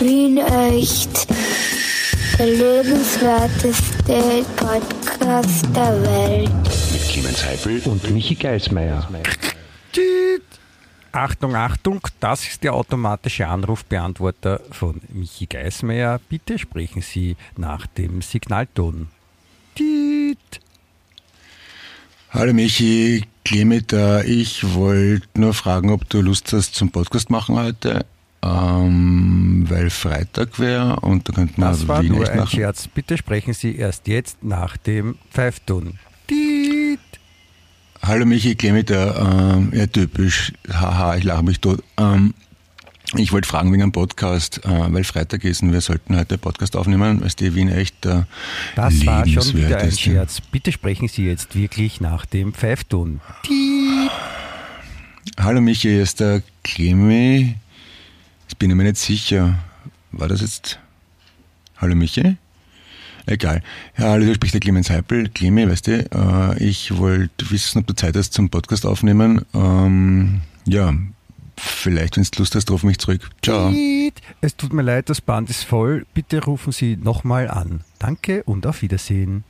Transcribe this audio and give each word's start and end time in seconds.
Wien 0.00 0.38
echt. 0.38 1.28
Der 2.38 2.46
lebenswerteste 2.46 4.46
Podcast 4.56 5.66
der 5.76 6.02
Welt. 6.02 6.50
Mit 6.92 7.02
Clemens 7.02 7.44
Heifel 7.44 7.82
und 7.84 8.10
Michi 8.10 8.34
Geismeier. 8.34 9.06
Achtung, 11.12 11.54
Achtung, 11.54 12.00
das 12.18 12.48
ist 12.48 12.64
der 12.64 12.72
automatische 12.72 13.46
Anrufbeantworter 13.46 14.62
von 14.70 15.02
Michi 15.12 15.44
Geismeier. 15.44 16.18
Bitte 16.30 16.58
sprechen 16.58 17.02
Sie 17.02 17.36
nach 17.58 17.86
dem 17.86 18.22
Signalton. 18.22 19.08
Tiet. 19.74 20.60
Hallo 22.30 22.54
Michi, 22.54 23.26
Clemens 23.44 23.88
da. 23.88 24.22
Ich 24.22 24.74
wollte 24.74 25.28
nur 25.34 25.52
fragen, 25.52 25.90
ob 25.90 26.08
du 26.08 26.22
Lust 26.22 26.50
hast 26.54 26.74
zum 26.74 26.90
Podcast 26.90 27.28
machen 27.28 27.56
heute. 27.56 28.06
Ähm, 28.42 29.66
weil 29.68 29.90
Freitag 29.90 30.58
wäre 30.58 30.96
und 31.00 31.28
da 31.28 31.32
könnten 31.32 31.60
wir 31.60 31.68
Das 31.68 31.86
war 31.86 32.02
Wien 32.02 32.12
nur 32.12 32.28
ein 32.28 32.38
machen. 32.38 32.56
Scherz. 32.56 32.88
Bitte 32.88 33.18
sprechen 33.18 33.52
Sie 33.52 33.76
erst 33.76 34.08
jetzt 34.08 34.42
nach 34.42 34.76
dem 34.78 35.16
Pfeifton. 35.30 35.98
Tiet. 36.26 37.00
Hallo 38.02 38.24
Michi, 38.24 38.54
da. 38.56 39.56
Ähm, 39.56 39.72
ja, 39.74 39.86
typisch. 39.86 40.52
Haha, 40.72 41.16
ich 41.16 41.24
lache 41.24 41.42
mich 41.42 41.60
tot. 41.60 41.82
Ähm, 41.98 42.32
ich 43.16 43.32
wollte 43.32 43.46
fragen 43.48 43.72
wegen 43.72 43.82
einem 43.82 43.92
Podcast, 43.92 44.64
äh, 44.64 44.92
weil 44.92 45.04
Freitag 45.04 45.44
ist 45.44 45.62
und 45.62 45.72
wir 45.72 45.80
sollten 45.82 46.16
heute 46.16 46.38
Podcast 46.38 46.76
aufnehmen, 46.76 47.20
weil 47.20 47.28
die 47.28 47.54
Wien 47.54 47.68
echt 47.68 48.06
äh, 48.06 48.22
Das 48.74 49.04
war 49.04 49.26
schon 49.26 49.54
wieder 49.54 49.78
ein 49.78 49.92
Scherz. 49.92 50.40
Bitte 50.40 50.72
sprechen 50.72 51.08
Sie 51.08 51.26
jetzt 51.26 51.56
wirklich 51.56 52.00
nach 52.00 52.24
dem 52.24 52.54
Pfeifton. 52.54 53.20
Tiet. 53.42 54.10
Hallo 55.38 55.60
Michi, 55.60 55.88
hier 55.88 56.02
ist 56.02 56.20
der 56.20 56.42
Clemi. 56.62 57.56
Bin 58.60 58.68
ich 58.68 58.76
mir 58.76 58.84
nicht 58.84 58.98
sicher. 58.98 59.58
War 60.12 60.28
das 60.28 60.42
jetzt? 60.42 60.78
Hallo 61.78 61.94
Michi? 61.94 62.36
Egal. 63.24 63.62
Ja, 63.96 64.10
hallo, 64.10 64.26
hier 64.26 64.34
spricht 64.34 64.52
der 64.52 64.60
Clemens 64.60 64.90
Heipel. 64.90 65.30
Clemi, 65.30 65.66
weißt 65.66 65.86
du, 65.86 66.10
äh, 66.12 66.62
ich 66.62 66.94
wollte 66.98 67.50
wissen, 67.50 67.78
ob 67.78 67.86
du 67.86 67.94
Zeit 67.94 68.14
hast 68.16 68.34
zum 68.34 68.50
Podcast 68.50 68.84
aufnehmen. 68.84 69.46
Ähm, 69.54 70.42
ja, 70.66 70.92
vielleicht, 71.56 72.18
wenn 72.18 72.24
du 72.24 72.38
Lust 72.38 72.54
hast, 72.54 72.70
ruf 72.70 72.82
mich 72.82 72.98
zurück. 72.98 73.30
Ciao. 73.42 73.72
Es 74.42 74.56
tut 74.56 74.74
mir 74.74 74.82
leid, 74.82 75.08
das 75.08 75.22
Band 75.22 75.48
ist 75.48 75.64
voll. 75.64 76.04
Bitte 76.12 76.44
rufen 76.44 76.70
Sie 76.70 76.96
nochmal 76.96 77.48
an. 77.48 77.80
Danke 77.98 78.42
und 78.42 78.66
auf 78.66 78.82
Wiedersehen. 78.82 79.42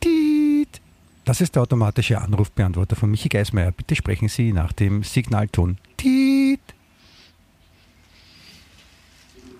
Tiet. 0.00 0.80
Das 1.24 1.40
ist 1.40 1.54
der 1.54 1.62
automatische 1.62 2.20
Anrufbeantworter 2.20 2.96
von 2.96 3.10
Michi 3.10 3.30
Geismeier. 3.30 3.72
Bitte 3.72 3.96
sprechen 3.96 4.28
Sie 4.28 4.52
nach 4.52 4.72
dem 4.72 5.02
Signalton. 5.02 5.78
Tiet. 5.96 6.60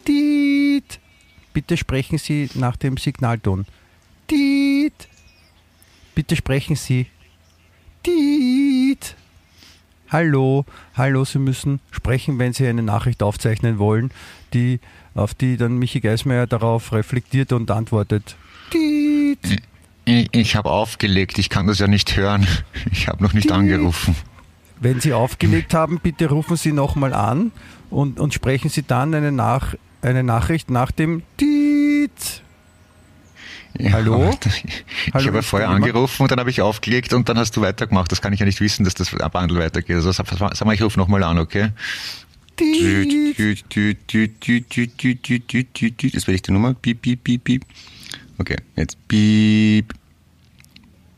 Tiet. 0.04 1.00
Bitte 1.54 1.76
sprechen 1.78 2.18
Sie 2.18 2.50
nach 2.54 2.76
dem 2.76 2.98
Signalton. 2.98 3.64
Tiet. 4.26 5.08
Bitte 6.14 6.36
sprechen 6.36 6.76
Sie. 6.76 7.06
Tiet. 8.02 9.16
Hallo, 10.10 10.66
hallo, 10.94 11.24
Sie 11.24 11.38
müssen 11.38 11.80
sprechen, 11.90 12.38
wenn 12.38 12.52
Sie 12.52 12.66
eine 12.66 12.82
Nachricht 12.82 13.22
aufzeichnen 13.22 13.78
wollen, 13.78 14.10
die, 14.52 14.80
auf 15.14 15.32
die 15.32 15.56
dann 15.56 15.78
Michi 15.78 16.00
Geismeier 16.00 16.46
darauf 16.46 16.92
reflektiert 16.92 17.52
und 17.52 17.70
antwortet. 17.70 18.36
Tiet. 18.70 19.62
Ich, 20.04 20.28
ich 20.32 20.56
habe 20.56 20.70
aufgelegt, 20.70 21.38
ich 21.38 21.48
kann 21.48 21.66
das 21.66 21.78
ja 21.78 21.86
nicht 21.86 22.16
hören. 22.16 22.46
Ich 22.92 23.08
habe 23.08 23.22
noch 23.22 23.32
nicht 23.32 23.50
angerufen. 23.50 24.14
Wenn 24.80 25.00
Sie 25.00 25.12
aufgelegt 25.12 25.72
haben, 25.74 26.00
bitte 26.00 26.28
rufen 26.28 26.56
Sie 26.56 26.72
nochmal 26.72 27.14
an 27.14 27.52
und, 27.90 28.20
und 28.20 28.34
sprechen 28.34 28.68
Sie 28.68 28.82
dann 28.82 29.14
eine, 29.14 29.32
Nach 29.32 29.74
eine 30.02 30.22
Nachricht 30.22 30.70
nach 30.70 30.90
dem 30.90 31.22
Tiet. 31.36 32.42
Ja, 33.78 33.92
Hallo? 33.92 34.30
Ich 35.06 35.14
Hallo, 35.14 35.26
habe 35.26 35.42
vorher 35.42 35.68
angerufen 35.68 36.22
und 36.22 36.30
dann 36.30 36.38
habe 36.38 36.50
ich 36.50 36.60
aufgelegt 36.60 37.12
und 37.12 37.28
dann 37.28 37.38
hast 37.38 37.56
du 37.56 37.62
weitergemacht. 37.62 38.10
Das 38.12 38.20
kann 38.22 38.32
ich 38.32 38.40
ja 38.40 38.46
nicht 38.46 38.60
wissen, 38.60 38.84
dass 38.84 38.94
das 38.94 39.10
Bundle 39.10 39.58
weitergeht. 39.58 39.96
Also 39.96 40.12
sag 40.12 40.64
mal, 40.64 40.74
ich 40.74 40.82
rufe 40.82 40.98
nochmal 40.98 41.22
an, 41.22 41.38
okay? 41.38 41.70
Jetzt 42.60 42.82
werde 46.26 46.34
ich 46.34 46.42
die 46.42 46.52
Nummer. 46.52 46.74
Piep, 46.74 47.02
piep, 47.02 47.24
piep, 47.24 47.44
piep. 47.44 47.64
Okay, 48.38 48.56
jetzt 48.76 48.96
piep. 49.08 49.92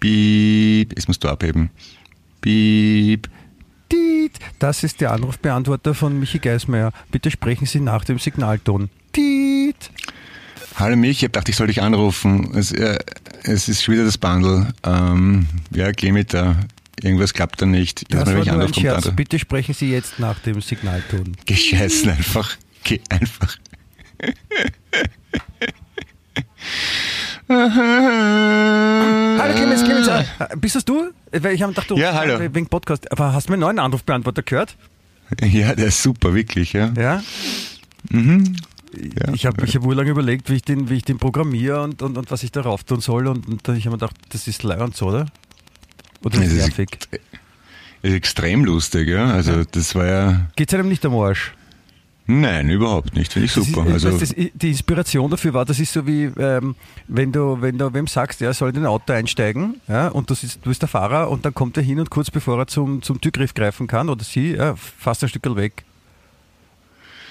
Piep. 0.06 0.92
Jetzt 0.96 1.08
musst 1.08 1.24
du 1.24 1.28
abheben. 1.28 1.70
Piep. 2.40 3.28
Tiet. 3.88 4.38
Das 4.60 4.84
ist 4.84 5.00
der 5.00 5.10
Anrufbeantworter 5.10 5.94
von 5.94 6.20
Michi 6.20 6.38
Geismeier. 6.38 6.92
Bitte 7.10 7.28
sprechen 7.32 7.66
Sie 7.66 7.80
nach 7.80 8.04
dem 8.04 8.20
Signalton. 8.20 8.88
Tiet. 9.12 9.90
Hallo 10.76 10.94
mich, 10.94 11.10
ich 11.10 11.18
habe 11.18 11.30
gedacht, 11.30 11.48
ich 11.48 11.56
soll 11.56 11.66
dich 11.66 11.82
anrufen. 11.82 12.52
Es, 12.54 12.70
äh, 12.70 12.98
es 13.42 13.68
ist 13.68 13.82
schon 13.82 13.94
wieder 13.94 14.04
das 14.04 14.16
Bundle. 14.16 14.68
Ähm, 14.84 15.46
ja, 15.72 15.90
Clemens, 15.92 16.28
da. 16.28 16.54
Irgendwas 17.02 17.34
klappt 17.34 17.60
da 17.60 17.66
nicht. 17.66 18.04
Das 18.12 18.20
Jedes 18.20 18.26
Mal, 18.26 18.34
war 18.34 18.42
ich 18.42 18.52
nur 18.52 18.62
ein 18.62 18.74
Scherz. 18.74 19.10
Bitte 19.16 19.40
sprechen 19.40 19.74
Sie 19.74 19.90
jetzt 19.90 20.20
nach 20.20 20.38
dem 20.38 20.60
Signalton. 20.60 21.36
Gescheißen 21.46 22.10
einfach. 22.10 22.56
Geh 22.84 23.00
einfach. 23.10 23.56
Hallo 29.38 29.54
Clemens, 29.54 29.84
Clemens, 29.84 30.08
äh, 30.08 30.24
bist 30.56 30.74
das 30.74 30.84
du? 30.84 31.10
Weil 31.30 31.54
ich 31.54 31.62
habe 31.62 31.72
gedacht, 31.72 31.88
du 31.90 31.96
Ja, 31.96 32.14
hallo. 32.14 32.34
äh, 32.40 32.52
wegen 32.54 32.66
Podcast. 32.66 33.10
Aber 33.12 33.32
hast 33.32 33.46
du 33.48 33.52
meinen 33.52 33.60
neuen 33.60 33.78
Anrufbeantworter 33.78 34.42
gehört? 34.42 34.76
Ja, 35.42 35.74
der 35.74 35.86
ist 35.88 36.02
super, 36.02 36.34
wirklich, 36.34 36.72
ja. 36.72 36.92
Ja. 36.96 37.22
Mhm. 38.10 38.56
ja. 38.94 39.32
Ich 39.34 39.46
habe 39.46 39.64
ich 39.64 39.76
hab 39.76 39.84
urlang 39.84 40.06
überlegt, 40.06 40.50
wie 40.50 40.54
ich 40.56 40.62
den, 40.62 40.88
wie 40.90 40.94
ich 40.94 41.04
den 41.04 41.18
programmiere 41.18 41.82
und, 41.82 42.02
und, 42.02 42.16
und 42.18 42.30
was 42.30 42.42
ich 42.42 42.50
darauf 42.52 42.84
tun 42.84 43.00
soll. 43.00 43.26
Und, 43.28 43.46
und 43.48 43.66
dann 43.68 43.76
ich 43.76 43.86
habe 43.86 43.94
mir 43.96 43.98
gedacht, 44.00 44.16
das 44.30 44.46
ist 44.48 44.62
leiernd 44.62 44.96
so, 44.96 45.06
oder? 45.06 45.26
Oder 46.24 46.34
ist 46.42 46.46
Das 46.46 46.52
ist- 46.52 46.66
nervig? 46.78 46.98
ist 48.02 48.12
extrem 48.14 48.64
lustig, 48.64 49.08
ja. 49.08 49.26
Also, 49.32 49.62
das 49.64 49.94
war 49.94 50.06
ja. 50.06 50.46
Geht's 50.56 50.74
einem 50.74 50.88
nicht 50.88 51.04
am 51.04 51.14
Arsch? 51.16 51.52
Nein, 52.28 52.68
überhaupt 52.70 53.14
nicht. 53.14 53.32
Finde 53.32 53.46
ich 53.46 53.52
super. 53.52 53.86
Ist, 53.86 54.04
also, 54.04 54.12
weißt, 54.12 54.22
das, 54.22 54.34
die 54.54 54.68
Inspiration 54.68 55.30
dafür 55.30 55.54
war, 55.54 55.64
das 55.64 55.78
ist 55.78 55.92
so 55.92 56.06
wie, 56.06 56.24
ähm, 56.24 56.74
wenn 57.06 57.30
du, 57.30 57.60
wenn 57.60 57.78
du 57.78 57.92
wem 57.94 58.08
sagst, 58.08 58.42
er 58.42 58.52
soll 58.52 58.70
in 58.70 58.78
ein 58.78 58.86
Auto 58.86 59.12
einsteigen, 59.12 59.80
ja, 59.86 60.08
und 60.08 60.28
du, 60.28 60.34
sitzt, 60.34 60.64
du 60.64 60.70
bist 60.70 60.82
der 60.82 60.88
Fahrer 60.88 61.30
und 61.30 61.44
dann 61.44 61.54
kommt 61.54 61.76
er 61.76 61.84
hin 61.84 62.00
und 62.00 62.10
kurz 62.10 62.30
bevor 62.30 62.58
er 62.58 62.66
zum, 62.66 63.02
zum 63.02 63.20
Türgriff 63.20 63.54
greifen 63.54 63.86
kann 63.86 64.08
oder 64.08 64.24
sie, 64.24 64.54
ja, 64.56 64.74
fast 64.76 65.22
ein 65.22 65.28
Stück 65.28 65.44
weg. 65.54 65.84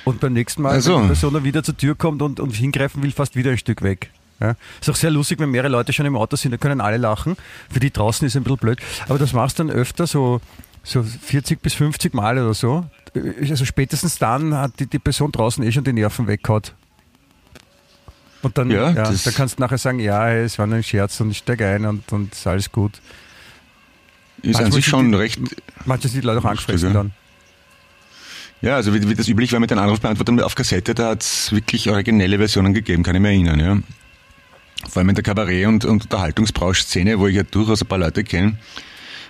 Und 0.06 0.22
beim 0.22 0.34
nächsten 0.34 0.62
Mal, 0.62 0.78
Ach 0.78 0.82
so. 0.82 0.96
wenn 0.96 1.02
die 1.02 1.08
Person 1.08 1.44
wieder 1.44 1.64
zur 1.64 1.76
Tür 1.76 1.96
kommt 1.96 2.22
und, 2.22 2.40
und 2.40 2.52
hingreifen 2.52 3.04
will, 3.04 3.12
fast 3.12 3.36
wieder 3.36 3.52
ein 3.52 3.58
Stück 3.58 3.82
weg. 3.82 4.12
Ja. 4.40 4.56
Ist 4.80 4.90
auch 4.90 4.96
sehr 4.96 5.12
lustig, 5.12 5.40
wenn 5.40 5.50
mehrere 5.50 5.70
Leute 5.70 5.94
schon 5.94 6.06
im 6.06 6.16
Auto 6.16 6.36
sind, 6.36 6.52
da 6.52 6.58
können 6.58 6.80
alle 6.80 6.98
lachen. 6.98 7.36
Für 7.70 7.80
die 7.80 7.92
draußen 7.92 8.26
ist 8.28 8.36
ein 8.36 8.44
bisschen 8.44 8.58
blöd. 8.58 8.80
Aber 9.08 9.18
das 9.18 9.34
machst 9.34 9.60
du 9.60 9.64
dann 9.64 9.76
öfter, 9.76 10.08
so, 10.08 10.42
so 10.84 11.04
40 11.04 11.62
bis 11.62 11.74
50 11.74 12.14
Mal 12.14 12.38
oder 12.38 12.54
so. 12.54 12.86
Also 13.50 13.64
spätestens 13.66 14.18
dann 14.18 14.54
hat 14.56 14.80
die, 14.80 14.88
die 14.88 15.00
Person 15.00 15.32
draußen 15.32 15.64
eh 15.64 15.72
schon 15.72 15.84
die 15.84 15.94
Nerven 15.94 16.28
weggehaut. 16.28 16.74
Und 18.42 18.58
dann, 18.58 18.70
Ja, 18.70 18.90
ja, 18.92 19.04
dann 19.12 19.34
kannst 19.34 19.58
du 19.58 19.62
nachher 19.62 19.78
sagen, 19.78 20.00
ja, 20.00 20.30
es 20.32 20.60
war 20.60 20.68
nur 20.68 20.76
ein 20.78 20.84
Scherz 20.84 21.20
und 21.22 21.32
ich 21.32 21.38
steige 21.38 21.66
ein 21.68 21.86
und, 21.86 22.12
und 22.12 22.34
ist 22.34 22.46
alles 22.46 22.72
gut. 22.72 23.00
ist 24.44 24.58
an 24.58 24.64
manchmal 24.64 24.72
sich 24.74 24.74
sind 24.74 24.84
schon 24.92 25.12
die- 25.12 25.18
recht. 25.18 25.40
Manche 25.86 26.08
sind 26.10 26.22
die 26.22 26.28
Leute 26.28 26.40
auch 26.42 26.46
angefressen 26.46 26.94
dann. 26.94 27.12
Ja, 28.62 28.76
also 28.76 28.94
wie, 28.94 29.08
wie 29.10 29.16
das 29.16 29.28
üblich 29.28 29.52
war 29.54 29.60
mit 29.60 29.72
den 29.72 29.80
Anrufbeantwortern 29.80 30.40
auf 30.42 30.56
Kassette, 30.56 30.94
da 30.96 31.10
hat 31.10 31.22
es 31.24 31.52
wirklich 31.52 31.90
originelle 31.90 32.38
Versionen 32.38 32.74
gegeben, 32.74 33.04
kann 33.04 33.16
ich 33.16 33.22
mir 33.22 33.30
erinnern, 33.30 33.60
ja. 33.60 33.78
Vor 34.90 35.00
allem 35.00 35.10
in 35.10 35.16
der 35.16 35.24
Kabarett- 35.24 35.68
und, 35.68 35.86
und 35.86 36.04
Unterhaltungsbrausch-Szene, 36.04 37.18
wo 37.20 37.28
ich 37.28 37.36
ja 37.36 37.44
durchaus 37.44 37.82
ein 37.82 37.88
paar 37.88 37.98
Leute 37.98 38.24
kenne, 38.24 38.58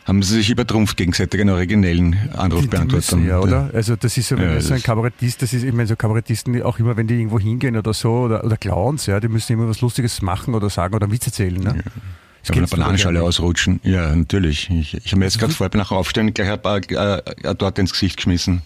haben 0.06 0.22
sie 0.24 0.36
sich 0.36 0.50
übertrumpft 0.52 0.98
gegenseitig 0.98 1.42
an 1.42 1.50
originellen 1.50 2.30
Anrufbeantwortern. 2.36 3.20
müssen 3.20 3.28
ja, 3.28 3.40
oder? 3.40 3.72
Also 3.74 3.96
das 3.96 4.16
ist 4.18 4.28
so, 4.30 4.38
wenn 4.38 4.52
Ja, 4.54 4.62
so 4.62 4.74
ein 4.76 4.84
Kabarettist, 4.84 5.42
das 5.42 5.52
ist, 5.54 5.64
ich 5.64 5.74
meine, 5.74 5.88
so 5.88 5.96
Kabarettisten, 5.96 6.62
auch 6.64 6.78
immer, 6.80 6.96
wenn 6.96 7.08
die 7.08 7.16
irgendwo 7.16 7.40
hingehen 7.40 7.76
oder 7.76 7.94
so, 7.94 8.12
oder, 8.12 8.44
oder 8.44 8.56
Clowns, 8.58 9.08
ja, 9.08 9.20
die 9.20 9.28
müssen 9.28 9.54
immer 9.54 9.68
was 9.68 9.82
Lustiges 9.82 10.22
machen 10.22 10.54
oder 10.54 10.70
sagen 10.70 10.94
oder 10.96 11.06
einen 11.06 11.14
Witz 11.14 11.26
erzählen. 11.26 11.60
Ne? 11.60 11.84
Ja, 11.84 12.54
kennst 12.54 12.72
du 12.74 12.78
Bananenschale 12.78 13.24
ausrutschen. 13.24 13.80
Ja, 13.84 14.16
natürlich. 14.16 14.70
Ich, 14.70 14.94
ich 14.94 15.08
habe 15.12 15.18
mir 15.20 15.26
jetzt 15.26 15.40
gerade 15.40 15.52
Mhm. 15.52 15.56
vorher 15.56 15.78
nach 15.78 15.92
Aufstehen 15.92 16.32
gleich 16.34 16.52
ein 16.52 16.62
paar 16.62 16.78
äh, 16.78 17.18
äh, 17.42 17.56
dort 17.56 17.80
ins 17.80 17.92
Gesicht 17.92 18.18
geschmissen, 18.18 18.62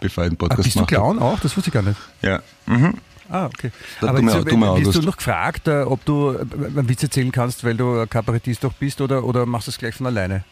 bevor 0.00 0.24
ich 0.24 0.30
den 0.30 0.36
Ah, 0.36 0.38
Podcast 0.48 0.64
bist 0.64 0.76
du. 0.80 0.84
Clown 0.86 1.20
auch? 1.20 1.38
Das 1.38 1.56
wusste 1.56 1.68
ich 1.70 1.74
gar 1.74 1.82
nicht. 1.82 1.96
Ja. 2.22 2.42
Mhm. 2.66 2.94
Ah, 3.28 3.46
okay. 3.46 3.70
Der 4.02 4.08
Aber 4.10 4.20
jetzt, 4.20 4.84
wirst 4.86 4.98
du 4.98 5.02
noch 5.02 5.16
gefragt, 5.16 5.68
äh, 5.68 5.82
ob 5.82 6.04
du 6.04 6.32
äh, 6.32 6.40
einen 6.66 6.88
Witz 6.88 7.02
erzählen 7.04 7.30
kannst, 7.30 7.62
weil 7.62 7.76
du 7.76 8.00
ein 8.00 8.10
Kabarettist 8.10 8.64
doch 8.64 8.72
bist 8.74 9.00
oder, 9.00 9.22
oder 9.24 9.46
machst 9.46 9.68
du 9.68 9.70
es 9.70 9.78
gleich 9.78 9.94
von 9.94 10.06
alleine? 10.06 10.42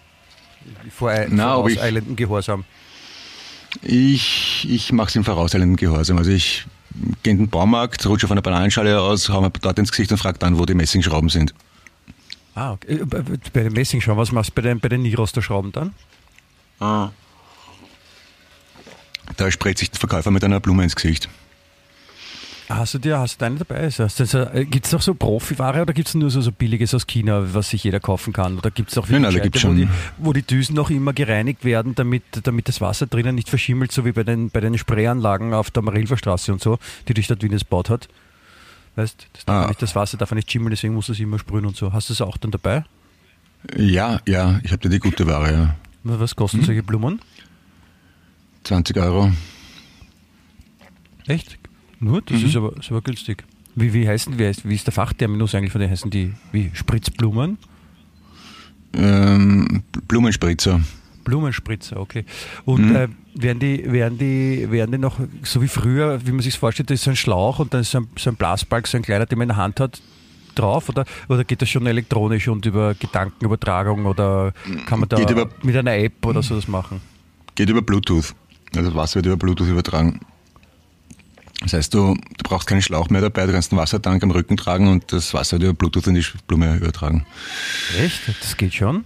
Vor, 0.97 1.13
Na, 1.29 1.57
ob 1.57 1.69
ich- 1.69 1.75
vorauseilendem 1.75 2.17
Gehorsam. 2.17 2.65
Ich, 3.83 4.67
ich 4.69 4.93
mache 4.93 5.09
es 5.11 5.17
im 5.17 5.25
vorauseilenden 5.25 5.77
Gehorsam. 5.77 6.19
Also 6.19 6.31
ich 6.31 6.67
gehe 7.23 7.33
in 7.33 7.39
den 7.39 7.49
Baumarkt, 7.51 8.05
rutsche 8.07 8.27
auf 8.27 8.33
einer 8.33 8.43
Bananenschale 8.43 9.01
aus, 9.01 9.29
hau 9.29 9.41
mir 9.41 9.51
dort 9.51 9.79
ins 9.79 9.91
Gesicht 9.93 10.11
und 10.11 10.19
frage 10.19 10.39
dann, 10.39 10.59
wo 10.59 10.67
die 10.67 10.75
Messingschrauben 10.75 11.29
sind. 11.31 11.55
Ah, 12.57 12.73
okay. 12.73 12.95
Äh, 12.95 13.05
Bei 13.05 13.23
bei 13.23 13.63
den 13.63 13.73
Messingschrauben, 13.73 14.21
was 14.21 14.33
machst 14.33 14.51
du 14.51 14.55
bei 14.55 14.63
den, 14.63 14.81
bei 14.81 14.89
den 14.89 15.03
Niroster-Schrauben 15.03 15.71
dann? 15.71 15.95
Ah. 16.81 17.11
Da 19.37 19.51
spritzt 19.53 19.79
sich 19.79 19.91
der 19.93 20.01
Verkäufer 20.01 20.33
mit 20.33 20.43
einer 20.43 20.59
Blume 20.59 20.83
ins 20.83 20.97
Gesicht. 20.97 21.29
Hast 22.73 22.95
du 22.95 22.99
dir, 22.99 23.19
hast 23.19 23.35
du 23.35 23.39
deine 23.41 23.57
dabei? 23.57 23.81
Also, 23.81 24.07
gibt 24.71 24.87
es 24.87 24.95
auch 24.95 25.03
so 25.03 25.13
Profiware 25.15 25.83
oder 25.83 25.93
gibt 25.93 26.07
es 26.07 26.15
nur 26.15 26.31
so, 26.31 26.41
so 26.41 26.53
billiges 26.53 26.95
aus 26.95 27.05
China, 27.09 27.53
was 27.53 27.71
sich 27.71 27.83
jeder 27.83 27.99
kaufen 27.99 28.33
kann? 28.33 28.57
Oder 28.59 28.71
gibt 28.71 28.93
es 28.93 28.97
auch 28.99 29.09
Nein, 29.09 29.23
Gescheite, 29.25 29.41
gibt's 29.43 29.59
wo, 29.65 29.69
schon- 29.69 29.77
die, 29.77 29.89
wo 30.19 30.33
die 30.33 30.43
Düsen 30.43 30.77
noch 30.77 30.89
immer 30.89 31.13
gereinigt 31.13 31.65
werden, 31.65 31.97
damit, 31.97 32.23
damit 32.45 32.69
das 32.69 32.81
Wasser 32.81 33.09
drinnen 33.09 33.35
nicht 33.35 33.49
verschimmelt, 33.49 33.91
so 33.91 34.05
wie 34.05 34.13
bei 34.13 34.23
den, 34.23 34.51
bei 34.51 34.61
den 34.61 34.79
Sprayanlagen 34.79 35.53
auf 35.53 35.73
der 35.73 35.83
Marilfer 35.83 36.17
Straße 36.17 36.53
und 36.53 36.63
so, 36.63 36.79
die 37.09 37.15
die 37.15 37.25
Stadt 37.25 37.43
Wien 37.43 37.51
jetzt 37.51 37.69
baut 37.69 37.91
hat? 37.91 38.09
Weißt 38.95 39.27
das, 39.33 39.49
Ah. 39.49 39.67
nicht, 39.67 39.83
das 39.83 39.97
Wasser 39.97 40.17
darf 40.17 40.31
nicht 40.31 40.51
schimmeln, 40.51 40.71
deswegen 40.71 40.95
muss 40.95 41.09
es 41.09 41.19
immer 41.19 41.41
sprühen 41.41 41.67
und 41.67 41.77
so. 41.77 41.93
Hast 41.93 42.09
du 42.09 42.13
es 42.13 42.21
auch 42.21 42.37
dann 42.37 42.53
dabei? 42.53 42.85
Ja, 43.77 44.21
ja, 44.29 44.61
ich 44.63 44.71
habe 44.71 44.81
da 44.83 44.89
die 44.89 45.01
gute 45.01 45.27
Ware, 45.27 45.53
ja. 45.53 45.77
Was 46.05 46.37
kosten 46.37 46.59
Hm? 46.59 46.67
solche 46.67 46.83
Blumen? 46.85 47.21
20 48.63 48.97
Euro. 48.99 49.33
Echt? 51.27 51.59
Nur? 52.01 52.23
Das 52.23 52.43
ist, 52.43 52.57
aber, 52.57 52.77
ist 52.79 52.91
aber 52.91 53.03
günstig. 53.03 53.45
Wie, 53.77 53.93
wie 53.93 54.09
heißen, 54.09 54.39
wie, 54.39 54.47
heißt, 54.47 54.69
wie 54.69 54.75
ist 54.75 54.87
der 54.87 54.93
Fachterminus 54.93 55.55
eigentlich 55.55 55.71
von 55.73 55.81
denen? 55.81 55.93
Heißen 55.93 56.11
die 56.11 56.33
wie 56.51 56.71
Spritzblumen? 56.75 57.59
Ähm, 58.95 59.83
Blumenspritzer. 60.09 60.81
Blumenspritzer, 61.25 62.01
okay. 62.01 62.25
Und 62.65 62.95
äh, 62.95 63.09
werden, 63.35 63.61
die, 63.61 63.85
werden, 63.93 64.19
die, 64.19 64.69
werden 64.71 64.91
die 64.93 64.99
noch 64.99 65.21
so 65.43 65.63
wie 65.63 65.69
früher, 65.69 66.27
wie 66.27 66.33
man 66.33 66.41
sich 66.41 66.59
vorstellt, 66.59 66.91
da 66.91 66.95
ist 66.95 67.05
so 67.05 67.11
ein 67.11 67.17
Schlauch 67.17 67.59
und 67.61 67.73
dann 67.73 67.83
ist 67.83 67.91
so 67.93 67.99
ein, 67.99 68.09
so 68.19 68.31
ein 68.31 68.37
Blasbalg, 68.37 68.87
so 68.89 68.97
ein 68.97 69.03
kleiner, 69.03 69.27
den 69.27 69.39
man 69.39 69.45
in 69.45 69.55
der 69.55 69.57
Hand 69.59 69.79
hat, 69.79 70.01
drauf? 70.55 70.89
Oder, 70.89 71.05
oder 71.29 71.45
geht 71.45 71.63
das 71.63 71.69
schon 71.69 71.87
elektronisch 71.87 72.49
und 72.49 72.67
über 72.67 72.95
Gedankenübertragung 72.95 74.07
oder 74.07 74.53
kann 74.87 75.01
man 75.01 75.09
da 75.09 75.19
über- 75.21 75.49
mit 75.63 75.77
einer 75.77 75.95
App 75.95 76.25
oder 76.27 76.43
so 76.43 76.57
das 76.57 76.67
machen? 76.67 77.01
Geht 77.55 77.69
über 77.71 77.83
Bluetooth. 77.83 78.35
Also 78.75 78.95
Wasser 78.95 79.17
wird 79.17 79.27
über 79.27 79.37
Bluetooth 79.37 79.69
übertragen. 79.69 80.21
Das 81.61 81.75
heißt, 81.75 81.93
du, 81.95 82.15
du 82.15 82.43
brauchst 82.43 82.67
keinen 82.67 82.81
Schlauch 82.83 83.11
mehr 83.11 83.21
dabei, 83.21 83.45
du 83.47 83.53
kannst 83.53 83.71
einen 83.73 83.81
Wassertank 83.81 84.23
am 84.23 84.31
Rücken 84.31 84.57
tragen 84.57 84.89
und 84.89 85.13
das 85.13 85.35
Wasser 85.35 85.57
über 85.57 85.75
Bluetooth 85.75 86.07
in 86.07 86.15
die 86.15 86.25
Blume 86.47 86.77
übertragen. 86.77 87.27
Echt? 87.99 88.21
Das 88.41 88.57
geht 88.57 88.73
schon? 88.75 89.05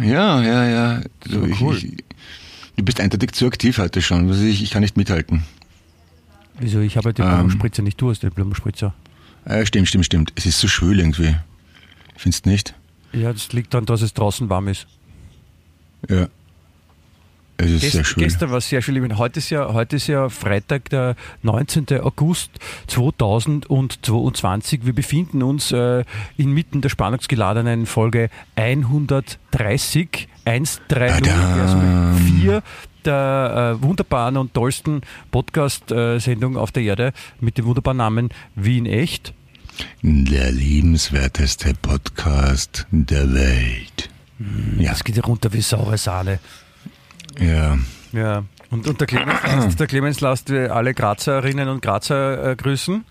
Ja, 0.00 0.40
ja, 0.42 0.64
ja. 0.68 1.00
Du, 1.24 1.30
So 1.40 1.44
ich, 1.46 1.60
cool. 1.60 1.76
ich, 1.76 2.04
du 2.76 2.84
bist 2.84 3.00
eindeutig 3.00 3.32
zu 3.32 3.46
aktiv 3.46 3.78
heute 3.78 4.00
schon. 4.00 4.28
Also 4.28 4.42
ich, 4.44 4.62
ich 4.62 4.70
kann 4.70 4.80
nicht 4.82 4.96
mithalten. 4.96 5.44
Wieso? 6.60 6.80
Ich 6.80 6.96
habe 6.96 7.10
ja 7.10 7.12
die 7.12 7.22
Ähm. 7.22 7.28
Blumenspritzer 7.28 7.82
nicht, 7.82 8.00
du 8.00 8.10
hast 8.10 8.22
den 8.22 8.30
Blumenspritzer. 8.30 8.94
Äh, 9.44 9.66
stimmt, 9.66 9.88
stimmt, 9.88 10.06
stimmt. 10.06 10.32
Es 10.34 10.46
ist 10.46 10.58
so 10.60 10.66
schwül 10.68 10.98
irgendwie. 10.98 11.36
Findest 12.16 12.46
du 12.46 12.50
nicht? 12.50 12.74
Ja, 13.12 13.32
das 13.32 13.52
liegt 13.52 13.72
daran, 13.74 13.86
dass 13.86 14.02
es 14.02 14.12
draußen 14.14 14.48
warm 14.48 14.68
ist. 14.68 14.86
Ja. 16.08 16.28
Es 17.60 17.70
ist 17.70 17.80
Gest, 17.80 17.92
sehr 17.92 18.04
schwül. 18.04 18.22
gestern 18.24 18.50
war 18.50 18.58
es 18.58 18.68
sehr 18.68 18.82
schön. 18.82 18.94
Ich 18.94 19.02
meine, 19.02 19.18
Heute 19.18 19.40
ist, 19.40 19.50
ja, 19.50 19.72
heute 19.72 19.96
ist 19.96 20.06
ja 20.06 20.28
Freitag, 20.28 20.90
der 20.90 21.16
19. 21.42 21.86
August 22.02 22.52
2022. 22.86 24.86
Wir 24.86 24.92
befinden 24.92 25.42
uns 25.42 25.72
äh, 25.72 26.04
inmitten 26.36 26.82
der 26.82 26.88
spannungsgeladenen 26.88 27.86
Folge 27.86 28.30
130, 28.54 30.28
130, 30.44 30.80
Badam. 30.88 31.60
also 31.60 31.76
mit 31.78 32.20
4 32.42 32.62
der 33.04 33.76
äh, 33.78 33.82
wunderbaren 33.82 34.36
und 34.36 34.54
tollsten 34.54 35.00
Podcast-Sendung 35.30 36.56
auf 36.56 36.72
der 36.72 36.82
Erde 36.82 37.12
mit 37.40 37.56
dem 37.58 37.64
wunderbaren 37.66 37.96
Namen 37.98 38.28
Wien 38.54 38.86
Echt. 38.86 39.32
Der 40.02 40.50
liebenswerteste 40.52 41.72
Podcast 41.80 42.86
der 42.90 43.32
Welt. 43.32 44.10
Ja, 44.78 44.90
Das 44.90 45.04
geht 45.04 45.16
ja 45.16 45.22
runter 45.22 45.52
wie 45.52 45.60
saure 45.60 45.96
Sahne. 45.98 46.38
Ja. 47.38 47.78
Ja. 48.12 48.44
Und, 48.70 48.86
und 48.86 49.00
der, 49.00 49.06
Clemens, 49.06 49.76
der 49.78 49.86
Clemens 49.86 50.20
lässt 50.20 50.50
äh, 50.50 50.68
alle 50.68 50.94
Grazerinnen 50.94 51.68
und 51.68 51.82
Grazer 51.82 52.50
äh, 52.52 52.56
grüßen. 52.56 53.04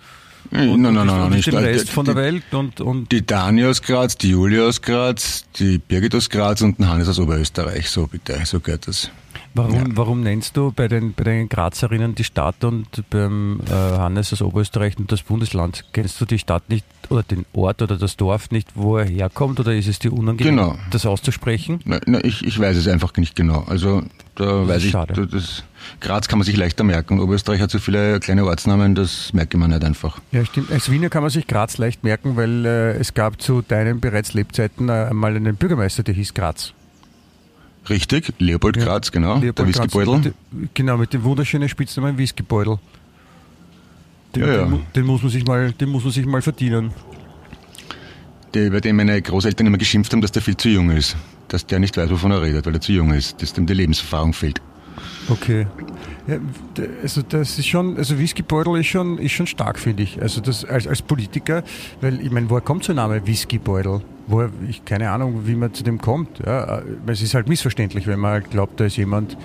Nein, 0.50 0.70
Und, 0.70 0.82
nein, 0.82 0.94
nein, 0.94 1.08
nein, 1.08 1.30
nicht. 1.32 1.48
den 1.48 1.58
Die- 1.60 1.66
Rest 1.66 1.90
von 1.90 2.06
der 2.06 2.14
die- 2.16 2.22
Welt 2.22 2.44
und, 2.54 2.80
und 2.80 3.12
Die 3.12 3.26
Dani 3.26 3.66
aus 3.66 3.82
Graz, 3.82 4.18
die 4.18 4.30
Julia 4.30 4.64
aus 4.64 4.82
Graz, 4.82 5.44
die 5.60 5.78
Birgit 5.78 6.16
aus 6.16 6.30
Graz 6.30 6.62
und 6.62 6.80
den 6.80 6.88
Hannes 6.88 7.10
aus 7.10 7.20
Oberösterreich. 7.20 7.90
So 7.90 8.08
bitte, 8.08 8.40
so 8.46 8.60
gehört 8.60 8.88
das. 8.88 9.12
Warum, 9.58 9.74
Ja. 9.74 9.84
warum 9.96 10.22
nennst 10.22 10.56
du 10.56 10.72
bei 10.72 10.88
den, 10.88 11.14
bei 11.14 11.24
den 11.24 11.50
Grazerinnen 11.50 12.16
die 12.16 12.24
Stadt 12.24 12.64
und 12.64 12.88
beim 13.10 13.60
äh, 13.70 13.72
Hannes 13.74 14.32
aus 14.34 14.42
Oberösterreich 14.42 14.98
und 14.98 15.12
das 15.12 15.22
Bundesland? 15.24 15.84
Kennst 15.94 16.20
du 16.22 16.26
die 16.26 16.40
Stadt 16.40 16.70
nicht 16.70 16.86
oder 17.10 17.24
den 17.24 17.46
Ort 17.54 17.82
oder 17.82 17.98
das 17.98 18.16
Dorf 18.18 18.52
nicht, 18.52 18.70
wo 18.76 18.98
er 18.98 19.06
herkommt 19.06 19.60
oder 19.60 19.74
ist 19.76 19.88
es 19.88 20.00
dir 20.00 20.14
unangenehm, 20.14 20.56
Genau. 20.58 20.76
das 20.92 21.06
auszusprechen? 21.06 21.80
Na, 21.86 22.00
na, 22.06 22.24
ich, 22.24 22.46
ich 22.46 22.60
weiß 22.60 22.78
es 22.78 22.88
einfach 22.88 23.14
nicht 23.18 23.36
genau. 23.36 23.64
Also 23.68 24.04
da 24.36 24.62
ist 24.64 24.68
weiß 24.68 24.84
ich, 24.86 24.92
schade. 24.92 25.14
da- 25.14 25.26
das, 25.26 25.64
Graz 26.02 26.28
kann 26.28 26.40
man 26.40 26.46
sich 26.46 26.58
leichter 26.58 26.84
merken. 26.84 27.20
Oberösterreich 27.20 27.62
hat 27.62 27.72
so 27.72 27.80
viele 27.80 28.20
kleine 28.20 28.44
Ortsnamen, 28.46 28.94
das 28.96 29.32
merke 29.34 29.58
man 29.58 29.70
nicht 29.70 29.84
einfach. 29.86 30.20
Ja, 30.32 30.44
stimmt. 30.44 30.72
Als 30.72 30.92
Wiener 30.92 31.10
kann 31.10 31.22
man 31.22 31.30
sich 31.30 31.48
Graz 31.48 31.78
leicht 31.78 32.04
merken, 32.04 32.36
weil 32.36 32.66
äh, 32.66 32.92
es 32.98 33.14
gab 33.14 33.42
zu 33.42 33.62
deinen 33.62 34.00
bereits 34.02 34.34
Lebzeiten 34.34 34.90
äh, 34.90 35.08
einmal 35.10 35.36
einen 35.36 35.56
Bürgermeister, 35.56 36.04
der 36.04 36.14
hieß 36.16 36.34
Graz. 36.34 36.74
Richtig, 37.90 38.34
Leopold 38.40 38.78
Ja. 38.78 38.86
Graz, 38.86 39.12
genau. 39.12 39.36
der 39.36 39.44
Leopold 39.44 39.74
Graz. 39.74 39.86
Whiskybeutel. 39.86 40.34
Genau, 40.74 40.98
mit 40.98 41.14
dem 41.14 41.24
wunderschönen 41.24 41.70
Spitznamen 41.70 42.18
Whiskybeutel. 42.18 42.80
Den, 44.36 44.44
Ja, 44.44 44.54
ja. 44.54 44.66
Den, 44.66 44.82
den, 44.96 45.06
muss 45.06 45.22
man 45.22 45.32
sich 45.32 45.46
mal, 45.46 45.72
den 45.72 45.90
muss 45.90 46.04
man 46.04 46.12
sich 46.12 46.26
mal 46.26 46.42
verdienen. 46.42 46.92
Der, 48.54 48.68
über 48.68 48.82
den 48.82 48.96
meine 48.96 49.22
Großeltern 49.22 49.68
immer 49.68 49.78
geschimpft 49.78 50.12
haben, 50.14 50.22
dass 50.22 50.32
der 50.32 50.42
viel 50.42 50.58
zu 50.58 50.70
jung 50.70 50.90
ist. 50.92 51.16
Dass 51.48 51.66
der 51.66 51.80
nicht 51.80 51.96
weiß, 51.98 52.10
wovon 52.10 52.32
er 52.32 52.42
redet, 52.42 52.66
weil 52.66 52.74
er 52.74 52.82
zu 52.82 52.92
jung 52.92 53.14
ist. 53.14 53.42
Dass 53.42 53.54
dem 53.54 53.66
die 53.66 53.74
Lebenserfahrung 53.74 54.34
fehlt. 54.34 54.62
Okay. 55.30 55.68
Ja, 56.28 56.38
also 57.02 57.22
das 57.22 57.60
ist 57.60 57.68
schon, 57.68 57.98
also 57.98 58.18
Whiskybeutel 58.18 58.80
ist 58.80 58.88
schon, 58.88 59.18
ist 59.18 59.32
schon 59.32 59.48
stark, 59.48 59.80
finde 59.80 60.04
ich. 60.04 60.22
Also 60.22 60.42
das 60.42 60.64
als, 60.66 60.88
als 60.88 61.02
Politiker, 61.02 61.64
weil 62.02 62.22
ich 62.22 62.32
meine, 62.32 62.50
woher 62.50 62.62
kommt 62.62 62.84
so 62.84 62.94
ein 62.94 62.98
Name 62.98 63.26
Whiskybeutel? 63.26 64.02
Woher, 64.28 64.50
ich 64.68 64.84
keine 64.86 65.12
Ahnung, 65.12 65.44
wie 65.46 65.56
man 65.56 65.74
zu 65.74 65.84
dem 65.84 66.00
kommt. 66.00 66.40
Ja, 66.46 66.82
es 67.08 67.22
ist 67.22 67.34
halt 67.34 67.48
missverständlich, 67.48 68.08
wenn 68.08 68.20
man 68.20 68.32
halt 68.32 68.52
glaubt, 68.52 68.80
da 68.80 68.86
ist 68.86 68.98
jemand 68.98 69.38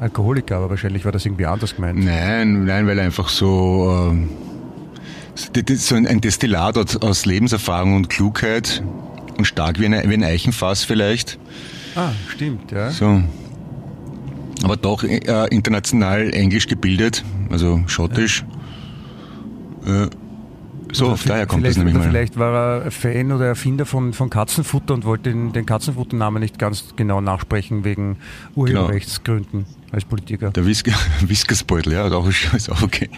Alkoholiker, 0.00 0.56
aber 0.56 0.70
wahrscheinlich 0.70 1.04
war 1.04 1.12
das 1.12 1.26
irgendwie 1.26 1.46
anders 1.46 1.76
gemeint. 1.76 2.02
Nein, 2.02 2.64
nein, 2.64 2.86
weil 2.86 2.98
einfach 2.98 3.28
so, 3.28 4.14
ist 5.54 5.86
so 5.86 5.94
ein, 5.94 6.06
ein 6.06 6.20
Destillat 6.20 6.78
aus, 7.02 7.26
Lebenserfahrung 7.26 7.94
und 7.96 8.08
Klugheit 8.08 8.82
und 9.36 9.44
stark 9.44 9.78
wie, 9.78 9.86
eine, 9.86 10.02
wie 10.08 10.14
ein 10.14 10.24
Eichenfass 10.24 10.84
vielleicht. 10.84 11.38
Ah, 11.96 12.10
stimmt, 12.28 12.72
ja. 12.72 12.90
So. 12.90 13.22
Aber 14.62 14.76
doch 14.76 15.04
äh, 15.04 15.46
international 15.50 16.32
englisch 16.34 16.66
gebildet, 16.66 17.24
also 17.50 17.82
schottisch. 17.86 18.44
Äh, 19.86 20.08
so, 20.92 21.06
Oder 21.06 21.18
daher 21.24 21.46
kommt 21.46 21.64
das 21.64 21.74
vielleicht, 21.74 21.86
nämlich 21.86 21.94
mal. 21.94 22.10
Vielleicht 22.10 22.38
war 22.38 22.82
er 22.84 22.90
Fan 22.90 23.30
oder 23.32 23.46
Erfinder 23.46 23.86
von, 23.86 24.12
von 24.12 24.28
Katzenfutter 24.28 24.94
und 24.94 25.04
wollte 25.04 25.30
den, 25.30 25.52
den 25.52 25.64
Katzenfutternamen 25.64 26.42
nicht 26.42 26.58
ganz 26.58 26.94
genau 26.96 27.20
nachsprechen 27.20 27.84
wegen 27.84 28.18
Urheberrechtsgründen 28.56 29.66
als 29.92 30.04
Politiker. 30.04 30.50
Der 30.50 30.66
Whisk 30.66 30.90
Whiskersbeutel, 31.20 31.92
ja, 31.92 32.10
auch, 32.10 32.28
ist 32.28 32.70
auch 32.70 32.82
okay. 32.82 33.08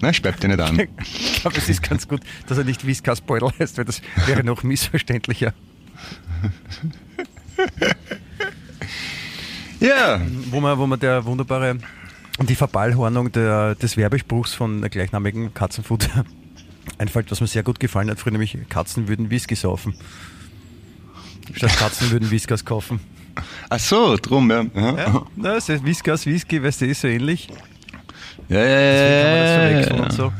Nein, 0.00 0.14
speibt 0.14 0.42
dir 0.42 0.48
nicht 0.48 0.60
an. 0.60 0.88
Ich 1.02 1.40
glaube, 1.40 1.56
es 1.56 1.68
ist 1.68 1.82
ganz 1.82 2.06
gut, 2.06 2.20
dass 2.46 2.58
er 2.58 2.64
nicht 2.64 2.86
Whiskasbeutel 2.86 3.50
heißt, 3.58 3.78
weil 3.78 3.84
das 3.84 4.02
wäre 4.26 4.44
noch 4.44 4.62
missverständlicher. 4.62 5.52
Ja, 9.80 10.20
Wo 10.50 10.60
man, 10.60 10.78
wo 10.78 10.86
man 10.86 11.00
der 11.00 11.24
wunderbare, 11.24 11.76
die 12.40 12.54
Verballhornung 12.54 13.32
der, 13.32 13.74
des 13.74 13.96
Werbespruchs 13.96 14.54
von 14.54 14.80
der 14.80 14.90
gleichnamigen 14.90 15.54
Katzenfutter 15.54 16.24
einfällt, 16.98 17.30
was 17.32 17.40
mir 17.40 17.48
sehr 17.48 17.64
gut 17.64 17.80
gefallen 17.80 18.08
hat, 18.08 18.20
früher 18.20 18.30
nämlich 18.32 18.56
Katzen 18.68 19.08
würden 19.08 19.28
Whisky 19.30 19.56
saufen. 19.56 19.94
Statt 21.52 21.76
Katzen 21.76 22.12
würden 22.12 22.30
Whiskas 22.30 22.64
kaufen. 22.64 23.00
ach 23.70 23.80
so, 23.80 24.16
drum, 24.16 24.50
ja. 24.50 24.64
Ja, 24.74 24.96
Ja, 24.96 25.26
das 25.36 25.68
ist 25.68 25.84
Whiskas, 25.84 26.26
Whisky, 26.26 26.62
weißt 26.62 26.82
du, 26.82 26.86
ist 26.86 27.00
so 27.00 27.08
ähnlich. 27.08 27.48
ja, 28.48 28.58
ja. 28.64 28.92
Deswegen 28.92 29.18
kann 29.20 29.30
man 29.32 29.38
das 29.42 29.54
verwechseln 29.56 29.96
ja, 29.96 30.04
und 30.04 30.12
so. 30.12 30.32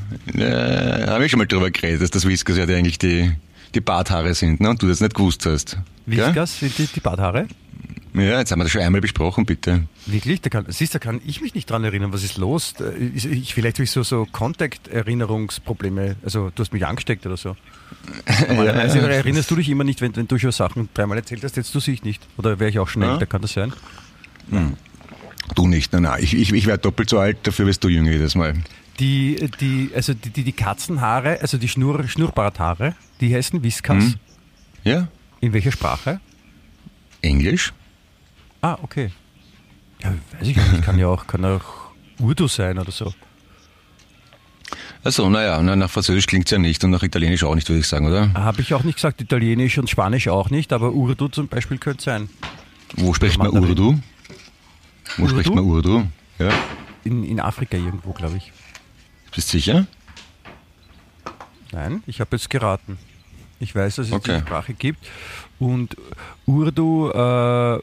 Ja, 1.07 1.12
habe 1.14 1.25
ich 1.25 1.31
schon 1.33 1.38
mal 1.38 1.47
drüber 1.47 1.71
geredet, 1.71 2.00
dass 2.02 2.11
das 2.11 2.28
Whiskers 2.28 2.59
ja 2.59 2.64
eigentlich 2.64 2.99
die, 2.99 3.33
die 3.74 3.80
Barthaare 3.80 4.34
sind, 4.34 4.60
ne? 4.60 4.70
Und 4.70 4.82
du 4.82 4.88
das 4.88 5.00
nicht 5.00 5.14
gewusst 5.14 5.46
hast. 5.46 5.78
Gell? 6.06 6.26
Whiskas 6.26 6.58
sind 6.58 6.76
die, 6.78 6.86
die 6.86 7.00
Barthaare. 7.00 7.46
Ja, 8.14 8.38
jetzt 8.40 8.52
haben 8.52 8.58
wir 8.58 8.64
das 8.64 8.72
schon 8.72 8.82
einmal 8.82 9.00
besprochen, 9.00 9.46
bitte. 9.46 9.84
Wirklich? 10.04 10.42
Da 10.42 10.50
kann, 10.50 10.66
siehst, 10.68 10.94
da 10.94 10.98
kann 10.98 11.22
ich 11.24 11.40
mich 11.40 11.54
nicht 11.54 11.70
dran 11.70 11.82
erinnern. 11.82 12.12
Was 12.12 12.22
ist 12.22 12.36
los? 12.36 12.74
Ist- 13.14 13.24
Ich, 13.24 13.54
vielleicht 13.54 13.76
habe 13.78 13.84
ich 13.84 13.90
so, 13.90 14.02
so 14.02 14.26
Contact-Erinnerungsprobleme. 14.30 16.16
Also 16.22 16.50
du 16.54 16.60
hast 16.62 16.72
mich 16.74 16.84
angesteckt 16.86 17.24
oder 17.24 17.38
so. 17.38 17.56
Normalerweise 18.48 18.98
erinnerst 19.00 19.50
du 19.50 19.56
dich 19.56 19.68
immer 19.70 19.84
nicht, 19.84 20.02
wenn, 20.02 20.14
wenn 20.16 20.28
du 20.28 20.38
schon 20.38 20.52
Sachen 20.52 20.90
dreimal 20.92 21.16
erzählt 21.18 21.42
hast, 21.44 21.56
jetzt 21.56 21.74
du 21.74 21.80
dich 21.80 22.02
nicht. 22.04 22.22
Oder 22.36 22.58
wäre 22.60 22.68
ich 22.68 22.78
auch 22.78 22.88
schnell, 22.88 23.08
Ja. 23.10 23.16
da 23.16 23.24
kann 23.26 23.40
das 23.40 23.52
sein. 23.54 23.72
Du 25.54 25.66
nicht, 25.66 25.92
nein, 25.92 26.02
nein. 26.02 26.22
Ich, 26.22 26.34
ich, 26.34 26.52
ich 26.52 26.66
werde 26.66 26.82
doppelt 26.82 27.10
so 27.10 27.18
alt, 27.18 27.38
dafür 27.44 27.66
wirst 27.66 27.82
du 27.84 27.88
jünger 27.88 28.10
jedes 28.12 28.34
Mal. 28.34 28.54
Die, 29.00 29.36
die, 29.60 29.90
also 29.94 30.14
die, 30.14 30.30
die, 30.30 30.44
die 30.44 30.52
Katzenhaare, 30.52 31.40
also 31.40 31.58
die 31.58 31.68
Schnur, 31.68 32.06
Schnurrbarthaare, 32.06 32.94
die 33.22 33.34
heißen 33.34 33.62
Whiskas. 33.62 34.04
Hm? 34.04 34.14
Ja? 34.84 35.08
In 35.40 35.52
welcher 35.52 35.72
Sprache? 35.72 36.20
Englisch? 37.22 37.72
Ah, 38.60 38.78
okay. 38.82 39.10
Ja, 40.02 40.12
weiß 40.38 40.48
ich 40.48 40.56
nicht. 40.56 40.82
Kann 40.82 40.98
ja 40.98 41.06
auch, 41.06 41.26
kann 41.26 41.44
auch 41.44 41.64
Urdu 42.18 42.48
sein 42.48 42.78
oder 42.78 42.90
so. 42.90 43.14
Also, 45.04 45.28
naja, 45.28 45.60
na, 45.62 45.74
nach 45.74 45.90
Französisch 45.90 46.26
klingt 46.26 46.46
es 46.46 46.52
ja 46.52 46.58
nicht 46.58 46.82
und 46.84 46.90
nach 46.90 47.02
Italienisch 47.02 47.42
auch 47.42 47.54
nicht, 47.54 47.68
würde 47.68 47.80
ich 47.80 47.88
sagen, 47.88 48.06
oder? 48.06 48.32
Habe 48.34 48.60
ich 48.60 48.72
auch 48.74 48.84
nicht 48.84 48.96
gesagt, 48.96 49.20
Italienisch 49.20 49.78
und 49.78 49.90
Spanisch 49.90 50.28
auch 50.28 50.50
nicht, 50.50 50.72
aber 50.72 50.92
Urdu 50.92 51.28
zum 51.28 51.48
Beispiel 51.48 51.78
könnte 51.78 52.04
sein. 52.04 52.28
Wo 52.96 53.12
spricht 53.14 53.38
man. 53.38 53.48
Urdu? 53.48 53.98
Wo 55.16 55.22
Urdu? 55.22 55.34
spricht 55.34 55.54
man 55.54 55.64
Urdu? 55.64 56.06
Ja. 56.38 56.50
In, 57.04 57.24
in 57.24 57.40
Afrika 57.40 57.76
irgendwo, 57.76 58.12
glaube 58.12 58.36
ich. 58.36 58.52
Bist 59.34 59.52
du 59.52 59.58
sicher? 59.58 59.86
Nein, 61.72 62.02
ich 62.06 62.20
habe 62.20 62.36
jetzt 62.36 62.48
geraten. 62.50 62.98
Ich 63.62 63.75
weiß, 63.76 63.95
dass 63.97 64.09
es 64.09 64.12
Okay. 64.12 64.38
die 64.40 64.47
Sprache 64.47 64.75
gibt. 64.75 65.07
Und 65.61 65.97
Urdu, 66.47 67.11
äh, 67.11 67.78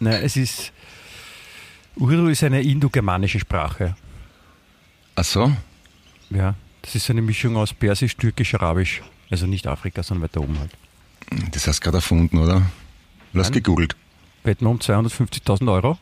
na, 0.00 0.10
es 0.20 0.36
ist. 0.36 0.70
Urdu 1.96 2.26
ist 2.28 2.44
eine 2.44 2.60
indogermanische 2.60 3.40
Sprache. 3.40 3.96
Ach 5.14 5.24
so. 5.24 5.50
Ja, 6.28 6.54
das 6.82 6.94
ist 6.94 7.08
eine 7.08 7.22
Mischung 7.22 7.56
aus 7.56 7.72
Persisch, 7.72 8.16
Türkisch, 8.16 8.52
Arabisch. 8.54 9.02
Also 9.30 9.46
nicht 9.46 9.66
Afrika, 9.66 10.02
sondern 10.02 10.24
weiter 10.24 10.42
oben 10.42 10.58
halt. 10.58 10.72
Das 11.52 11.66
hast 11.66 11.80
du 11.80 11.84
gerade 11.84 11.96
erfunden, 11.98 12.36
oder? 12.38 12.60
Du 13.32 13.40
hast 13.40 13.46
Nein. 13.48 13.54
gegoogelt. 13.62 13.96
Wetten 14.44 14.66
wir 14.66 14.70
um 14.70 14.78
250.000 14.78 15.72
Euro? 15.72 15.98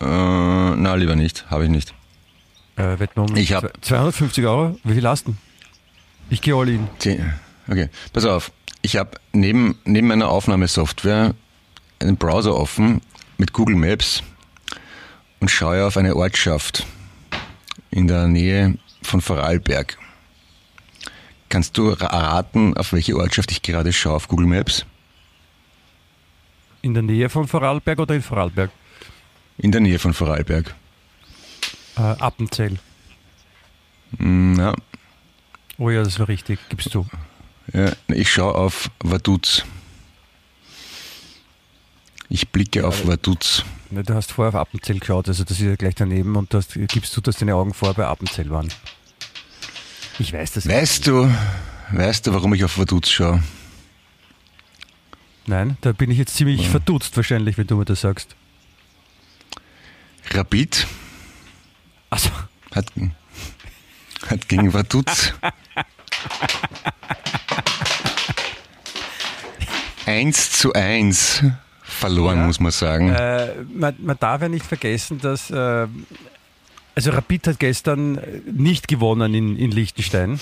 Äh, 0.00 0.04
na, 0.76 0.94
lieber 0.94 1.16
nicht. 1.16 1.50
Habe 1.50 1.64
ich 1.64 1.70
nicht. 1.70 1.94
Äh, 2.76 2.98
wetten 2.98 3.16
wir 3.16 3.22
um 3.30 3.36
Ich 3.36 3.52
hab- 3.54 3.82
250 3.82 4.44
Euro? 4.44 4.78
Wie 4.84 4.92
viel 4.94 5.08
hast 5.08 5.26
du? 5.26 5.34
Ich 6.32 6.40
gehe 6.40 6.54
all 6.54 6.66
in. 6.66 6.88
Okay, 7.68 7.90
pass 8.14 8.24
auf. 8.24 8.52
Ich 8.80 8.96
habe 8.96 9.10
neben, 9.34 9.78
neben 9.84 10.06
meiner 10.08 10.30
Aufnahmesoftware 10.30 11.34
einen 11.98 12.16
Browser 12.16 12.56
offen 12.56 13.02
mit 13.36 13.52
Google 13.52 13.76
Maps 13.76 14.22
und 15.40 15.50
schaue 15.50 15.84
auf 15.84 15.98
eine 15.98 16.16
Ortschaft 16.16 16.86
in 17.90 18.08
der 18.08 18.28
Nähe 18.28 18.78
von 19.02 19.20
Vorarlberg. 19.20 19.98
Kannst 21.50 21.76
du 21.76 21.90
erraten, 21.90 22.74
auf 22.78 22.94
welche 22.94 23.14
Ortschaft 23.14 23.52
ich 23.52 23.60
gerade 23.60 23.92
schaue 23.92 24.14
auf 24.14 24.26
Google 24.26 24.46
Maps? 24.46 24.86
In 26.80 26.94
der 26.94 27.02
Nähe 27.02 27.28
von 27.28 27.46
Vorarlberg 27.46 27.98
oder 27.98 28.14
in 28.14 28.22
Vorarlberg? 28.22 28.70
In 29.58 29.70
der 29.70 29.82
Nähe 29.82 29.98
von 29.98 30.14
Vorarlberg. 30.14 30.74
Äh, 31.98 32.00
Appenzell. 32.00 32.78
Hm, 34.16 34.58
Ja, 34.58 34.74
Oh 35.82 35.90
ja, 35.90 36.04
das 36.04 36.20
war 36.20 36.28
richtig, 36.28 36.60
gibst 36.68 36.94
du. 36.94 37.04
ja, 37.72 37.90
ich 38.06 38.32
schaue 38.32 38.54
auf 38.54 38.88
Vaduz. 39.02 39.64
Ich 42.28 42.50
blicke 42.50 42.86
auf 42.86 43.04
Vaduz. 43.04 43.64
Du 43.90 44.14
hast 44.14 44.30
vorher 44.30 44.50
auf 44.50 44.68
Appenzell 44.68 45.00
geschaut, 45.00 45.26
also 45.26 45.42
das 45.42 45.58
ist 45.58 45.66
ja 45.66 45.74
gleich 45.74 45.96
daneben 45.96 46.36
und 46.36 46.54
das 46.54 46.68
gibst 46.86 47.16
du, 47.16 47.20
dass 47.20 47.38
deine 47.38 47.56
Augen 47.56 47.74
vorher 47.74 47.94
bei 47.94 48.06
Appenzell 48.06 48.48
waren. 48.50 48.68
Ich 50.20 50.32
weiß 50.32 50.52
das 50.52 50.68
Weißt 50.68 51.08
du, 51.08 51.28
weißt 51.90 52.28
du, 52.28 52.32
warum 52.32 52.54
ich 52.54 52.62
auf 52.62 52.78
Vaduz 52.78 53.10
schaue? 53.10 53.42
Nein, 55.46 55.78
da 55.80 55.90
bin 55.90 56.12
ich 56.12 56.18
jetzt 56.18 56.36
ziemlich 56.36 56.68
verdutzt 56.68 57.16
wahrscheinlich, 57.16 57.58
wenn 57.58 57.66
du 57.66 57.74
mir 57.74 57.86
das 57.86 58.02
sagst. 58.02 58.36
Rapid 60.30 60.86
Also, 62.08 62.30
hat, 62.72 62.86
hat 64.30 64.48
gegen 64.48 64.72
Vaduz 64.72 65.32
1 70.06 70.50
zu 70.52 70.72
1 70.72 71.44
verloren, 71.82 72.38
Ja. 72.38 72.46
muss 72.46 72.60
man 72.60 72.72
sagen. 72.72 73.10
äh, 73.10 73.54
man, 73.72 73.94
man 73.98 74.16
darf 74.18 74.42
ja 74.42 74.48
nicht 74.48 74.64
vergessen, 74.66 75.20
dass 75.20 75.50
äh, 75.50 75.86
also 76.94 77.10
Rapid 77.10 77.46
hat 77.48 77.58
gestern 77.58 78.20
nicht 78.50 78.88
gewonnen 78.88 79.34
in, 79.34 79.56
in 79.56 79.70
Liechtenstein. 79.70 80.40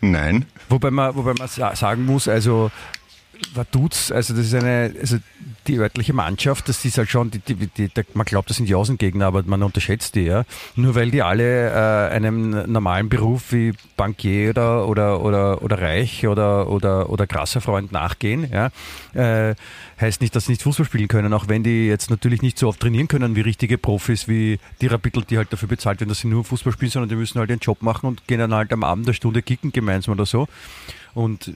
Nein. 0.00 0.46
Wobei 0.68 0.90
man, 0.90 1.14
wobei 1.16 1.34
man 1.34 1.48
sa- 1.48 1.74
sagen 1.74 2.04
muss, 2.06 2.28
also 2.28 2.70
Vaduz, 3.54 4.10
also 4.10 4.34
das 4.34 4.46
ist 4.46 4.54
eine, 4.54 4.92
also 5.00 5.16
die 5.66 5.78
örtliche 5.78 6.12
Mannschaft, 6.12 6.68
das 6.68 6.84
ist 6.84 6.98
halt 6.98 7.08
schon, 7.08 7.30
die, 7.30 7.38
die, 7.40 7.54
die, 7.54 7.88
der- 7.88 8.04
man 8.14 8.24
glaubt, 8.24 8.48
das 8.50 8.56
sind 8.56 8.68
die 8.68 8.74
Außengegner, 8.74 9.26
aber 9.26 9.42
man 9.44 9.62
unterschätzt 9.62 10.14
die, 10.14 10.22
ja. 10.22 10.44
Nur 10.76 10.94
weil 10.94 11.10
die 11.10 11.22
alle 11.22 11.70
äh, 11.70 12.14
einem 12.14 12.70
normalen 12.70 13.08
Beruf 13.08 13.52
wie 13.52 13.72
Bankier 13.96 14.50
oder, 14.50 14.88
oder, 14.88 15.20
oder, 15.22 15.62
oder 15.62 15.80
Reich 15.80 16.26
oder, 16.26 16.68
oder, 16.68 17.10
oder 17.10 17.26
krasser 17.26 17.60
Freund 17.60 17.92
nachgehen, 17.92 18.48
ja, 18.52 18.70
äh, 19.14 19.54
heißt 20.00 20.20
nicht, 20.20 20.34
dass 20.36 20.46
sie 20.46 20.52
nicht 20.52 20.62
Fußball 20.62 20.86
spielen 20.86 21.08
können, 21.08 21.32
auch 21.32 21.48
wenn 21.48 21.62
die 21.62 21.86
jetzt 21.88 22.10
natürlich 22.10 22.42
nicht 22.42 22.58
so 22.58 22.68
oft 22.68 22.80
trainieren 22.80 23.08
können 23.08 23.34
wie 23.36 23.40
richtige 23.40 23.78
Profis, 23.78 24.28
wie 24.28 24.58
die 24.80 24.86
Rapidl, 24.86 25.24
die 25.24 25.36
halt 25.38 25.52
dafür 25.52 25.68
bezahlt 25.68 26.00
werden, 26.00 26.08
dass 26.10 26.20
sie 26.20 26.28
nur 26.28 26.44
Fußball 26.44 26.72
spielen, 26.72 26.90
sondern 26.90 27.08
die 27.08 27.16
müssen 27.16 27.38
halt 27.38 27.50
ihren 27.50 27.60
Job 27.60 27.82
machen 27.82 28.06
und 28.06 28.26
gehen 28.26 28.38
dann 28.38 28.54
halt 28.54 28.72
am 28.72 28.84
Abend 28.84 29.06
eine 29.06 29.14
Stunde 29.14 29.42
kicken 29.42 29.72
gemeinsam 29.72 30.14
oder 30.14 30.26
so. 30.26 30.48
Und 31.18 31.52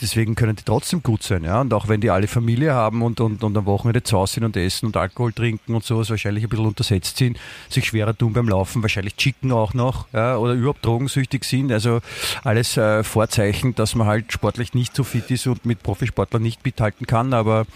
deswegen 0.00 0.34
können 0.36 0.56
die 0.56 0.62
trotzdem 0.64 1.02
gut 1.02 1.22
sein, 1.22 1.44
ja. 1.44 1.60
Und 1.60 1.74
auch 1.74 1.86
wenn 1.86 2.00
die 2.00 2.08
alle 2.08 2.26
Familie 2.26 2.72
haben 2.72 3.02
und, 3.02 3.20
und, 3.20 3.44
und 3.44 3.54
am 3.54 3.66
Wochenende 3.66 4.02
zu 4.02 4.16
Hause 4.16 4.36
sind 4.36 4.44
und 4.44 4.56
essen 4.56 4.86
und 4.86 4.96
Alkohol 4.96 5.34
trinken 5.34 5.74
und 5.74 5.84
sowas, 5.84 6.08
wahrscheinlich 6.08 6.44
ein 6.44 6.48
bisschen 6.48 6.64
untersetzt 6.64 7.18
sind, 7.18 7.38
sich 7.68 7.84
schwerer 7.84 8.16
tun 8.16 8.32
beim 8.32 8.48
Laufen, 8.48 8.80
wahrscheinlich 8.80 9.16
chicken 9.16 9.52
auch 9.52 9.74
noch, 9.74 10.06
ja, 10.14 10.38
oder 10.38 10.54
überhaupt 10.54 10.82
drogensüchtig 10.86 11.44
sind. 11.44 11.70
Also 11.70 12.00
alles 12.42 12.78
äh, 12.78 13.04
Vorzeichen, 13.04 13.74
dass 13.74 13.94
man 13.94 14.06
halt 14.06 14.32
sportlich 14.32 14.72
nicht 14.72 14.96
so 14.96 15.04
fit 15.04 15.30
ist 15.30 15.46
und 15.46 15.66
mit 15.66 15.82
Profisportlern 15.82 16.42
nicht 16.42 16.64
mithalten 16.64 17.06
kann, 17.06 17.34
aber 17.34 17.66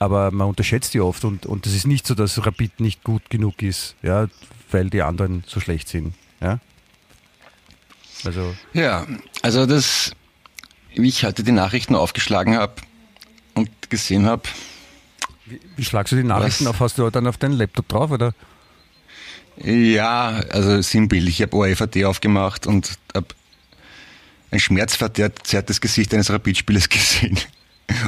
aber 0.00 0.32
man 0.32 0.48
unterschätzt 0.48 0.92
die 0.94 1.00
oft 1.00 1.24
und, 1.24 1.46
und 1.46 1.66
es 1.66 1.74
ist 1.76 1.86
nicht 1.86 2.04
so, 2.04 2.16
dass 2.16 2.44
Rapid 2.44 2.80
nicht 2.80 3.04
gut 3.04 3.30
genug 3.30 3.62
ist, 3.62 3.94
ja, 4.02 4.26
weil 4.72 4.90
die 4.90 5.02
anderen 5.02 5.44
so 5.46 5.60
schlecht 5.60 5.88
sind. 5.88 6.14
Ja? 6.40 6.58
Also 8.24 8.56
Ja, 8.72 9.06
also 9.42 9.66
das, 9.66 10.16
wie 10.94 11.08
ich 11.08 11.24
heute 11.24 11.42
die 11.42 11.52
Nachrichten 11.52 11.94
aufgeschlagen 11.94 12.56
habe 12.56 12.74
und 13.54 13.70
gesehen 13.90 14.26
habe, 14.26 14.42
Wie 15.76 15.84
schlagst 15.84 16.12
du 16.12 16.16
die 16.16 16.22
Nachrichten 16.22 16.64
Was? 16.64 16.74
auf? 16.74 16.80
Hast 16.80 16.98
du 16.98 17.08
dann 17.10 17.26
auf 17.26 17.38
deinen 17.38 17.54
Laptop 17.54 17.88
drauf, 17.88 18.10
oder? 18.10 18.32
ja, 19.62 20.40
also 20.50 20.80
sinnbildlich, 20.80 21.40
ich 21.40 21.46
habe 21.46 21.56
ORFAT 21.56 22.02
aufgemacht 22.04 22.66
und 22.66 22.98
habe 23.14 23.26
ein 24.50 24.58
schmerzverzerrtes 24.58 25.80
Gesicht 25.80 26.14
eines 26.14 26.30
Rapid-Spielers 26.30 26.88
gesehen. 26.88 27.38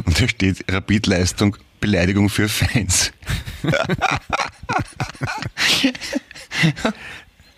Und 0.04 0.20
da 0.20 0.28
steht 0.28 0.64
Rapid-Leistung, 0.70 1.56
Beleidigung 1.80 2.28
für 2.30 2.48
Fans. 2.48 3.12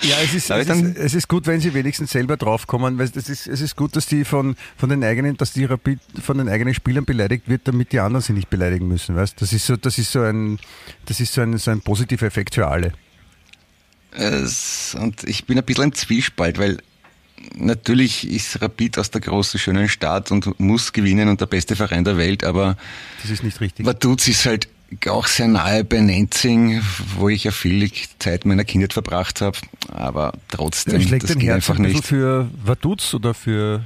Ja, 0.03 0.17
es 0.23 0.35
ist, 0.35 0.51
es, 0.51 0.69
ist, 0.69 0.97
es 0.97 1.15
ist 1.15 1.29
gut, 1.29 1.47
wenn 1.47 1.61
sie 1.61 1.73
wenigstens 1.73 2.11
selber 2.11 2.37
draufkommen, 2.37 2.99
weil 2.99 3.07
es 3.15 3.29
ist, 3.29 3.47
es 3.47 3.61
ist 3.61 3.77
gut, 3.77 3.97
dass 3.97 4.07
die 4.07 4.25
von, 4.25 4.57
von 4.77 4.89
den 4.91 5.03
eigenen, 5.05 5.37
dass 5.37 5.53
die 5.53 5.65
Rapid 5.65 6.01
von 6.23 6.39
den 6.39 6.49
eigenen 6.49 6.75
Spielern 6.75 7.05
beleidigt 7.05 7.49
wird, 7.49 7.63
damit 7.65 7.93
die 7.93 8.01
anderen 8.01 8.23
sie 8.23 8.33
nicht 8.33 8.51
beleidigen 8.51 8.89
müssen, 8.89 9.17
weißt? 9.17 9.41
Das 9.41 9.53
ist 9.53 9.67
so, 9.67 9.77
das 9.77 9.99
ist 9.99 10.13
so 10.13 10.23
ein, 10.23 10.59
das 11.07 11.21
ist 11.21 11.33
so 11.33 11.41
ein, 11.41 11.57
so 11.59 11.71
ein 11.71 11.81
positiver 11.81 12.27
Effekt 12.27 12.55
für 12.55 12.67
alle. 12.67 12.93
Es, 14.11 14.97
und 15.01 15.25
ich 15.25 15.47
bin 15.47 15.59
ein 15.59 15.65
bisschen 15.65 15.85
im 15.85 15.95
Zwiespalt, 15.95 16.59
weil 16.59 16.79
natürlich 17.55 18.29
ist 18.31 18.61
Rapid 18.61 18.99
aus 18.99 19.11
der 19.11 19.21
großen, 19.21 19.59
schönen 19.59 19.89
Stadt 19.89 20.31
und 20.31 20.59
muss 20.61 20.93
gewinnen 20.93 21.29
und 21.29 21.41
der 21.41 21.47
beste 21.47 21.77
Verein 21.77 22.05
der 22.05 22.17
Welt, 22.17 22.45
aber 22.45 22.77
Das 23.23 23.31
ist 23.31 23.43
nicht 23.43 23.61
richtig. 23.61 23.87
Vaduz 23.87 24.29
ist 24.29 24.47
halt 24.47 24.69
auch 25.09 25.27
sehr 25.27 25.49
nahe 25.49 25.85
bei 25.85 26.01
Nenzing, 26.01 26.81
wo 27.17 27.29
ich 27.29 27.45
ja 27.45 27.51
viel 27.51 27.91
Zeit 28.19 28.45
meiner 28.45 28.65
Kindheit 28.65 28.93
verbracht 28.93 29.41
habe, 29.41 29.59
aber 29.89 30.33
trotzdem, 30.49 31.01
Schlägt 31.03 31.25
das 31.25 31.37
Herz 31.37 31.55
einfach 31.71 31.77
ein 31.77 31.83
nicht. 31.83 32.05
für 32.05 32.49
Vaduz 32.63 33.13
oder 33.15 33.35
für 33.35 33.85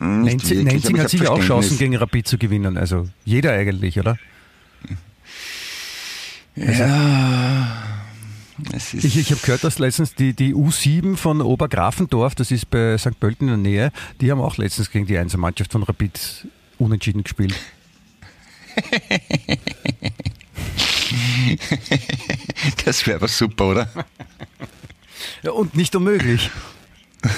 Nenzing? 0.00 0.64
Nenzing 0.64 0.98
hat 0.98 1.12
ich 1.12 1.20
sicher 1.20 1.32
auch 1.32 1.40
Chancen 1.40 1.78
gegen 1.78 1.96
Rapid 1.96 2.28
zu 2.28 2.38
gewinnen. 2.38 2.76
Also 2.76 3.08
jeder 3.24 3.52
eigentlich, 3.52 3.98
oder? 3.98 4.18
Ja, 6.56 7.82
es 8.72 8.94
ist, 8.94 9.04
Ich, 9.04 9.16
ich 9.18 9.30
habe 9.30 9.40
gehört, 9.40 9.64
dass 9.64 9.78
letztens 9.80 10.14
die, 10.14 10.34
die 10.34 10.54
U7 10.54 11.16
von 11.16 11.40
Obergrafendorf, 11.40 12.34
das 12.36 12.52
ist 12.52 12.70
bei 12.70 12.96
St. 12.96 13.18
Pölten 13.18 13.48
in 13.48 13.62
der 13.62 13.72
Nähe, 13.72 13.92
die 14.20 14.30
haben 14.30 14.40
auch 14.40 14.56
letztens 14.56 14.90
gegen 14.90 15.06
die 15.06 15.18
Einzelmannschaft 15.18 15.72
von 15.72 15.82
Rapid 15.82 16.46
unentschieden 16.78 17.24
gespielt. 17.24 17.54
das 22.84 23.06
wäre 23.06 23.16
aber 23.18 23.28
super, 23.28 23.66
oder? 23.66 23.88
Ja, 25.42 25.52
und 25.52 25.76
nicht 25.76 25.94
unmöglich. 25.94 26.50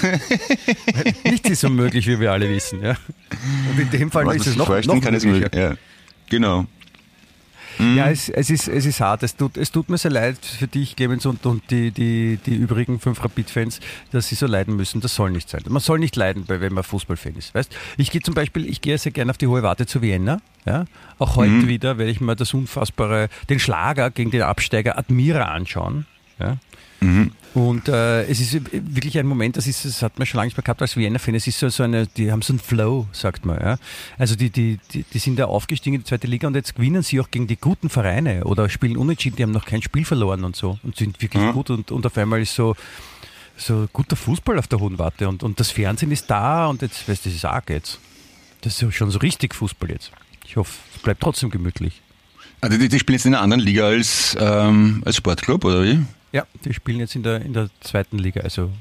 Nichts 1.23 1.49
ist 1.49 1.63
unmöglich, 1.63 2.07
wie 2.07 2.19
wir 2.19 2.31
alle 2.31 2.49
wissen. 2.49 2.81
Ja? 2.81 2.97
Und 3.71 3.79
in 3.79 3.89
dem 3.89 4.11
Fall 4.11 4.25
Was 4.25 4.37
ist 4.37 4.47
es 4.47 4.55
noch, 4.55 4.67
noch 4.67 5.01
kann, 5.01 5.13
möglicher. 5.13 5.27
möglich. 5.27 5.53
Ja, 5.53 5.75
genau. 6.29 6.65
Ja, 7.79 8.09
es, 8.09 8.29
es, 8.29 8.49
ist, 8.49 8.67
es 8.67 8.85
ist 8.85 9.01
hart. 9.01 9.21
Es 9.23 9.35
tut, 9.35 9.55
es 9.57 9.71
tut 9.71 9.89
mir 9.89 9.97
sehr 9.97 10.11
leid 10.11 10.37
für 10.43 10.67
dich, 10.67 10.95
Clemens, 10.95 11.25
und, 11.25 11.45
und 11.45 11.69
die, 11.69 11.91
die, 11.91 12.39
die 12.45 12.55
übrigen 12.55 12.99
fünf 12.99 13.23
Rapid-Fans, 13.23 13.79
dass 14.11 14.27
sie 14.27 14.35
so 14.35 14.47
leiden 14.47 14.75
müssen. 14.75 14.99
Das 15.01 15.13
soll 15.15 15.31
nicht 15.31 15.49
sein. 15.49 15.61
Man 15.69 15.81
soll 15.81 15.99
nicht 15.99 16.15
leiden, 16.15 16.45
wenn 16.47 16.73
man 16.73 16.83
Fußballfan 16.83 17.35
ist. 17.35 17.53
Weißt? 17.53 17.75
Ich 17.97 18.09
gehe 18.11 18.21
zum 18.21 18.33
Beispiel, 18.33 18.67
ich 18.67 18.81
gehe 18.81 18.97
sehr 18.97 19.11
gerne 19.11 19.29
auf 19.31 19.37
die 19.37 19.47
Hohe 19.47 19.61
Warte 19.63 19.85
zu 19.85 20.01
Vienna. 20.01 20.41
Ja? 20.65 20.85
Auch 21.19 21.35
heute 21.35 21.51
Mhm. 21.51 21.67
wieder 21.67 21.97
werde 21.97 22.11
ich 22.11 22.19
mir 22.19 22.35
das 22.35 22.53
unfassbare, 22.53 23.29
den 23.49 23.59
Schlager 23.59 24.09
gegen 24.11 24.31
den 24.31 24.41
Absteiger 24.41 24.97
Admira 24.97 25.43
anschauen. 25.45 26.05
Ja? 26.39 26.57
Mhm. 26.99 27.31
Und 27.57 27.87
äh, 27.89 28.23
es 28.27 28.39
ist 28.39 28.53
wirklich 28.71 29.17
ein 29.17 29.25
Moment, 29.25 29.57
das 29.57 29.65
ist, 29.65 29.83
das 29.83 30.03
hat 30.03 30.19
man 30.19 30.27
schon 30.27 30.37
lange 30.37 30.45
nicht 30.49 30.57
mehr 30.57 30.63
gehabt 30.63 30.79
als 30.79 30.95
Vienna-Fan. 30.95 31.33
Es 31.33 31.47
ist 31.47 31.57
so, 31.57 31.69
so 31.69 31.81
eine, 31.81 32.05
die 32.05 32.31
haben 32.31 32.43
so 32.43 32.53
einen 32.53 32.59
Flow, 32.59 33.07
sagt 33.11 33.47
man. 33.47 33.59
Ja? 33.59 33.77
Also 34.19 34.35
die, 34.35 34.51
die, 34.51 34.79
die, 34.93 35.03
die 35.11 35.17
sind 35.17 35.39
da 35.39 35.45
aufgestiegen 35.45 35.95
in 35.95 36.01
die 36.01 36.05
zweite 36.07 36.27
Liga 36.27 36.47
und 36.47 36.55
jetzt 36.55 36.75
gewinnen 36.75 37.01
sie 37.01 37.19
auch 37.19 37.31
gegen 37.31 37.47
die 37.47 37.55
guten 37.55 37.89
Vereine 37.89 38.43
oder 38.43 38.69
spielen 38.69 38.95
unentschieden, 38.95 39.37
die 39.37 39.43
haben 39.43 39.53
noch 39.53 39.65
kein 39.65 39.81
Spiel 39.81 40.05
verloren 40.05 40.43
und 40.43 40.55
so 40.55 40.77
und 40.83 40.97
sind 40.97 41.19
wirklich 41.19 41.41
Ja. 41.41 41.51
gut 41.51 41.71
und, 41.71 41.89
und 41.91 42.05
auf 42.05 42.15
einmal 42.15 42.41
ist 42.41 42.53
so, 42.53 42.75
so 43.57 43.87
guter 43.91 44.15
Fußball 44.15 44.59
auf 44.59 44.67
der 44.67 44.79
Hohen 44.79 44.99
Warte 44.99 45.27
und, 45.27 45.41
und 45.41 45.59
das 45.59 45.71
Fernsehen 45.71 46.11
ist 46.11 46.27
da 46.29 46.67
und 46.67 46.83
jetzt, 46.83 47.09
weißt 47.09 47.25
du, 47.25 47.29
das 47.29 47.37
ist 47.37 47.45
arg 47.45 47.71
jetzt. 47.71 47.97
Das 48.61 48.79
ist 48.79 48.93
schon 48.93 49.09
so 49.09 49.17
richtig 49.17 49.55
Fußball 49.55 49.89
jetzt. 49.89 50.11
Ich 50.45 50.57
hoffe, 50.57 50.73
es 50.95 51.01
bleibt 51.01 51.21
trotzdem 51.21 51.49
gemütlich. 51.49 52.03
Also 52.61 52.77
die, 52.77 52.87
die 52.87 52.99
spielen 52.99 53.15
jetzt 53.17 53.25
in 53.25 53.33
einer 53.33 53.41
anderen 53.41 53.63
Liga 53.63 53.87
als, 53.87 54.37
ähm, 54.39 55.01
als 55.05 55.15
Sportclub, 55.15 55.65
oder 55.65 55.83
wie? 55.83 55.99
Ja, 56.37 56.45
die 56.63 56.71
spielen 56.71 56.99
jetzt 56.99 57.15
in 57.15 57.23
der, 57.23 57.41
in 57.41 57.53
der 57.53 57.69
zweiten 57.81 58.19
Liga, 58.19 58.41
also 58.41 58.71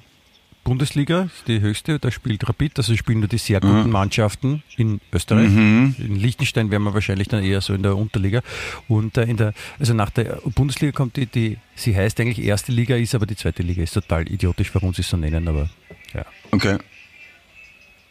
Bundesliga 0.62 1.22
ist 1.22 1.48
die 1.48 1.60
höchste, 1.60 1.98
da 1.98 2.10
spielt 2.10 2.46
Rapid, 2.46 2.76
also 2.76 2.94
spielen 2.96 3.20
nur 3.20 3.28
die 3.28 3.38
sehr 3.38 3.60
guten 3.60 3.88
Mannschaften 3.88 4.62
in 4.76 5.00
Österreich. 5.10 5.48
Mhm. 5.48 5.94
In 5.98 6.16
Liechtenstein 6.16 6.70
wären 6.70 6.82
wir 6.82 6.92
wahrscheinlich 6.92 7.28
dann 7.28 7.42
eher 7.42 7.60
so 7.62 7.72
in 7.72 7.82
der 7.82 7.96
Unterliga. 7.96 8.42
Und 8.88 9.16
äh, 9.16 9.22
in 9.24 9.38
der, 9.38 9.54
also 9.78 9.94
nach 9.94 10.10
der 10.10 10.40
Bundesliga 10.56 10.92
kommt 10.92 11.16
die, 11.16 11.24
die, 11.26 11.56
sie 11.76 11.96
heißt 11.96 12.20
eigentlich 12.20 12.44
erste 12.44 12.72
Liga, 12.72 12.96
ist 12.96 13.14
aber 13.14 13.24
die 13.26 13.36
zweite 13.36 13.62
Liga, 13.62 13.82
ist 13.82 13.94
total 13.94 14.28
idiotisch, 14.30 14.74
warum 14.74 14.92
sie 14.92 15.00
es 15.02 15.08
so 15.08 15.16
nennen, 15.16 15.48
aber 15.48 15.70
ja. 16.12 16.26
Okay. 16.50 16.76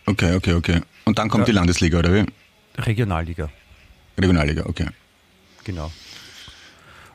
Okay, 0.07 0.33
okay, 0.35 0.53
okay. 0.53 0.81
Und 1.03 1.19
dann 1.19 1.29
kommt 1.29 1.41
Ja. 1.41 1.45
die 1.47 1.51
Landesliga, 1.59 1.99
oder 1.99 2.13
wie? 2.15 2.25
Regionalliga, 2.81 3.49
Regionalliga, 4.17 4.65
okay. 4.65 4.87
genau. 5.63 5.91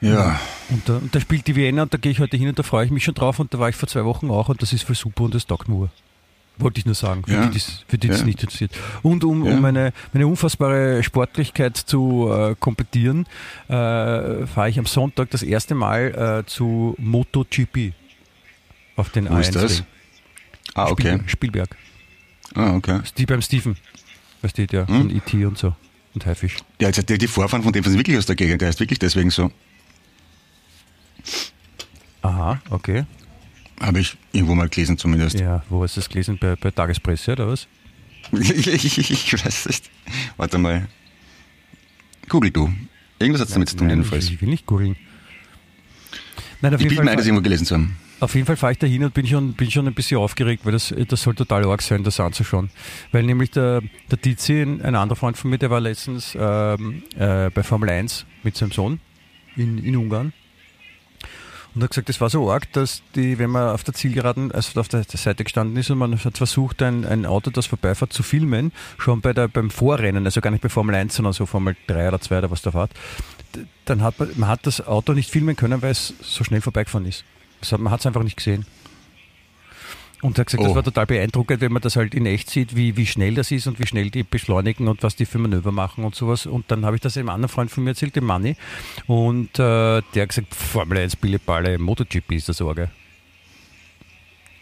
Ja. 0.00 0.40
Und 0.70 0.88
da, 0.88 0.96
und 0.96 1.14
da 1.14 1.20
spielt 1.20 1.46
die 1.46 1.56
Vienna 1.56 1.82
und 1.82 1.92
da 1.92 1.98
gehe 1.98 2.12
ich 2.12 2.20
heute 2.20 2.36
hin 2.36 2.48
und 2.48 2.58
da 2.58 2.62
freue 2.62 2.84
ich 2.86 2.90
mich 2.90 3.04
schon 3.04 3.14
drauf 3.14 3.38
und 3.38 3.52
da 3.52 3.58
war 3.58 3.68
ich 3.68 3.76
vor 3.76 3.88
zwei 3.88 4.04
Wochen 4.04 4.30
auch 4.30 4.48
und 4.48 4.62
das 4.62 4.72
ist 4.72 4.84
voll 4.84 4.94
super 4.96 5.24
und 5.24 5.34
das 5.34 5.46
taugt 5.46 5.68
mir. 5.68 5.90
Wollte 6.58 6.78
ich 6.78 6.86
nur 6.86 6.94
sagen, 6.94 7.22
für 7.26 7.32
Ja. 7.32 7.46
die, 7.46 7.50
die's- 7.58 7.84
für 7.88 7.96
die 7.98 8.08
das 8.08 8.20
Ja. 8.20 8.26
nicht 8.26 8.42
interessiert. 8.42 8.72
Und 9.02 9.24
um, 9.24 9.44
Ja. 9.46 9.52
um 9.52 9.60
meine, 9.60 9.92
meine 10.12 10.26
unfassbare 10.26 11.02
Sportlichkeit 11.02 11.76
zu 11.76 12.30
äh, 12.32 12.54
komplettieren, 12.58 13.26
äh, 13.68 14.46
fahre 14.46 14.68
ich 14.68 14.78
am 14.78 14.86
Sonntag 14.86 15.30
das 15.30 15.42
erste 15.42 15.74
Mal 15.74 16.42
äh, 16.44 16.46
zu 16.48 16.94
MotoGP 16.98 17.92
auf 18.96 19.10
den 19.10 19.28
Wo 19.30 19.36
ist 19.38 19.50
A1 19.50 19.60
das? 19.60 19.78
Ring. 19.78 19.86
Ah, 20.74 20.86
okay. 20.90 21.14
Spiel, 21.16 21.28
Spielberg. 21.28 21.76
Ah, 22.54 22.74
okay. 22.74 23.00
Die 23.16 23.26
beim 23.26 23.42
Steven. 23.42 23.76
Weißt 24.42 24.56
du, 24.58 24.66
der 24.66 24.86
Hm? 24.86 24.96
von 24.98 25.10
E.T. 25.16 25.44
und 25.46 25.58
so. 25.58 25.74
Und 26.14 26.26
Haifisch. 26.26 26.56
Ja, 26.80 26.88
jetzt 26.88 27.08
die, 27.08 27.18
die 27.18 27.26
Vorfahren 27.28 27.62
von 27.62 27.72
dem 27.72 27.84
sind 27.84 27.96
wirklich 27.96 28.16
aus 28.18 28.26
der 28.26 28.36
Gegend, 28.36 28.60
der 28.60 28.68
heißt 28.68 28.80
wirklich 28.80 28.98
deswegen 28.98 29.30
so. 29.30 29.50
Aha, 32.22 32.60
okay. 32.70 33.04
Habe 33.80 34.00
ich 34.00 34.16
irgendwo 34.32 34.54
mal 34.54 34.68
gelesen 34.68 34.98
zumindest. 34.98 35.38
Ja, 35.40 35.62
wo 35.68 35.82
hast 35.82 35.96
du 35.96 36.00
das 36.00 36.08
gelesen? 36.08 36.38
Bei, 36.38 36.54
bei 36.56 36.70
Tagespresse 36.70 37.32
oder 37.32 37.48
was? 37.48 37.66
ich 38.32 39.32
weiß 39.32 39.66
nicht. 39.66 39.90
Warte 40.36 40.58
mal. 40.58 40.86
Google 42.28 42.50
du. 42.50 42.70
Irgendwas 43.18 43.40
hat 43.40 43.48
es 43.48 43.54
damit 43.54 43.68
zu 43.68 43.76
tun, 43.76 43.86
Nein, 43.88 43.98
jedenfalls. 43.98 44.26
ich, 44.30 44.40
will 44.40 44.48
nicht 44.48 44.66
googeln. 44.66 44.96
Nein, 46.60 46.74
auf 46.74 46.80
Ich 46.80 46.88
bilde 46.88 47.04
mir 47.04 47.10
ein, 47.10 47.16
das 47.16 47.26
irgendwo 47.26 47.42
gelesen 47.42 47.64
zu 47.66 47.74
haben. 47.74 47.96
auf 48.20 48.34
jeden 48.34 48.46
Fall 48.46 48.56
fahre 48.56 48.72
ich 48.72 48.78
da 48.78 48.86
hin 48.86 49.02
und 49.02 49.14
bin 49.14 49.26
schon, 49.26 49.54
bin 49.54 49.70
schon 49.70 49.86
ein 49.86 49.94
bisschen 49.94 50.18
aufgeregt, 50.18 50.64
weil 50.64 50.72
das, 50.72 50.94
das 51.08 51.22
soll 51.22 51.34
total 51.34 51.64
arg 51.66 51.82
sein, 51.82 52.04
das 52.04 52.20
anzuschauen. 52.20 52.70
Weil 53.12 53.22
nämlich 53.24 53.50
der, 53.50 53.82
der 54.10 54.20
Tizi, 54.20 54.60
ein 54.62 54.82
ein 54.82 54.94
anderer 54.94 55.16
Freund 55.16 55.36
von 55.38 55.50
mir, 55.50 55.58
der 55.58 55.70
war 55.70 55.80
letztens 55.80 56.36
ähm, 56.38 57.02
äh, 57.16 57.50
bei 57.50 57.62
Formel 57.62 57.88
1 57.88 58.26
mit 58.42 58.56
seinem 58.56 58.72
Sohn 58.72 59.00
in, 59.56 59.78
in 59.78 59.96
Ungarn. 59.96 60.32
Und 61.74 61.82
hat 61.82 61.90
gesagt, 61.90 62.08
das 62.08 62.20
war 62.20 62.30
so 62.30 62.50
arg, 62.50 62.72
dass 62.72 63.02
die, 63.14 63.38
wenn 63.38 63.50
man 63.50 63.68
auf 63.68 63.84
der 63.84 63.94
Zielgeraden, 63.94 64.50
also 64.50 64.80
auf 64.80 64.88
der 64.88 65.04
Seite 65.04 65.44
gestanden 65.44 65.76
ist 65.76 65.90
und 65.90 65.98
man 65.98 66.18
hat 66.22 66.36
versucht, 66.36 66.82
ein, 66.82 67.04
ein 67.04 67.26
Auto, 67.26 67.50
das 67.50 67.66
vorbeifährt, 67.66 68.12
zu 68.12 68.22
filmen, 68.22 68.72
schon 68.98 69.20
bei 69.20 69.32
der, 69.32 69.46
beim 69.46 69.70
Vorrennen, 69.70 70.24
also 70.24 70.40
gar 70.40 70.50
nicht 70.50 70.62
bei 70.62 70.68
Formel 70.68 70.94
1, 70.96 71.14
sondern 71.14 71.32
so 71.32 71.46
Formel 71.46 71.76
3 71.86 72.08
oder 72.08 72.20
2 72.20 72.38
oder 72.38 72.50
was 72.50 72.62
da 72.62 72.72
fährt, 72.72 72.90
dann 73.84 74.02
hat 74.02 74.18
man, 74.18 74.30
man 74.36 74.48
hat 74.48 74.66
das 74.66 74.84
Auto 74.84 75.12
nicht 75.12 75.30
filmen 75.30 75.54
können, 75.54 75.80
weil 75.82 75.92
es 75.92 76.14
so 76.20 76.42
schnell 76.42 76.60
vorbeigefahren 76.60 77.06
ist. 77.06 77.24
Man 77.78 77.92
hat 77.92 78.00
es 78.00 78.06
einfach 78.06 78.22
nicht 78.22 78.36
gesehen. 78.36 78.66
Und 80.22 80.36
er 80.38 80.42
hat 80.42 80.46
gesagt, 80.48 80.62
das 80.64 80.72
Oh. 80.72 80.74
war 80.74 80.82
total 80.82 81.06
beeindruckend, 81.06 81.60
wenn 81.62 81.72
man 81.72 81.80
das 81.80 81.96
halt 81.96 82.14
in 82.14 82.26
echt 82.26 82.50
sieht, 82.50 82.76
wie, 82.76 82.96
wie 82.96 83.06
schnell 83.06 83.34
das 83.34 83.50
ist 83.50 83.66
und 83.66 83.78
wie 83.80 83.86
schnell 83.86 84.10
die 84.10 84.22
beschleunigen 84.22 84.86
und 84.88 85.02
was 85.02 85.16
die 85.16 85.24
für 85.24 85.38
Manöver 85.38 85.72
machen 85.72 86.04
und 86.04 86.14
sowas. 86.14 86.44
Und 86.46 86.70
dann 86.70 86.84
habe 86.84 86.96
ich 86.96 87.02
das 87.02 87.16
einem 87.16 87.30
anderen 87.30 87.48
Freund 87.48 87.70
von 87.70 87.84
mir 87.84 87.90
erzählt, 87.90 88.14
dem 88.16 88.24
Manni. 88.26 88.56
Und 89.06 89.58
äh, 89.58 90.02
der 90.14 90.22
hat 90.22 90.28
gesagt, 90.28 90.54
Formel 90.54 90.98
1, 90.98 91.16
Billeballe, 91.16 91.78
MotoGP 91.78 92.32
ist 92.32 92.48
das 92.50 92.60
Orge. 92.60 92.90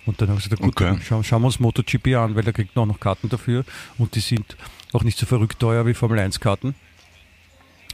Und 0.07 0.21
dann 0.21 0.29
habe 0.29 0.38
ich 0.38 0.44
gesagt, 0.44 0.62
gut, 0.62 0.81
Okay. 0.81 0.99
schauen, 1.05 1.25
schauen 1.25 1.42
wir 1.42 1.47
uns 1.47 1.61
MotoGP 1.61 2.14
an, 2.16 2.35
weil 2.35 2.42
da 2.44 2.53
kriegt 2.53 2.75
man 2.77 2.85
auch 2.85 2.94
noch 2.94 3.01
Karten 3.01 3.29
dafür. 3.29 3.64
Und 3.99 4.14
die 4.14 4.21
sind 4.21 4.57
auch 4.92 5.03
nicht 5.03 5.18
so 5.18 5.27
verrückt 5.27 5.59
teuer 5.59 5.85
wie 5.87 5.92
Formel 5.94 6.18
1 6.18 6.40
Karten. 6.40 6.75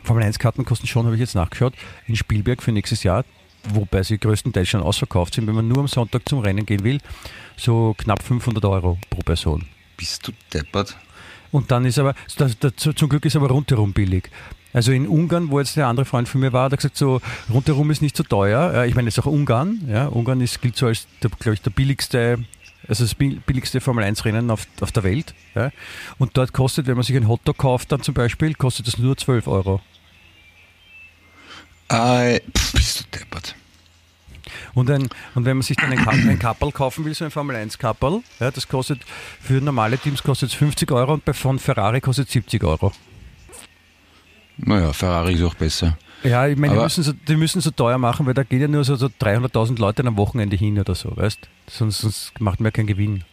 Formel 0.05 0.23
1 0.23 0.39
Karten 0.39 0.65
kosten 0.65 0.87
schon, 0.87 1.07
habe 1.07 1.15
ich 1.17 1.21
jetzt 1.21 1.35
nachgeschaut, 1.35 1.73
in 2.07 2.15
Spielberg 2.15 2.63
für 2.63 2.73
nächstes 2.73 3.03
Jahr, 3.05 3.25
wobei 3.73 4.03
sie 4.03 4.19
größtenteils 4.19 4.69
schon 4.69 4.83
ausverkauft 4.83 5.35
sind, 5.35 5.47
wenn 5.47 5.55
man 5.55 5.69
nur 5.69 5.79
am 5.79 5.89
Sonntag 5.89 6.29
zum 6.29 6.41
Rennen 6.41 6.67
gehen 6.67 6.85
will, 6.85 6.99
so 7.57 7.95
knapp 7.99 8.23
500 8.23 8.65
Euro 8.65 8.99
pro 9.11 9.21
Person. 9.23 9.65
Bist 9.97 10.27
du 10.29 10.33
deppert? 10.53 10.97
Und 11.53 11.71
dann 11.71 11.85
ist 11.85 11.99
aber, 11.99 12.15
das, 12.37 12.59
das, 12.59 12.73
zum 12.77 13.09
Glück 13.09 13.25
ist 13.25 13.37
aber 13.37 13.49
rundherum 13.49 13.93
billig. 13.93 14.29
Also 14.73 14.91
in 14.91 15.07
Ungarn, 15.07 15.51
wo 15.51 15.61
jetzt 15.61 15.77
der 15.77 15.87
andere 15.87 16.05
Freund 16.05 16.29
von 16.29 16.41
mir 16.41 16.53
war, 16.53 16.65
hat 16.65 16.73
er 16.73 16.77
gesagt, 16.79 16.97
so 16.97 17.21
rundherum 17.49 17.93
ist 17.93 18.03
nicht 18.03 18.17
so 18.17 18.25
teuer. 18.25 18.75
Äh, 18.75 18.89
Ich 18.89 18.97
meine, 18.97 19.09
jetzt 19.09 19.21
auch 19.21 19.27
Ungarn. 19.27 19.83
Ja, 19.89 20.07
Ungarn 20.09 20.41
ist, 20.41 20.61
gilt 20.61 20.77
so 20.77 20.87
als, 20.89 21.07
glaube 21.21 21.55
ich, 21.55 21.63
der 21.63 21.71
billigste, 21.71 22.41
also 22.89 23.05
das 23.05 23.15
bi- 23.15 23.41
billigste 23.47 23.81
Formel-1-Rennen 23.81 24.51
auf, 24.51 24.67
auf 24.81 24.91
der 24.91 25.05
Welt. 25.05 25.33
Ja. 25.55 25.71
Und 26.19 26.37
dort 26.37 26.53
kostet, 26.53 26.89
wenn 26.89 26.97
man 26.97 27.05
sich 27.05 27.15
ein 27.15 27.29
Hotdog 27.29 27.57
kauft, 27.59 27.93
dann 27.93 28.03
zum 28.03 28.15
Beispiel, 28.15 28.55
kostet 28.55 28.89
das 28.89 28.99
nur 28.99 29.17
12 29.17 29.47
Euro. 29.47 29.81
Äh, 31.95 32.41
pff, 32.57 32.73
bist 32.73 33.01
du 33.01 33.19
deppert? 33.19 33.55
Und, 34.75 34.91
ein, 34.91 35.09
und 35.37 35.45
wenn 35.45 35.57
man 35.57 35.63
sich 35.63 35.77
dann 35.77 35.93
ein, 35.93 35.99
Ka- 36.05 36.11
ein 36.11 36.39
Kapperl 36.39 36.73
kaufen 36.73 37.05
will, 37.05 37.15
so 37.15 37.25
ein 37.25 37.31
Formel 37.31 37.55
1 37.57 37.79
Kapperl, 37.79 38.23
ja, 38.41 38.51
das 38.51 38.67
kostet 38.67 39.01
für 39.41 39.55
normale 39.61 39.99
Teams 39.99 40.23
kostet 40.23 40.51
es 40.51 40.55
50 40.57 40.91
Euro 40.91 41.15
und 41.15 41.25
bei 41.25 41.33
von 41.33 41.59
Ferrari 41.59 42.01
kostet 42.01 42.27
es 42.27 42.33
70 42.33 42.65
Euro. 42.65 42.93
Naja, 44.57 44.93
Ferrari 44.93 45.35
ist 45.35 45.43
auch 45.43 45.55
besser. 45.55 45.97
Ja, 46.25 46.47
ich 46.47 46.57
meine, 46.57 46.75
die 46.75 46.81
müssen, 46.81 47.03
so, 47.05 47.13
die 47.13 47.37
müssen 47.37 47.61
so 47.61 47.71
teuer 47.71 47.99
machen, 47.99 48.25
weil 48.27 48.35
da 48.35 48.43
geht 48.45 48.61
ja 48.61 48.69
nur 48.69 48.83
so, 48.85 48.97
so 48.97 49.07
300.000 49.07 49.79
Leute 49.79 50.05
am 50.07 50.17
Wochenende 50.17 50.57
hin 50.57 50.79
oder 50.79 50.95
so, 50.95 51.17
weißt 51.17 51.49
Sonst, 51.69 51.99
sonst 52.01 52.41
macht 52.41 52.61
man 52.61 52.67
ja 52.67 52.71
keinen 52.71 52.87
Gewinn. 52.87 53.25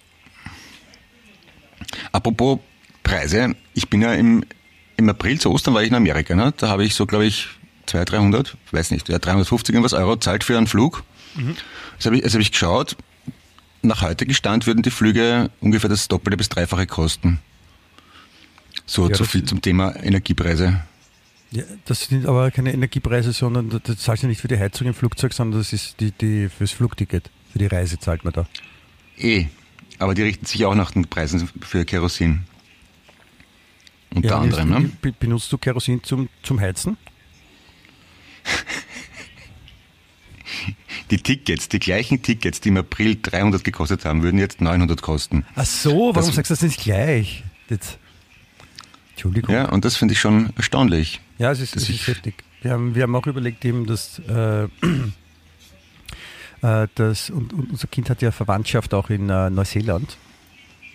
Apropos 2.11 2.59
Preise, 3.03 3.55
ich 3.73 3.89
bin 3.89 4.01
ja 4.01 4.13
im, 4.13 4.43
im 4.97 5.09
April 5.09 5.39
zu 5.39 5.51
Ostern 5.51 5.73
war 5.73 5.81
ich 5.83 5.89
in 5.89 5.95
Amerika, 5.95 6.35
ne? 6.35 6.53
da 6.57 6.69
habe 6.69 6.83
ich 6.83 6.93
so, 6.95 7.05
glaube 7.05 7.25
ich, 7.25 7.47
200, 7.87 8.11
300, 8.11 8.57
weiß 8.71 8.91
nicht, 8.91 9.09
ja, 9.09 9.19
350 9.19 9.73
irgendwas 9.73 9.93
Euro 9.93 10.15
zahlt 10.17 10.43
für 10.43 10.57
einen 10.57 10.67
Flug. 10.67 11.03
Das 11.97 12.05
habe 12.05 12.17
ich, 12.17 12.25
habe 12.33 12.41
ich 12.41 12.51
geschaut. 12.51 12.95
Nach 13.81 14.01
heutigem 14.01 14.33
Stand 14.33 14.67
würden 14.67 14.83
die 14.83 14.91
Flüge 14.91 15.49
ungefähr 15.59 15.89
das 15.89 16.07
Doppelte 16.07 16.37
bis 16.37 16.49
Dreifache 16.49 16.85
kosten. 16.87 17.39
So, 18.85 19.09
Ja, 19.09 19.17
das- 19.17 19.27
viel 19.29 19.43
zum 19.43 19.61
Thema 19.61 19.95
Energiepreise. 20.03 20.81
Ja, 21.51 21.63
das 21.85 22.01
sind 22.05 22.25
aber 22.25 22.51
keine 22.51 22.73
Energiepreise, 22.73 23.33
sondern 23.33 23.69
das- 23.83 23.97
zahlst 23.97 24.23
du 24.23 24.27
nicht 24.27 24.39
für 24.41 24.47
die 24.47 24.57
Heizung 24.59 24.87
im 24.87 24.93
Flugzeug, 24.93 25.33
sondern 25.33 25.59
das 25.59 25.73
ist 25.73 25.99
die, 25.99 26.11
die 26.11 26.47
fürs 26.49 26.71
Flugticket. 26.71 27.29
Für 27.51 27.59
die 27.59 27.65
Reise 27.67 27.99
zahlt 27.99 28.23
man 28.23 28.31
da. 28.33 28.45
Eh, 29.17 29.47
aber 29.99 30.13
die 30.13 30.21
richten 30.23 30.45
sich 30.45 30.63
auch 30.65 30.75
nach 30.75 30.91
den 30.91 31.07
Preisen 31.07 31.49
für 31.61 31.83
Kerosin. 31.83 32.43
Unter 34.13 34.29
Ja, 34.29 34.39
anderem, 34.39 34.71
jetzt- 34.71 34.81
ne? 34.81 34.91
be- 35.01 35.11
Benutzt 35.17 35.51
du 35.51 35.57
Kerosin 35.57 36.03
zum, 36.03 36.29
zum 36.43 36.59
Heizen? 36.59 36.97
Die 41.09 41.17
Tickets, 41.17 41.67
die 41.69 41.79
gleichen 41.79 42.21
Tickets, 42.21 42.61
die 42.61 42.69
im 42.69 42.77
April 42.77 43.17
300 43.21 43.63
gekostet 43.63 44.05
haben, 44.05 44.23
würden 44.23 44.39
jetzt 44.39 44.61
900 44.61 45.01
kosten. 45.01 45.45
Ach 45.55 45.65
so, 45.65 45.91
warum 45.91 46.13
Das- 46.13 46.27
sagst 46.33 46.51
du 46.51 46.53
das 46.53 46.61
nicht 46.63 46.79
gleich? 46.81 47.43
Das, 47.67 47.97
Entschuldigung. 49.11 49.53
Ja, 49.53 49.69
und 49.69 49.83
das 49.83 49.97
finde 49.97 50.13
ich 50.13 50.19
schon 50.19 50.51
erstaunlich. 50.55 51.19
Ja, 51.37 51.51
es 51.51 51.59
ist, 51.59 51.75
Das 51.75 51.83
es 51.83 51.89
ist- 51.89 52.07
heftig. 52.07 52.35
Wir 52.61 52.71
haben, 52.71 52.95
wir 52.95 53.03
haben 53.03 53.15
auch 53.15 53.25
überlegt, 53.27 53.65
eben, 53.65 53.85
dass, 53.87 54.19
äh, 54.19 54.63
äh, 56.61 56.87
dass 56.95 57.29
und, 57.29 57.51
und 57.53 57.71
unser 57.71 57.87
Kind 57.87 58.09
hat 58.09 58.21
ja 58.21 58.31
Verwandtschaft 58.31 58.93
auch 58.93 59.09
in 59.09 59.29
äh, 59.29 59.49
Neuseeland 59.49 60.17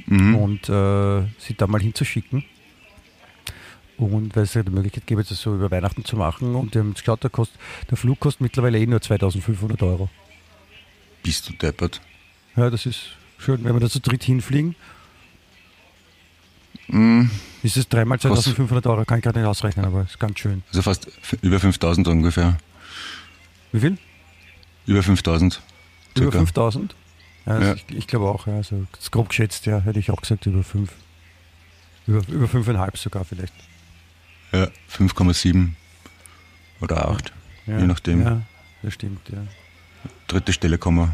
Mhm. 0.08 0.36
und 0.36 0.68
äh, 0.68 1.22
sie 1.38 1.54
da 1.56 1.66
mal 1.66 1.80
hinzuschicken. 1.80 2.44
Und 3.98 4.36
weil 4.36 4.42
es 4.42 4.54
ja 4.54 4.62
die 4.62 4.70
Möglichkeit 4.70 5.06
gäbe, 5.06 5.24
das 5.24 5.40
so 5.40 5.54
über 5.54 5.70
Weihnachten 5.70 6.04
zu 6.04 6.16
machen. 6.16 6.54
Und 6.54 6.74
die 6.74 6.78
haben 6.78 6.88
jetzt 6.90 7.00
geschaut, 7.00 7.22
der, 7.22 7.30
kostet, 7.30 7.58
der 7.90 7.96
Flug 7.96 8.20
kostet 8.20 8.42
mittlerweile 8.42 8.78
eh 8.78 8.86
nur 8.86 9.00
2500 9.00 9.82
Euro. 9.82 10.10
Bist 11.22 11.48
du 11.48 11.54
deppert? 11.54 12.00
Ja, 12.56 12.68
das 12.70 12.84
ist 12.86 13.00
schön, 13.38 13.64
wenn 13.64 13.72
wir 13.74 13.80
da 13.80 13.88
zu 13.88 14.00
dritt 14.00 14.22
hinfliegen. 14.22 14.74
Mm, 16.88 17.24
Ist 17.62 17.76
es 17.76 17.88
dreimal 17.88 18.20
2500 18.20 18.86
Euro, 18.86 19.04
kann 19.04 19.18
ich 19.18 19.24
gerade 19.24 19.40
nicht 19.40 19.48
ausrechnen, 19.48 19.84
aber 19.86 20.02
ist 20.02 20.20
ganz 20.20 20.38
schön. 20.38 20.62
also 20.68 20.82
fast 20.82 21.08
über 21.42 21.58
5000 21.58 22.06
ungefähr. 22.06 22.58
Wie 23.72 23.80
viel? 23.80 23.98
Über 24.86 25.02
5000. 25.02 25.60
Über 26.14 26.22
Circa. 26.24 26.38
5000? 26.38 26.94
Ja, 27.46 27.60
Ja. 27.60 27.74
Ich, 27.74 27.84
ich 27.90 28.06
glaube 28.06 28.26
auch, 28.26 28.46
ja. 28.46 28.56
Also, 28.56 28.86
grob 29.10 29.30
geschätzt, 29.30 29.66
ja, 29.66 29.80
hätte 29.80 29.98
ich 29.98 30.10
auch 30.10 30.20
gesagt, 30.20 30.46
über 30.46 30.62
5. 30.62 30.92
Über, 32.06 32.22
über 32.28 32.46
5,5 32.46 32.96
sogar 32.96 33.24
vielleicht. 33.24 33.52
Ja, 34.56 34.68
5,7 34.90 35.68
oder 36.80 37.08
8. 37.08 37.32
Ja, 37.66 37.78
Je 37.78 37.86
nachdem. 37.86 38.22
Ja, 38.22 38.42
das 38.82 38.94
stimmt, 38.94 39.28
ja. 39.28 39.38
Dritte 40.28 40.52
Stelle 40.52 40.78
kommen 40.78 41.12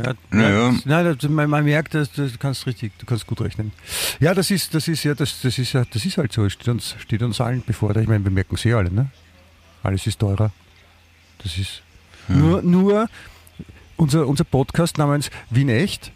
Ja, 0.00 0.14
Naja. 0.30 0.74
Nein, 0.84 1.18
man, 1.28 1.50
man 1.50 1.64
merkt, 1.64 1.94
dass 1.94 2.10
du 2.12 2.30
kannst 2.38 2.66
richtig, 2.66 2.92
du 2.98 3.04
kannst 3.04 3.26
gut 3.26 3.42
rechnen. 3.42 3.72
Ja, 4.20 4.32
das 4.32 4.50
ist, 4.50 4.74
das 4.74 4.88
ist 4.88 5.04
ja, 5.04 5.14
das, 5.14 5.40
das 5.42 5.58
ist 5.58 5.72
ja, 5.74 5.84
das 5.84 6.04
ist 6.04 6.16
halt 6.16 6.32
so. 6.32 6.46
Es 6.46 6.54
steht 6.54 6.68
uns, 6.68 6.94
steht 6.98 7.22
uns 7.22 7.40
allen 7.40 7.62
bevor. 7.66 7.94
Ich 7.96 8.08
meine, 8.08 8.24
wir 8.24 8.30
merken 8.30 8.54
es 8.54 8.64
eh 8.64 8.72
alle, 8.72 8.90
ne? 8.90 9.10
Alles 9.82 10.06
ist 10.06 10.18
teurer. 10.18 10.52
Das 11.42 11.58
ist 11.58 11.82
nur, 12.28 12.62
nur 12.62 13.08
unser, 13.96 14.26
unser 14.26 14.44
Podcast 14.44 14.96
namens 14.96 15.30
Wien 15.50 15.68
Echt 15.68 16.12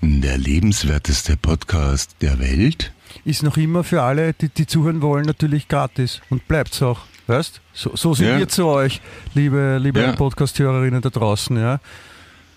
Der 0.00 0.38
lebenswerteste 0.38 1.36
Podcast 1.36 2.16
der 2.20 2.38
Welt. 2.38 2.92
ist 3.24 3.42
noch 3.42 3.56
immer 3.56 3.82
für 3.84 4.02
alle, 4.02 4.32
die, 4.34 4.48
die 4.48 4.66
zuhören 4.66 5.02
wollen, 5.02 5.24
natürlich 5.26 5.68
gratis 5.68 6.20
und 6.30 6.46
bleibt's 6.48 6.80
auch. 6.82 7.00
Weißt? 7.26 7.60
So, 7.72 7.92
so 7.94 8.14
sind 8.14 8.26
Ja. 8.28 8.38
wir 8.38 8.48
zu 8.48 8.66
euch, 8.66 9.00
liebe, 9.34 9.78
liebe 9.80 10.00
Ja. 10.00 10.12
Podcast-Hörerinnen 10.12 11.00
da 11.00 11.10
draußen, 11.10 11.56
ja. 11.56 11.80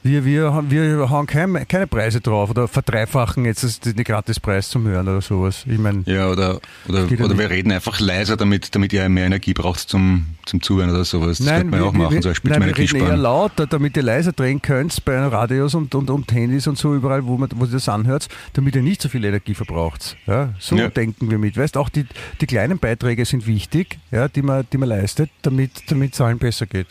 Wir, 0.05 0.25
wir, 0.25 0.53
haben- 0.53 0.69
wir 0.69 1.09
hauen 1.09 1.27
kein, 1.27 1.65
keine 1.67 1.87
Preise 1.87 2.19
drauf 2.19 2.49
oder 2.49 2.67
verdreifachen 2.67 3.45
jetzt 3.45 3.63
das- 3.63 3.79
den 3.79 4.03
Gratispreis 4.03 4.67
zum 4.69 4.85
Hören 4.85 5.07
oder 5.07 5.21
sowas. 5.21 5.63
Ich 5.65 5.79
meine, 5.79 6.03
Ja, 6.05 6.29
oder, 6.29 6.59
oder, 6.89 7.03
oder 7.05 7.27
nicht. 7.29 7.37
wir 7.37 7.49
reden 7.49 7.71
einfach 7.71 8.01
leiser, 8.01 8.35
damit, 8.35 8.75
damit 8.75 8.91
ihr 8.91 9.07
mehr 9.07 9.27
Energie 9.27 9.53
braucht 9.53 9.79
zum, 9.79 10.25
zum 10.45 10.61
Zuhören 10.61 10.89
oder 10.89 11.05
sowas. 11.05 11.37
Das 11.37 11.47
könnte 11.47 11.65
man 11.67 11.79
ja 11.79 11.85
auch 11.85 11.93
machen, 11.93 12.21
so 12.21 12.27
ein 12.27 12.35
Spiel 12.35 12.51
nein, 12.51 12.59
zum 12.61 12.67
wir 12.67 12.77
reden 12.77 12.95
eher 12.97 13.15
lauter, 13.15 13.65
damit 13.65 13.95
ihr 13.95 14.03
leiser 14.03 14.33
drehen 14.33 14.61
könnt 14.61 15.05
bei 15.05 15.17
Radios 15.17 15.73
und, 15.73 15.95
und, 15.95 16.09
und 16.09 16.29
Handys 16.33 16.67
und 16.67 16.77
so 16.77 16.93
überall, 16.93 17.25
wo, 17.25 17.37
man, 17.37 17.49
wo 17.55 17.63
ihr 17.63 17.71
das 17.71 17.87
anhört, 17.87 18.27
damit 18.51 18.75
ihr 18.75 18.81
nicht 18.81 19.01
so 19.01 19.07
viel 19.07 19.23
Energie 19.23 19.53
verbraucht. 19.53 20.17
Ja, 20.27 20.53
so 20.59 20.75
Ja. 20.75 20.89
denken 20.89 21.31
wir 21.31 21.37
mit. 21.37 21.55
Weißt 21.55 21.77
auch 21.77 21.87
die, 21.87 22.05
die 22.41 22.45
kleinen 22.45 22.77
Beiträge 22.77 23.23
sind 23.23 23.47
wichtig, 23.47 23.99
ja, 24.11 24.27
die, 24.27 24.41
man, 24.41 24.65
die 24.73 24.77
man 24.77 24.89
leistet, 24.89 25.29
damit 25.43 25.71
damit 25.87 26.13
es 26.13 26.19
allen 26.19 26.39
besser 26.39 26.65
geht. 26.65 26.87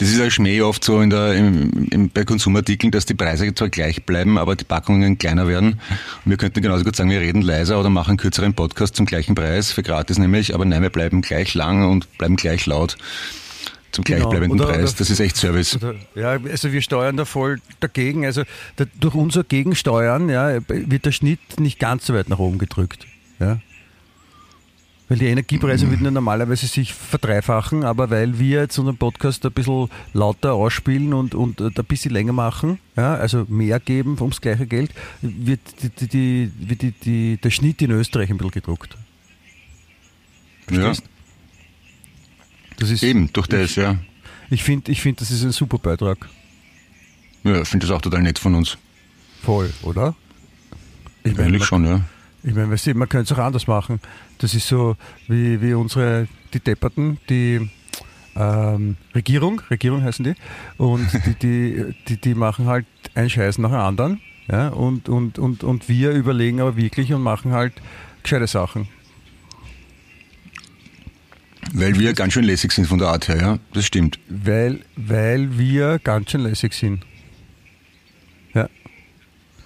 Das 0.00 0.08
ist 0.08 0.20
ein 0.20 0.30
Schmäh 0.30 0.62
oft 0.62 0.82
so 0.82 1.00
in 1.00 1.10
der, 1.10 1.34
im, 1.34 1.88
im, 1.90 2.08
bei 2.10 2.24
Konsumartikeln, 2.24 2.90
dass 2.90 3.04
die 3.06 3.14
Preise 3.14 3.54
zwar 3.54 3.68
gleich 3.68 4.04
bleiben, 4.04 4.38
aber 4.38 4.56
die 4.56 4.64
Packungen 4.64 5.18
kleiner 5.18 5.46
werden. 5.46 5.74
Und 6.24 6.30
wir 6.30 6.36
könnten 6.38 6.62
genauso 6.62 6.84
gut 6.84 6.96
sagen, 6.96 7.10
wir 7.10 7.20
reden 7.20 7.42
leiser 7.42 7.78
oder 7.78 7.90
machen 7.90 8.10
einen 8.10 8.16
kürzeren 8.18 8.54
Podcast 8.54 8.96
zum 8.96 9.04
gleichen 9.06 9.34
Preis, 9.34 9.72
für 9.72 9.82
gratis 9.82 10.18
nämlich, 10.18 10.54
aber 10.54 10.64
nein, 10.64 10.82
wir 10.82 10.90
bleiben 10.90 11.20
gleich 11.20 11.54
lang 11.54 11.84
und 11.88 12.16
bleiben 12.18 12.36
gleich 12.36 12.64
laut 12.66 12.96
zum 13.92 14.04
Genau. 14.04 14.20
gleichbleibenden 14.30 14.60
Oder- 14.60 14.72
Preis. 14.72 14.90
oder- 14.90 14.98
Das 15.00 15.10
ist 15.10 15.20
echt 15.20 15.36
Service. 15.36 15.76
Oder, 15.76 15.94
ja, 16.14 16.30
also 16.50 16.72
wir 16.72 16.80
steuern 16.80 17.16
da 17.16 17.24
voll 17.24 17.60
dagegen. 17.80 18.24
Also 18.24 18.44
da, 18.76 18.84
durch 19.00 19.14
unser 19.14 19.44
Gegensteuern 19.44 20.28
ja, 20.28 20.60
wird 20.68 21.04
der 21.04 21.12
Schnitt 21.12 21.40
nicht 21.58 21.78
ganz 21.78 22.06
so 22.06 22.14
weit 22.14 22.28
nach 22.28 22.38
oben 22.38 22.58
gedrückt. 22.58 23.06
Ja. 23.38 23.58
Weil 25.10 25.18
die 25.18 25.26
Energiepreise 25.26 25.90
würden 25.90 26.04
ja 26.04 26.12
normalerweise 26.12 26.68
sich 26.68 26.94
verdreifachen, 26.94 27.82
aber 27.82 28.10
weil 28.10 28.38
wir 28.38 28.60
jetzt 28.60 28.78
unseren 28.78 28.96
Podcast 28.96 29.44
ein 29.44 29.50
bisschen 29.50 29.90
lauter 30.12 30.52
ausspielen 30.52 31.12
und, 31.14 31.34
und 31.34 31.60
äh, 31.60 31.64
ein 31.64 31.84
bisschen 31.84 32.12
länger 32.12 32.32
machen, 32.32 32.78
ja, 32.96 33.14
also 33.14 33.44
mehr 33.48 33.80
geben 33.80 34.16
ums 34.20 34.40
gleiche 34.40 34.68
Geld, 34.68 34.92
wird, 35.20 35.60
die, 35.82 36.06
die, 36.06 36.52
wird 36.60 36.82
die, 36.82 36.92
die, 36.92 37.38
der 37.38 37.50
Schnitt 37.50 37.82
in 37.82 37.90
Österreich 37.90 38.30
ein 38.30 38.36
bisschen 38.36 38.52
gedruckt. 38.52 38.96
Ja, 40.70 40.80
Verstehst? 40.82 41.10
Das 42.78 42.90
ist, 42.90 43.02
eben, 43.02 43.32
durch 43.32 43.48
das, 43.48 43.74
ja. 43.74 43.98
Ich 44.48 44.62
finde, 44.62 44.92
ich 44.92 45.00
find, 45.00 45.20
das 45.20 45.32
ist 45.32 45.42
ein 45.42 45.50
super 45.50 45.78
Beitrag. 45.78 46.28
Ja, 47.42 47.62
ich 47.62 47.68
finde 47.68 47.84
das 47.84 47.96
auch 47.96 48.00
total 48.00 48.22
nett 48.22 48.38
von 48.38 48.54
uns. 48.54 48.78
Voll, 49.42 49.72
oder? 49.82 50.14
Ich 51.24 51.36
Eigentlich 51.36 51.64
schon, 51.64 51.84
ja. 51.84 52.02
Ich 52.42 52.54
mein, 52.54 52.70
weißt 52.70 52.86
du, 52.86 52.94
man 52.94 53.08
könnte 53.08 53.32
es 53.32 53.38
auch 53.38 53.42
anders 53.42 53.66
machen. 53.66 54.00
Das 54.38 54.54
ist 54.54 54.66
so 54.66 54.96
wie, 55.28 55.60
wie 55.60 55.74
unsere, 55.74 56.28
die 56.54 56.60
Depperten, 56.60 57.18
die 57.28 57.70
ähm, 58.36 58.96
Regierung, 59.14 59.60
Regierung 59.70 60.02
heißen 60.02 60.24
die, 60.24 60.34
und 60.78 61.08
die, 61.26 61.34
die, 61.34 61.94
die, 62.08 62.16
die 62.16 62.34
machen 62.34 62.66
halt 62.66 62.86
einen 63.14 63.30
Scheiß 63.30 63.58
nach 63.58 63.70
dem 63.70 63.78
anderen. 63.78 64.20
Ja, 64.50 64.68
und, 64.68 65.08
und, 65.08 65.38
und, 65.38 65.62
und 65.62 65.88
wir 65.88 66.10
überlegen 66.10 66.60
aber 66.60 66.76
wirklich 66.76 67.12
und 67.12 67.22
machen 67.22 67.52
halt 67.52 67.74
gescheite 68.22 68.48
Sachen. 68.48 68.88
Weil 71.72 71.96
wir 71.98 72.14
ganz 72.14 72.32
schön 72.32 72.44
lässig 72.44 72.72
sind 72.72 72.86
von 72.86 72.98
der 72.98 73.08
Art 73.08 73.28
her, 73.28 73.40
ja. 73.40 73.58
Das 73.74 73.86
stimmt. 73.86 74.18
Weil, 74.28 74.80
weil 74.96 75.56
wir 75.56 76.00
ganz 76.00 76.32
schön 76.32 76.40
lässig 76.40 76.72
sind. 76.72 77.04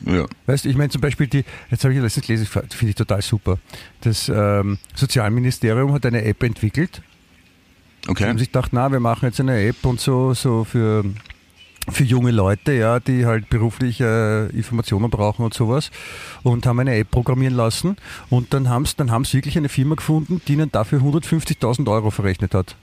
Ja. 0.07 0.27
Weißt 0.47 0.65
du, 0.65 0.69
ich 0.69 0.77
meine 0.77 0.91
zum 0.91 1.01
Beispiel 1.01 1.27
die, 1.27 1.45
jetzt 1.71 1.85
habe 1.85 1.95
ich 1.95 2.01
letztens 2.01 2.27
gelesen, 2.27 2.47
finde 2.47 2.89
ich 2.89 2.95
total 2.95 3.23
super. 3.23 3.59
Das 4.03 4.29
ähm, 4.29 4.79
Sozialministerium 4.95 5.93
hat 5.93 6.05
eine 6.07 6.25
App 6.25 6.43
entwickelt. 6.43 7.03
Die 8.05 8.11
Okay. 8.11 8.29
haben 8.29 8.39
sich 8.39 8.49
gedacht, 8.49 8.71
na, 8.73 8.93
wir 8.93 9.01
machen 9.01 9.25
jetzt 9.27 9.41
eine 9.41 9.59
App 9.67 9.77
und 9.87 9.99
so, 9.99 10.35
so 10.35 10.65
für, 10.65 11.05
für 11.89 12.05
junge 12.05 12.33
Leute, 12.33 12.73
ja, 12.73 13.01
die 13.01 13.25
halt 13.25 13.49
beruflich 13.49 13.99
äh, 14.01 14.47
Informationen 14.49 15.09
brauchen 15.09 15.43
und 15.43 15.55
sowas. 15.55 15.91
Und 16.43 16.67
haben 16.67 16.81
eine 16.81 16.97
App 16.97 17.11
programmieren 17.11 17.55
lassen. 17.55 17.97
Und 18.29 18.53
dann 18.53 18.69
haben 18.69 18.85
sie 18.85 18.97
dann 18.99 19.11
haben's 19.11 19.33
wirklich 19.33 19.57
eine 19.57 19.71
Firma 19.71 19.95
gefunden, 19.95 20.43
die 20.47 20.53
ihnen 20.53 20.71
dafür 20.71 21.01
150.000 21.01 21.91
Euro 21.91 22.11
verrechnet 22.11 22.53
hat. 22.55 22.77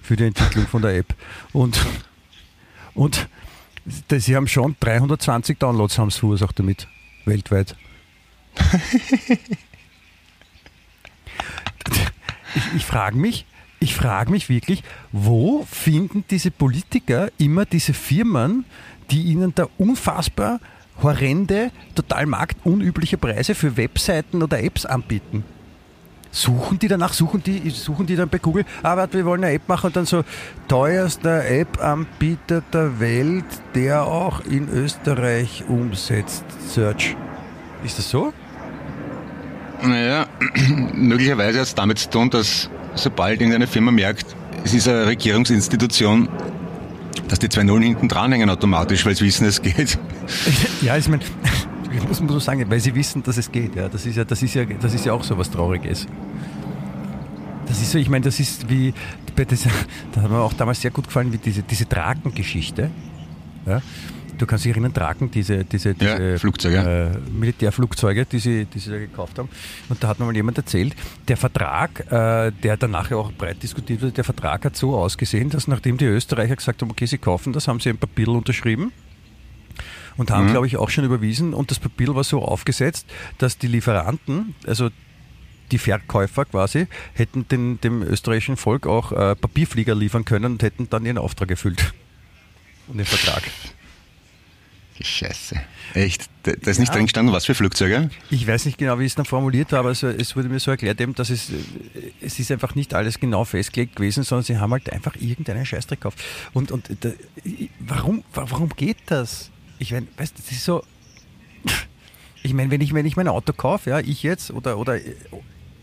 Für 0.00 0.16
die 0.16 0.24
Entwicklung 0.24 0.66
von 0.66 0.80
der 0.80 0.96
App. 0.96 1.14
Und, 1.52 1.78
und 2.94 3.28
sie 4.10 4.36
haben 4.36 4.48
schon 4.48 4.76
320 4.80 5.58
Downloads 5.58 5.98
haben 5.98 6.10
sie 6.10 6.20
verursacht 6.20 6.58
damit. 6.58 6.88
Weltweit. 7.24 7.76
ich 12.54 12.62
ich 12.76 12.84
frage 12.84 13.16
mich, 13.16 13.46
ich 13.80 13.94
frage 13.94 14.30
mich 14.30 14.48
wirklich, 14.48 14.82
wo 15.12 15.64
finden 15.64 16.24
diese 16.30 16.50
Politiker 16.50 17.30
immer 17.38 17.64
diese 17.64 17.92
Firmen, 17.92 18.64
die 19.10 19.22
ihnen 19.22 19.54
da 19.54 19.68
unfassbar 19.78 20.60
horrende, 21.02 21.70
total 21.94 22.26
marktunübliche 22.26 23.18
Preise 23.18 23.54
für 23.54 23.76
Webseiten 23.76 24.42
oder 24.42 24.62
Apps 24.62 24.86
anbieten? 24.86 25.44
Suchen 26.34 26.80
die 26.80 26.88
danach, 26.88 27.12
suchen 27.12 27.44
die, 27.44 27.70
suchen 27.70 28.06
die 28.06 28.16
dann 28.16 28.28
bei 28.28 28.38
Google, 28.38 28.64
ah, 28.82 28.96
warte, 28.96 29.18
wir 29.18 29.24
wollen 29.24 29.44
eine 29.44 29.54
App 29.54 29.68
machen 29.68 29.86
und 29.86 29.96
dann 29.96 30.04
so 30.04 30.24
teuerster 30.66 31.48
App-Anbieter 31.48 32.60
der 32.72 32.98
Welt, 32.98 33.44
der 33.76 34.02
auch 34.02 34.40
in 34.44 34.68
Österreich 34.68 35.62
umsetzt. 35.68 36.44
Search. 36.68 37.14
Ist 37.84 38.00
das 38.00 38.10
so? 38.10 38.32
Naja, 39.80 40.26
möglicherweise 40.92 41.60
hat 41.60 41.66
es 41.68 41.74
damit 41.76 42.00
zu 42.00 42.10
tun, 42.10 42.30
dass 42.30 42.68
sobald 42.96 43.40
irgendeine 43.40 43.68
Firma 43.68 43.92
merkt, 43.92 44.34
es 44.64 44.74
ist 44.74 44.88
eine 44.88 45.06
Regierungsinstitution, 45.06 46.28
dass 47.28 47.38
die 47.38 47.48
zwei 47.48 47.62
Nullen 47.62 47.84
hinten 47.84 48.08
dranhängen 48.08 48.50
automatisch, 48.50 49.06
weil 49.06 49.14
sie 49.14 49.24
wissen, 49.24 49.46
es 49.46 49.62
geht. 49.62 49.98
Ja, 50.80 50.96
ich 50.96 51.08
meine, 51.08 51.22
ich 51.96 52.08
muss 52.08 52.18
so 52.18 52.38
sagen, 52.38 52.68
weil 52.70 52.80
sie 52.80 52.94
wissen, 52.94 53.22
dass 53.22 53.36
es 53.36 53.50
geht. 53.50 53.76
Ja, 53.76 53.88
das 53.88 54.06
ist 54.06 54.16
ja, 54.16 54.24
das 54.24 54.42
ist 54.42 54.54
ja, 54.54 54.64
das 54.64 54.94
ist 54.94 55.04
ja 55.04 55.12
auch 55.12 55.24
so 55.24 55.36
was 55.38 55.50
Trauriges. 55.50 56.06
Das 57.66 57.80
ist 57.80 57.92
so, 57.92 57.98
ich 57.98 58.08
meine, 58.08 58.24
das 58.24 58.40
ist 58.40 58.68
wie, 58.68 58.92
bei 59.34 59.44
dieser, 59.44 59.70
da 60.12 60.22
hat 60.22 60.30
mir 60.30 60.38
auch 60.38 60.52
damals 60.52 60.80
sehr 60.80 60.90
gut 60.90 61.06
gefallen, 61.06 61.32
wie 61.32 61.38
diese, 61.38 61.62
diese 61.62 61.86
Drakengeschichte. 61.86 62.90
Ja, 63.66 63.80
du 64.36 64.46
kannst 64.46 64.64
dich 64.64 64.72
erinnern, 64.72 64.92
Draken, 64.92 65.30
diese, 65.30 65.64
diese, 65.64 65.90
Ja, 65.90 66.16
diese 66.16 66.38
Flugzeuge. 66.38 66.76
Äh, 67.16 67.30
Militärflugzeuge, 67.30 68.26
die 68.26 68.38
sie, 68.38 68.66
die 68.66 68.78
sie 68.78 68.90
da 68.90 68.98
gekauft 68.98 69.38
haben. 69.38 69.48
Und 69.88 70.02
da 70.02 70.08
hat 70.08 70.18
mir 70.18 70.26
mal 70.26 70.36
jemand 70.36 70.58
erzählt, 70.58 70.94
der 71.28 71.36
Vertrag, 71.36 72.00
äh, 72.12 72.52
der 72.62 72.76
dann 72.76 72.90
nachher 72.90 73.16
auch 73.16 73.32
breit 73.32 73.62
diskutiert 73.62 74.02
wurde, 74.02 74.12
der 74.12 74.24
Vertrag 74.24 74.64
hat 74.64 74.76
so 74.76 74.96
ausgesehen, 74.96 75.48
dass 75.50 75.68
nachdem 75.68 75.96
die 75.96 76.06
Österreicher 76.06 76.56
gesagt 76.56 76.82
haben, 76.82 76.90
okay, 76.90 77.06
sie 77.06 77.18
kaufen 77.18 77.52
das, 77.52 77.68
haben 77.68 77.80
sie 77.80 77.90
ein 77.90 77.98
Papier 77.98 78.28
unterschrieben 78.28 78.92
und 80.16 80.30
haben, 80.30 80.50
glaube 80.50 80.66
ich, 80.66 80.76
auch 80.76 80.90
schon 80.90 81.04
überwiesen. 81.04 81.54
Und 81.54 81.70
das 81.70 81.78
Papier 81.78 82.14
war 82.14 82.24
so 82.24 82.42
aufgesetzt, 82.42 83.06
dass 83.38 83.58
die 83.58 83.66
Lieferanten, 83.66 84.54
also 84.66 84.90
die 85.70 85.78
Verkäufer 85.78 86.44
quasi, 86.44 86.86
hätten 87.14 87.48
den, 87.48 87.80
dem 87.80 88.02
österreichischen 88.02 88.56
Volk 88.56 88.86
auch 88.86 89.12
äh, 89.12 89.34
Papierflieger 89.34 89.94
liefern 89.94 90.24
können 90.24 90.52
und 90.52 90.62
hätten 90.62 90.88
dann 90.90 91.04
ihren 91.06 91.18
Auftrag 91.18 91.50
erfüllt. 91.50 91.92
Und 92.86 92.98
den 92.98 93.06
Vertrag. 93.06 93.42
Scheiße. 95.00 95.60
Echt? 95.94 96.28
Da 96.42 96.70
ist 96.70 96.78
nicht 96.78 96.94
drin 96.94 97.06
gestanden, 97.06 97.34
was 97.34 97.46
für 97.46 97.54
Flugzeuge? 97.54 98.10
Ich 98.30 98.46
weiß 98.46 98.66
nicht 98.66 98.78
genau, 98.78 98.98
wie 99.00 99.06
es 99.06 99.14
dann 99.14 99.24
formuliert 99.24 99.72
war, 99.72 99.80
aber 99.80 99.90
es, 99.90 100.02
wurde 100.36 100.48
mir 100.48 100.60
so 100.60 100.70
erklärt, 100.70 101.00
eben, 101.00 101.14
dass 101.14 101.30
es, 101.30 101.50
es 102.20 102.38
ist 102.38 102.52
einfach 102.52 102.74
nicht 102.74 102.94
alles 102.94 103.18
genau 103.18 103.44
festgelegt 103.44 103.96
gewesen, 103.96 104.22
sondern 104.22 104.44
sie 104.44 104.58
haben 104.58 104.70
halt 104.70 104.92
einfach 104.92 105.16
irgendeinen 105.16 105.66
Scheißdreck 105.66 106.00
gekauft. 106.00 106.22
Und, 106.52 106.70
und 106.70 106.88
da, 107.00 107.10
warum, 107.80 108.22
warum 108.34 108.68
geht 108.68 108.98
das? 109.06 109.50
Ich 109.78 109.92
meine, 109.92 110.06
weißt 110.16 110.38
das 110.38 110.50
ist 110.50 110.64
so. 110.64 110.82
Ich 112.42 112.52
meine, 112.52 112.70
wenn 112.70 112.80
ich, 112.80 112.92
wenn 112.92 113.06
ich 113.06 113.16
mein 113.16 113.28
Auto 113.28 113.52
kaufe, 113.52 113.90
ja, 113.90 114.00
ich 114.00 114.22
jetzt 114.22 114.50
oder, 114.50 114.76
oder 114.76 114.98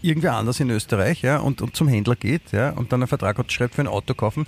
irgendwer 0.01 0.34
anders 0.36 0.60
in 0.60 0.69
Österreich, 0.69 1.21
ja, 1.21 1.38
und, 1.38 1.62
und 1.62 1.75
zum 1.75 1.88
Händler 1.88 2.15
geht, 2.15 2.51
ja, 2.51 2.69
und 2.71 2.91
dann 2.91 3.01
einen 3.01 3.08
Vertrag 3.08 3.38
schreibt 3.51 3.75
für 3.75 3.82
ein 3.82 3.88
Auto 3.88 4.13
kaufen, 4.13 4.45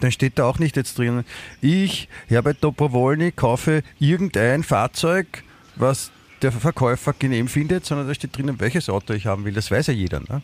dann 0.00 0.12
steht 0.12 0.38
da 0.38 0.44
auch 0.44 0.58
nicht 0.58 0.76
jetzt 0.76 0.98
drin, 0.98 1.24
ich, 1.60 2.08
Herbert 2.28 2.64
Dobrowolny, 2.64 3.32
kaufe 3.32 3.82
irgendein 3.98 4.62
Fahrzeug, 4.62 5.44
was 5.76 6.10
der 6.42 6.52
Verkäufer 6.52 7.14
genehm 7.18 7.48
findet, 7.48 7.86
sondern 7.86 8.08
da 8.08 8.14
steht 8.14 8.36
drinnen, 8.36 8.60
welches 8.60 8.88
Auto 8.88 9.12
ich 9.14 9.26
haben 9.26 9.44
will. 9.44 9.52
Das 9.52 9.70
weiß 9.70 9.86
ja 9.88 9.94
jeder. 9.94 10.20
Ne? 10.20 10.42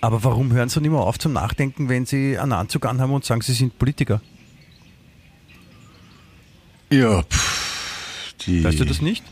Aber 0.00 0.24
warum 0.24 0.52
hören 0.52 0.68
Sie 0.68 0.80
nicht 0.80 0.90
mehr 0.90 1.00
auf 1.00 1.18
zum 1.18 1.32
Nachdenken, 1.32 1.88
wenn 1.88 2.06
Sie 2.06 2.38
einen 2.38 2.52
Anzug 2.52 2.86
anhaben 2.86 3.12
und 3.12 3.24
sagen, 3.24 3.42
Sie 3.42 3.52
sind 3.52 3.78
Politiker? 3.78 4.20
Ja, 6.90 7.22
pff, 7.22 7.65
die, 8.46 8.62
Weißt 8.64 8.80
du 8.80 8.84
das 8.84 9.00
nicht? 9.02 9.24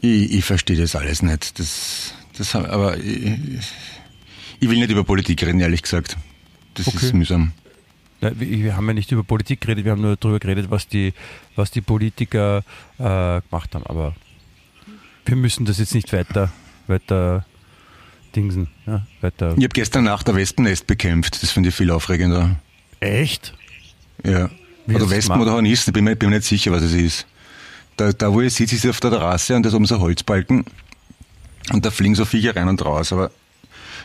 Ich, 0.00 0.32
ich 0.32 0.44
verstehe 0.44 0.76
das 0.76 0.96
alles 0.96 1.22
nicht. 1.22 1.58
Das, 1.58 2.14
das, 2.36 2.54
aber 2.54 2.96
ich, 2.98 3.36
ich 4.60 4.68
will 4.70 4.78
nicht 4.78 4.90
über 4.90 5.04
Politik 5.04 5.42
reden, 5.44 5.60
ehrlich 5.60 5.82
gesagt. 5.82 6.16
Das 6.74 6.86
Okay. 6.88 7.06
ist 7.06 7.14
mühsam. 7.14 7.52
Ja, 8.20 8.32
wir 8.38 8.76
haben 8.76 8.86
ja 8.86 8.94
nicht 8.94 9.10
über 9.12 9.24
Politik 9.24 9.62
geredet, 9.62 9.84
wir 9.84 9.92
haben 9.92 10.02
nur 10.02 10.16
darüber 10.16 10.38
geredet, 10.38 10.70
was 10.70 10.86
die, 10.86 11.14
was 11.56 11.70
die 11.70 11.80
Politiker 11.80 12.58
äh, 12.98 13.40
gemacht 13.40 13.74
haben. 13.74 13.84
Aber 13.86 14.14
wir 15.24 15.36
müssen 15.36 15.64
das 15.64 15.78
jetzt 15.78 15.94
nicht 15.94 16.12
weiter, 16.12 16.52
weiter 16.86 17.46
dingsen. 18.36 18.68
Ja, 18.86 19.06
weiter. 19.22 19.50
Ich 19.56 19.64
habe 19.64 19.68
gestern 19.68 20.04
Nacht 20.04 20.28
ein 20.28 20.36
Wespennest 20.36 20.86
bekämpft. 20.86 21.42
Das 21.42 21.50
finde 21.50 21.70
ich 21.70 21.74
viel 21.74 21.90
aufregender. 21.90 22.56
Echt? 23.00 23.54
Ja. 24.24 24.50
Wie 24.86 24.94
oder 24.94 25.10
Wespen 25.10 25.40
oder 25.40 25.52
Hornissen, 25.52 25.90
ich 25.90 25.94
bin 25.94 26.04
mir, 26.04 26.16
bin 26.16 26.30
mir 26.30 26.36
nicht 26.36 26.48
sicher, 26.48 26.72
was 26.72 26.82
es 26.82 26.94
ist. 26.94 27.26
Da, 27.96 28.12
da 28.12 28.32
wo 28.32 28.40
ich 28.40 28.54
sitze, 28.54 28.76
ist 28.76 28.86
auf 28.86 29.00
der 29.00 29.10
Terrasse 29.10 29.54
und 29.56 29.62
da 29.62 29.68
ist 29.68 29.74
oben 29.74 29.86
so 29.86 30.00
Holzbalken 30.00 30.64
und 31.72 31.84
da 31.84 31.90
fliegen 31.90 32.14
so 32.14 32.24
Viecher 32.24 32.56
rein 32.56 32.68
und 32.68 32.84
raus. 32.84 33.12
Aber 33.12 33.30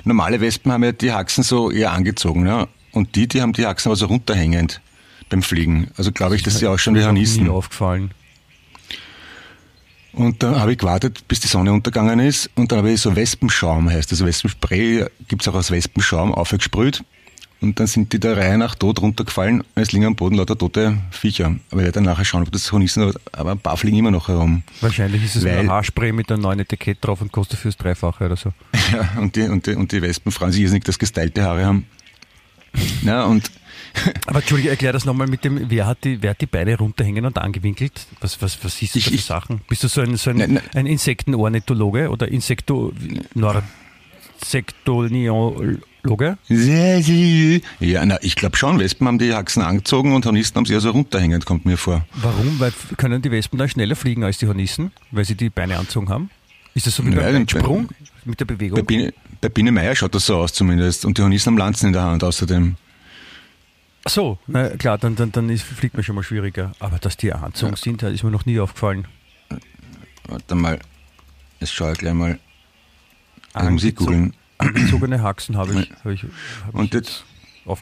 normale 0.04 0.42
Wespen 0.42 0.72
haben 0.72 0.84
ja 0.84 0.92
die 0.92 1.12
Haxen 1.12 1.44
so 1.44 1.72
eher 1.72 1.92
angezogen. 1.94 2.46
Ja? 2.46 2.68
Und 2.92 3.16
die, 3.16 3.28
die 3.28 3.42
haben 3.42 3.54
die 3.54 3.66
Haxen 3.66 3.90
aber 3.90 3.96
so 3.96 4.08
runterhängend 4.08 4.82
beim 5.30 5.42
Fliegen. 5.42 5.90
Also 5.98 6.12
glaube 6.12 6.36
ich, 6.36 6.44
dass 6.44 6.60
sie 6.60 6.68
auch 6.68 6.78
schon 6.78 6.94
wie 6.94 7.00
Ist 7.00 7.04
mir 7.04 7.08
Hornissen. 7.08 7.50
aufgefallen. 7.50 8.12
Und 10.14 10.44
dann 10.44 10.60
habe 10.60 10.72
ich 10.72 10.78
gewartet, 10.78 11.28
bis 11.28 11.42
die 11.42 11.48
Sonne 11.48 11.74
untergegangen 11.74 12.20
ist 12.20 12.50
und 12.56 12.72
dann 12.72 12.80
habe 12.80 12.92
ich 12.92 13.02
so 13.02 13.18
Wespenschaum, 13.18 13.90
heißt 13.90 14.12
das 14.14 14.24
Wespenspray, 14.24 15.06
gibt's 15.28 15.46
auch 15.50 15.56
aus 15.56 15.72
Wespenschaum, 15.72 16.34
aufgesprüht. 16.34 17.04
Und 17.66 17.80
dann 17.80 17.88
sind 17.88 18.14
die 18.14 18.20
der 18.20 18.38
Reihe 18.38 18.58
nach 18.58 18.76
tot 18.76 19.02
runtergefallen 19.02 19.62
und 19.62 19.68
es 19.76 19.92
liegen 19.92 20.06
am 20.06 20.16
Boden 20.16 20.36
lauter 20.36 20.58
tote 20.58 20.98
Viecher. 21.12 21.48
Aber 21.72 21.82
ich 21.82 21.86
werde 21.86 21.92
dann 21.94 22.04
nachher 22.04 22.24
schauen, 22.24 22.44
ob 22.44 22.52
das 22.52 22.72
Hornissen 22.72 23.04
oder, 23.04 23.20
aber 23.32 23.52
ein 23.52 23.60
paar 23.60 23.76
fliegen 23.76 23.98
immer 23.98 24.12
noch 24.12 24.28
herum. 24.28 24.62
Wahrscheinlich 24.82 25.24
ist 25.24 25.36
es 25.36 25.44
Weil- 25.46 25.58
ein 25.58 25.70
Haarspray 25.72 26.12
mit 26.12 26.32
einem 26.32 26.44
neuen 26.44 26.60
Etikett 26.60 27.00
drauf 27.02 27.22
und 27.22 27.32
kostet 27.32 27.60
fürs 27.60 27.76
Dreifache 27.76 28.26
oder 28.26 28.36
so. 28.36 28.54
Ja, 28.92 29.20
und 29.20 29.36
die, 29.36 29.42
und 29.44 29.66
die, 29.66 29.74
und 29.74 29.92
die 29.92 30.02
Wespen 30.02 30.32
freuen 30.32 30.52
sich 30.52 30.62
irrsinnig, 30.62 30.84
dass 30.84 31.00
gestylte 31.00 31.44
Haare 31.44 31.66
haben. 31.66 31.88
Ja, 33.04 33.24
und 33.26 33.50
Aber 34.28 34.40
Entschuldige, 34.40 34.70
erklär 34.70 34.94
das 34.94 35.06
nochmal 35.06 35.28
mit 35.28 35.44
dem, 35.46 35.70
wer 35.70 35.88
hat 35.88 36.04
die, 36.04 36.22
wer 36.22 36.32
hat 36.32 36.42
die 36.42 36.46
Beine 36.46 36.78
runterhängen 36.78 37.26
und 37.26 37.38
angewinkelt? 37.38 38.06
Was, 38.22 38.42
was, 38.42 38.64
was 38.64 38.78
siehst 38.78 38.94
du 38.96 39.00
Ich- 39.00 39.06
da 39.06 39.10
für 39.10 39.16
ich- 39.16 39.26
Sachen? 39.26 39.62
Bist 39.68 39.84
du 39.84 39.88
so 39.88 40.02
ein, 40.02 40.16
so 40.18 40.30
ein, 40.30 40.38
Nein, 40.38 40.54
nein. 40.56 40.64
ein 40.76 40.86
Insektenornithologe 40.86 42.10
oder 42.12 42.28
Insekto, 42.28 42.94
Norsektoniologe? 46.06 47.62
ja, 47.80 48.06
na, 48.06 48.18
ich 48.22 48.36
glaube 48.36 48.58
schon, 48.58 48.80
Wespen 48.80 49.08
haben 49.08 49.20
die 49.20 49.34
Haxen 49.34 49.62
angezogen 49.64 50.14
und 50.14 50.26
Hornissen 50.26 50.56
haben 50.56 50.66
sie 50.66 50.76
also 50.76 50.92
runterhängend, 50.92 51.46
kommt 51.46 51.66
mir 51.66 51.78
vor. 51.78 52.06
Warum? 52.16 52.60
Weil 52.60 52.74
können 52.98 53.22
die 53.22 53.32
Wespen 53.32 53.58
dann 53.60 53.70
schneller 53.70 53.96
fliegen 53.96 54.24
als 54.24 54.38
die 54.38 54.48
Hornissen, 54.48 54.92
weil 55.12 55.26
sie 55.26 55.36
die 55.36 55.50
Beine 55.50 55.78
anzogen 55.78 56.10
haben? 56.10 56.30
Ist 56.74 56.88
das 56.88 56.96
so 56.96 57.06
wie 57.06 57.12
beim 57.12 57.34
den- 57.34 57.48
Sprung 57.50 57.90
mit 58.26 58.40
der 58.40 58.46
Bei 58.46 58.56
Bewegung? 58.56 58.86
Biene, 58.86 59.14
bei 59.42 59.50
Biene 59.50 59.72
Meier 59.72 59.96
schaut 59.96 60.14
das 60.14 60.26
so 60.26 60.38
aus 60.38 60.52
zumindest. 60.54 61.06
Und 61.06 61.18
die 61.18 61.22
Hornissen 61.22 61.52
haben 61.52 61.58
Lanzen 61.58 61.88
in 61.88 61.94
der 61.94 62.04
Hand 62.04 62.24
außerdem. 62.24 62.76
Ach 64.04 64.12
so, 64.12 64.38
na 64.46 64.70
klar, 64.70 64.98
dann, 64.98 65.16
dann, 65.16 65.32
dann 65.32 65.50
ist, 65.50 65.64
fliegt 65.64 65.96
man 65.96 66.04
schon 66.04 66.16
mal 66.16 66.24
schwieriger. 66.24 66.74
Aber 66.80 67.00
dass 67.00 67.18
die 67.18 67.32
anzogen 67.34 67.76
sind, 67.76 68.04
das 68.04 68.14
ist 68.14 68.24
mir 68.24 68.30
noch 68.32 68.46
nie 68.46 68.60
aufgefalallen. 68.60 69.08
Warte 70.28 70.56
mal, 70.56 70.80
jetzt 71.60 71.74
schaue 71.74 71.94
ich 71.94 71.98
gleich 72.00 72.14
mal. 72.14 72.40
Also 73.54 73.72
muss 73.72 73.84
ich 73.84 73.96
googeln. 73.96 74.34
Angezogene 74.58 75.22
Haxen 75.22 75.58
habe 75.58 75.74
ich, 75.82 75.92
habe 76.04 76.14
ich, 76.14 76.24
habe 76.66 76.78
Und 76.78 76.96
ich 76.96 77.02
das, 77.02 77.24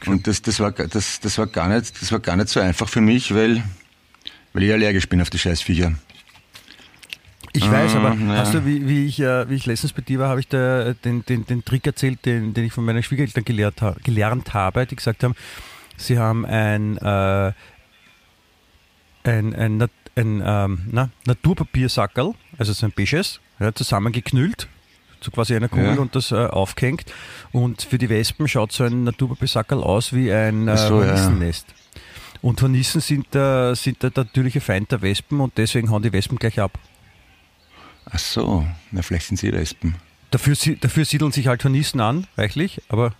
und 0.06 0.26
das, 0.26 0.42
das, 0.42 0.60
war, 0.60 0.72
das, 0.72 1.20
das, 1.20 1.38
war 1.38 1.46
gar 1.46 1.68
nicht, 1.68 2.00
das 2.00 2.10
war 2.12 2.18
gar 2.20 2.36
nicht 2.36 2.48
so 2.48 2.60
einfach 2.60 2.88
für 2.88 3.00
mich, 3.00 3.34
weil, 3.34 3.62
weil 4.52 4.62
ich 4.64 4.72
allergisch 4.72 5.08
bin 5.08 5.20
auf 5.20 5.30
die 5.30 5.38
Scheißviecher. 5.38 5.94
Ich 7.52 7.70
weiß, 7.70 7.94
aber 7.94 8.10
Ah, 8.10 8.16
ja. 8.18 8.36
hast 8.38 8.54
du, 8.54 8.66
wie, 8.66 8.88
wie, 8.88 9.06
ich, 9.06 9.20
äh, 9.20 9.48
wie 9.48 9.54
ich 9.54 9.66
letztens 9.66 9.92
bei 9.92 10.02
dir 10.02 10.18
war, 10.18 10.28
habe 10.28 10.40
ich 10.40 10.48
da 10.48 10.94
den, 10.94 11.24
den, 11.26 11.46
den 11.46 11.64
Trick 11.64 11.86
erzählt, 11.86 12.24
den, 12.26 12.52
den 12.52 12.64
ich 12.64 12.72
von 12.72 12.84
meinen 12.84 13.02
Schwiegereltern 13.04 13.44
gelehrt, 13.44 13.80
gelernt 14.02 14.54
habe, 14.54 14.86
die 14.86 14.96
gesagt 14.96 15.22
haben, 15.22 15.36
sie 15.96 16.18
haben 16.18 16.44
ein, 16.44 16.96
äh, 16.98 17.52
ein, 19.22 19.54
ein, 19.54 19.76
Nat- 19.76 19.90
ein 20.16 20.42
ähm, 20.44 20.80
na, 20.90 21.10
Naturpapiersackerl, 21.26 22.34
also 22.58 22.72
so 22.72 22.86
ein 22.86 22.92
beiges, 22.92 23.40
ja, 23.60 23.72
zusammengeknüllt, 23.72 24.66
zu 25.24 25.30
quasi 25.30 25.56
einer 25.56 25.68
Kugel 25.68 25.94
Ja. 25.94 26.00
und 26.00 26.14
das 26.14 26.30
äh, 26.30 26.36
aufgehängt. 26.36 27.04
Und 27.50 27.82
für 27.82 27.98
die 27.98 28.08
Wespen 28.08 28.46
schaut 28.46 28.70
so 28.72 28.84
ein 28.84 29.04
Naturpapiersackerl 29.04 29.82
aus 29.82 30.12
wie 30.12 30.30
ein 30.32 30.68
äh, 30.68 30.76
so, 30.76 31.02
ja. 31.02 31.08
Hornissennest. 31.08 31.66
Und 32.42 32.60
Hornissen 32.60 33.00
sind, 33.00 33.32
der, 33.34 33.74
sind 33.74 34.02
der 34.02 34.12
natürliche 34.14 34.60
Feind 34.60 34.92
der 34.92 35.00
Wespen 35.02 35.40
und 35.40 35.56
deswegen 35.56 35.90
hauen 35.90 36.02
die 36.02 36.12
Wespen 36.12 36.38
gleich 36.38 36.60
ab. 36.60 36.78
Ach 38.10 38.18
so, 38.18 38.66
na 38.92 39.00
vielleicht 39.02 39.26
sind 39.28 39.38
sie 39.38 39.50
Wespen. 39.52 39.96
Dafür, 40.30 40.54
dafür 40.80 41.04
siedeln 41.06 41.32
sich 41.32 41.46
halt 41.46 41.64
Hornissen 41.64 42.00
an, 42.00 42.26
reichlich, 42.36 42.82
aber 42.88 43.14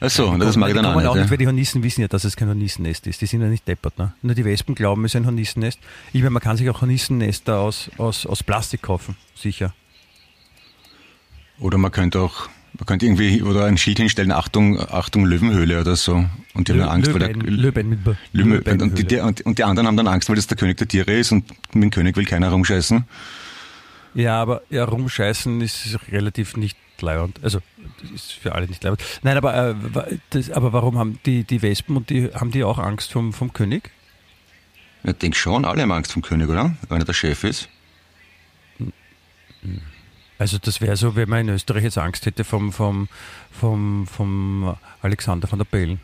Ach 0.00 0.10
so, 0.10 0.36
das 0.36 0.54
mag 0.56 0.68
ich 0.68 0.76
dann 0.76 0.84
die 0.84 0.92
kommen 0.92 1.06
auch 1.08 1.16
nicht. 1.16 1.28
weil 1.28 1.38
die 1.38 1.46
Hornissen 1.48 1.82
wissen 1.82 2.02
ja, 2.02 2.06
dass 2.08 2.22
es 2.22 2.36
kein 2.36 2.46
Hornissennest 2.46 3.08
ist. 3.08 3.20
Die 3.20 3.26
sind 3.26 3.40
ja 3.42 3.48
nicht 3.48 3.66
deppert. 3.66 3.98
Ne? 3.98 4.12
Nur 4.22 4.36
die 4.36 4.44
Wespen 4.44 4.76
glauben, 4.76 5.04
es 5.04 5.10
ist 5.12 5.16
ein 5.16 5.26
Hornissennest. 5.26 5.80
Ich 6.12 6.20
meine, 6.20 6.30
man 6.30 6.42
kann 6.42 6.56
sich 6.56 6.70
auch 6.70 6.80
Hornissennester 6.82 7.58
aus, 7.58 7.90
aus, 7.98 8.24
aus 8.24 8.44
Plastik 8.44 8.82
kaufen, 8.82 9.16
sicher. 9.34 9.74
Oder 11.60 11.78
man 11.78 11.90
könnte 11.90 12.20
auch, 12.20 12.48
man 12.74 12.86
könnte 12.86 13.06
irgendwie, 13.06 13.42
oder 13.42 13.64
ein 13.64 13.78
Schild 13.78 13.98
hinstellen, 13.98 14.32
Achtung, 14.32 14.78
Achtung, 14.80 15.26
Löwenhöhle 15.26 15.80
oder 15.80 15.96
so. 15.96 16.24
Und 16.54 16.68
die 16.68 16.72
haben 16.72 16.78
dann 16.80 16.88
Angst, 16.88 17.12
weil 17.12 17.18
der, 17.20 17.34
Löwen, 17.34 17.56
Löwen 17.56 17.88
mit. 17.88 18.00
Löwen, 18.32 18.82
und, 18.82 19.10
die, 19.10 19.16
und, 19.18 19.40
und 19.42 19.58
die 19.58 19.64
anderen 19.64 19.86
haben 19.86 19.96
dann 19.96 20.08
Angst, 20.08 20.28
weil 20.28 20.36
das 20.36 20.46
der 20.46 20.56
König 20.56 20.76
der 20.76 20.88
Tiere 20.88 21.12
ist 21.12 21.32
und 21.32 21.48
mit 21.74 21.84
dem 21.84 21.90
König 21.90 22.16
will 22.16 22.24
keiner 22.24 22.50
rumscheißen. 22.50 23.04
Ja, 24.14 24.40
aber 24.40 24.62
ja, 24.70 24.84
rumscheißen 24.84 25.60
ist 25.60 25.98
relativ 26.10 26.56
nicht 26.56 26.76
leibend. 27.00 27.38
Also 27.42 27.60
das 28.02 28.10
ist 28.10 28.32
für 28.32 28.54
alle 28.54 28.66
nicht 28.66 28.82
leibend. 28.82 29.02
Nein, 29.22 29.36
aber, 29.36 29.70
äh, 29.70 30.18
das, 30.30 30.50
aber 30.50 30.72
warum 30.72 30.98
haben 30.98 31.18
die, 31.26 31.44
die 31.44 31.62
Wespen 31.62 31.96
und 31.96 32.10
die 32.10 32.30
haben 32.34 32.50
die 32.50 32.64
auch 32.64 32.78
Angst 32.78 33.12
vom, 33.12 33.32
vom 33.32 33.52
König? 33.52 33.90
Ich 35.04 35.12
denke 35.12 35.36
schon, 35.36 35.64
alle 35.64 35.82
haben 35.82 35.92
Angst 35.92 36.12
vom 36.12 36.22
König, 36.22 36.48
oder? 36.48 36.74
Wenn 36.88 37.00
er 37.00 37.04
der 37.04 37.12
Chef 37.12 37.44
ist. 37.44 37.68
Also 40.38 40.58
das 40.58 40.80
wäre 40.80 40.96
so, 40.96 41.16
wenn 41.16 41.28
man 41.28 41.40
in 41.40 41.48
Österreich 41.54 41.82
jetzt 41.84 41.98
Angst 41.98 42.24
hätte 42.26 42.44
vom, 42.44 42.72
vom, 42.72 43.08
vom, 43.50 44.06
vom 44.06 44.76
Alexander 45.02 45.48
von 45.48 45.58
der 45.58 45.66
Bellen. 45.66 46.00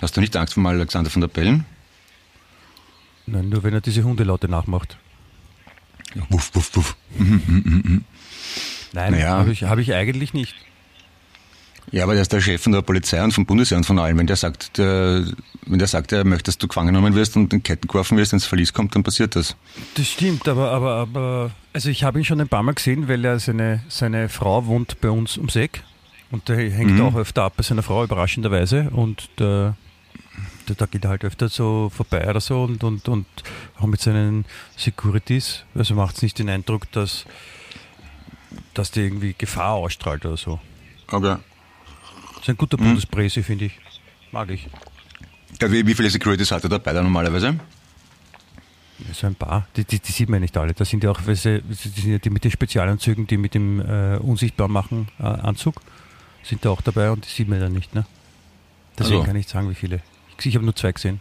Hast 0.00 0.16
du 0.16 0.20
nicht 0.20 0.36
Angst 0.36 0.54
vor 0.54 0.66
Alexander 0.68 1.10
von 1.10 1.20
der 1.20 1.28
Bellen? 1.28 1.64
Nein, 3.26 3.48
nur 3.50 3.62
wenn 3.62 3.72
er 3.72 3.80
diese 3.80 4.02
Hundelaute 4.02 4.48
nachmacht. 4.48 4.96
Ja, 6.14 6.22
wuff, 6.28 6.50
wuff, 6.54 6.76
wuff. 6.76 6.96
Nein, 7.18 8.04
Naja. 8.92 9.28
habe 9.30 9.52
ich, 9.52 9.62
hab 9.62 9.78
ich 9.78 9.94
eigentlich 9.94 10.34
nicht. 10.34 10.56
Ja, 11.90 12.04
aber 12.04 12.12
der 12.14 12.22
ist 12.22 12.32
der 12.32 12.40
Chef 12.40 12.62
von 12.62 12.72
der 12.72 12.80
Polizei 12.82 13.22
und 13.22 13.32
vom 13.32 13.44
Bundesheer 13.44 13.76
und 13.76 13.84
von 13.84 13.98
allem. 13.98 14.16
Wenn 14.18 14.26
der 14.26 14.36
sagt, 14.36 14.78
der, 14.78 15.24
wenn 15.66 15.78
der 15.78 15.88
sagt, 15.88 16.12
er 16.12 16.24
möchte, 16.24 16.44
dass 16.44 16.56
du 16.58 16.68
gefangen 16.68 16.88
genommen 16.94 17.14
wirst 17.14 17.36
und 17.36 17.52
in 17.52 17.62
Ketten 17.62 17.88
geworfen 17.88 18.16
wirst, 18.16 18.32
ins 18.32 18.46
Verlies 18.46 18.72
kommt, 18.72 18.94
dann 18.94 19.02
passiert 19.02 19.36
das. 19.36 19.56
Das 19.96 20.06
stimmt, 20.06 20.48
aber, 20.48 20.70
aber, 20.70 20.94
aber 20.94 21.50
also 21.72 21.90
ich 21.90 22.04
habe 22.04 22.18
ihn 22.18 22.24
schon 22.24 22.40
ein 22.40 22.48
paar 22.48 22.62
Mal 22.62 22.72
gesehen, 22.74 23.08
weil 23.08 23.24
er 23.24 23.38
seine, 23.40 23.82
seine 23.88 24.28
Frau 24.28 24.64
wohnt 24.66 25.00
bei 25.00 25.10
uns 25.10 25.36
ums 25.36 25.56
Eck 25.56 25.82
und 26.30 26.48
der 26.48 26.56
hängt 26.70 26.92
Mhm. 26.92 27.00
auch 27.02 27.14
öfter 27.16 27.42
ab 27.42 27.54
bei 27.56 27.62
seiner 27.62 27.82
Frau, 27.82 28.04
überraschenderweise. 28.04 28.88
Und 28.90 29.28
der, 29.38 29.76
der, 30.68 30.76
da 30.76 30.86
geht 30.86 31.04
er 31.04 31.10
halt 31.10 31.24
öfter 31.24 31.48
so 31.50 31.90
vorbei 31.94 32.26
oder 32.30 32.40
so 32.40 32.62
und, 32.62 32.82
und, 32.84 33.06
und 33.08 33.26
auch 33.78 33.86
mit 33.86 34.00
seinen 34.00 34.46
Securities. 34.76 35.64
Also 35.74 35.94
macht 35.94 36.16
es 36.16 36.22
nicht 36.22 36.38
den 36.38 36.48
Eindruck, 36.48 36.90
dass, 36.92 37.26
dass 38.72 38.90
der 38.92 39.04
irgendwie 39.04 39.34
Gefahr 39.36 39.72
ausstrahlt 39.72 40.24
oder 40.24 40.36
so. 40.38 40.58
Okay. 41.10 41.36
Das 42.42 42.48
ist 42.48 42.54
ein 42.54 42.56
guter 42.56 42.76
Bundespresse, 42.76 43.40
finde 43.44 43.66
ich. 43.66 43.78
Mag 44.32 44.50
ich. 44.50 44.66
Ja, 45.60 45.70
wie, 45.70 45.86
wie 45.86 45.94
viele 45.94 46.10
Securities 46.10 46.50
hat 46.50 46.64
er 46.64 46.70
dabei 46.70 46.92
da 46.92 47.00
normalerweise? 47.00 47.54
So 49.12 49.28
ein 49.28 49.36
paar, 49.36 49.68
die, 49.76 49.84
die, 49.84 50.00
die 50.00 50.10
sieht 50.10 50.28
man 50.28 50.38
ja 50.38 50.40
nicht 50.40 50.56
alle. 50.56 50.74
Da 50.74 50.84
sind 50.84 51.04
ja 51.04 51.12
auch 51.12 51.20
die, 51.20 51.34
sind 51.36 51.62
ja 52.04 52.18
die 52.18 52.30
mit 52.30 52.42
den 52.42 52.50
Spezialanzügen, 52.50 53.28
die 53.28 53.36
mit 53.36 53.54
dem 53.54 53.78
äh, 53.80 54.16
unsichtbar 54.16 54.66
machen 54.66 55.06
äh, 55.20 55.22
Anzug, 55.22 55.80
sind 56.42 56.64
da 56.64 56.70
auch 56.70 56.80
dabei 56.80 57.12
und 57.12 57.24
die 57.24 57.30
sieht 57.30 57.48
man 57.48 57.60
dann 57.60 57.72
nicht. 57.72 57.94
Ne? 57.94 58.06
Deswegen 58.98 59.18
Also. 59.20 59.26
kann 59.26 59.36
ich 59.36 59.40
nicht 59.42 59.48
sagen, 59.50 59.70
wie 59.70 59.74
viele. 59.76 60.00
Ich, 60.40 60.46
ich 60.46 60.54
habe 60.56 60.64
nur 60.64 60.74
zwei 60.74 60.90
gesehen. 60.90 61.20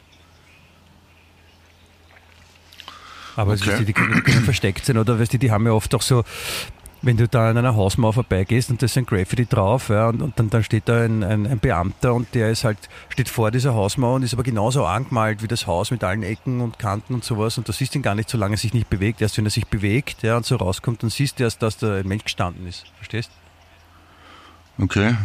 Aber 3.36 3.54
Okay. 3.54 3.72
ist, 3.72 3.80
die, 3.80 3.86
die 3.86 3.94
können 3.94 4.44
versteckt 4.44 4.86
sein 4.86 4.98
oder 4.98 5.20
weißt 5.20 5.34
du, 5.34 5.38
die 5.38 5.52
haben 5.52 5.66
ja 5.68 5.72
oft 5.74 5.94
auch 5.94 6.02
so, 6.02 6.24
wenn 7.02 7.18
du 7.18 7.28
da 7.28 7.50
an 7.50 7.58
einer 7.58 7.76
Hausmauer 7.76 8.14
vorbeigehst 8.14 8.70
und 8.70 8.82
da 8.82 8.86
ist 8.86 8.98
ein 8.98 9.06
Graffiti 9.06 9.46
drauf 9.46 9.90
ja, 9.90 10.10
und, 10.10 10.22
und 10.22 10.38
dann, 10.38 10.50
dann 10.50 10.64
steht 10.64 10.88
da 10.88 11.04
ein, 11.04 11.24
ein, 11.24 11.48
ein 11.48 11.60
Beamter 11.60 12.14
und 12.14 12.34
der 12.36 12.52
ist 12.52 12.64
halt, 12.64 12.78
steht 13.10 13.28
vor 13.28 13.50
dieser 13.50 13.74
Hausmauer 13.74 14.16
und 14.16 14.24
ist 14.24 14.34
aber 14.34 14.44
genauso 14.44 14.86
angemalt 14.86 15.42
wie 15.42 15.48
das 15.48 15.66
Haus 15.66 15.90
mit 15.90 16.04
allen 16.04 16.22
Ecken 16.22 16.62
und 16.62 16.78
Kanten 16.78 17.16
und 17.16 17.24
sowas 17.24 17.58
und 17.58 17.68
du 17.68 17.72
siehst 17.72 17.96
ihn 17.96 18.04
gar 18.04 18.14
nicht, 18.14 18.30
solange 18.30 18.56
er 18.56 18.58
sich 18.58 18.74
nicht 18.74 18.90
bewegt. 18.90 19.22
Erst 19.22 19.38
wenn 19.38 19.46
er 19.46 19.52
sich 19.52 19.68
bewegt 19.68 20.22
ja, 20.22 20.38
und 20.38 20.46
so 20.46 20.58
rauskommt, 20.58 21.02
dann 21.02 21.10
siehst 21.10 21.40
du 21.40 21.44
erst, 21.44 21.62
dass 21.64 21.78
da 21.78 21.98
ein 21.98 22.08
Mensch 22.08 22.24
gestanden 22.24 22.68
ist. 22.68 22.86
Verstehst? 22.98 23.32
Okay. 24.78 25.16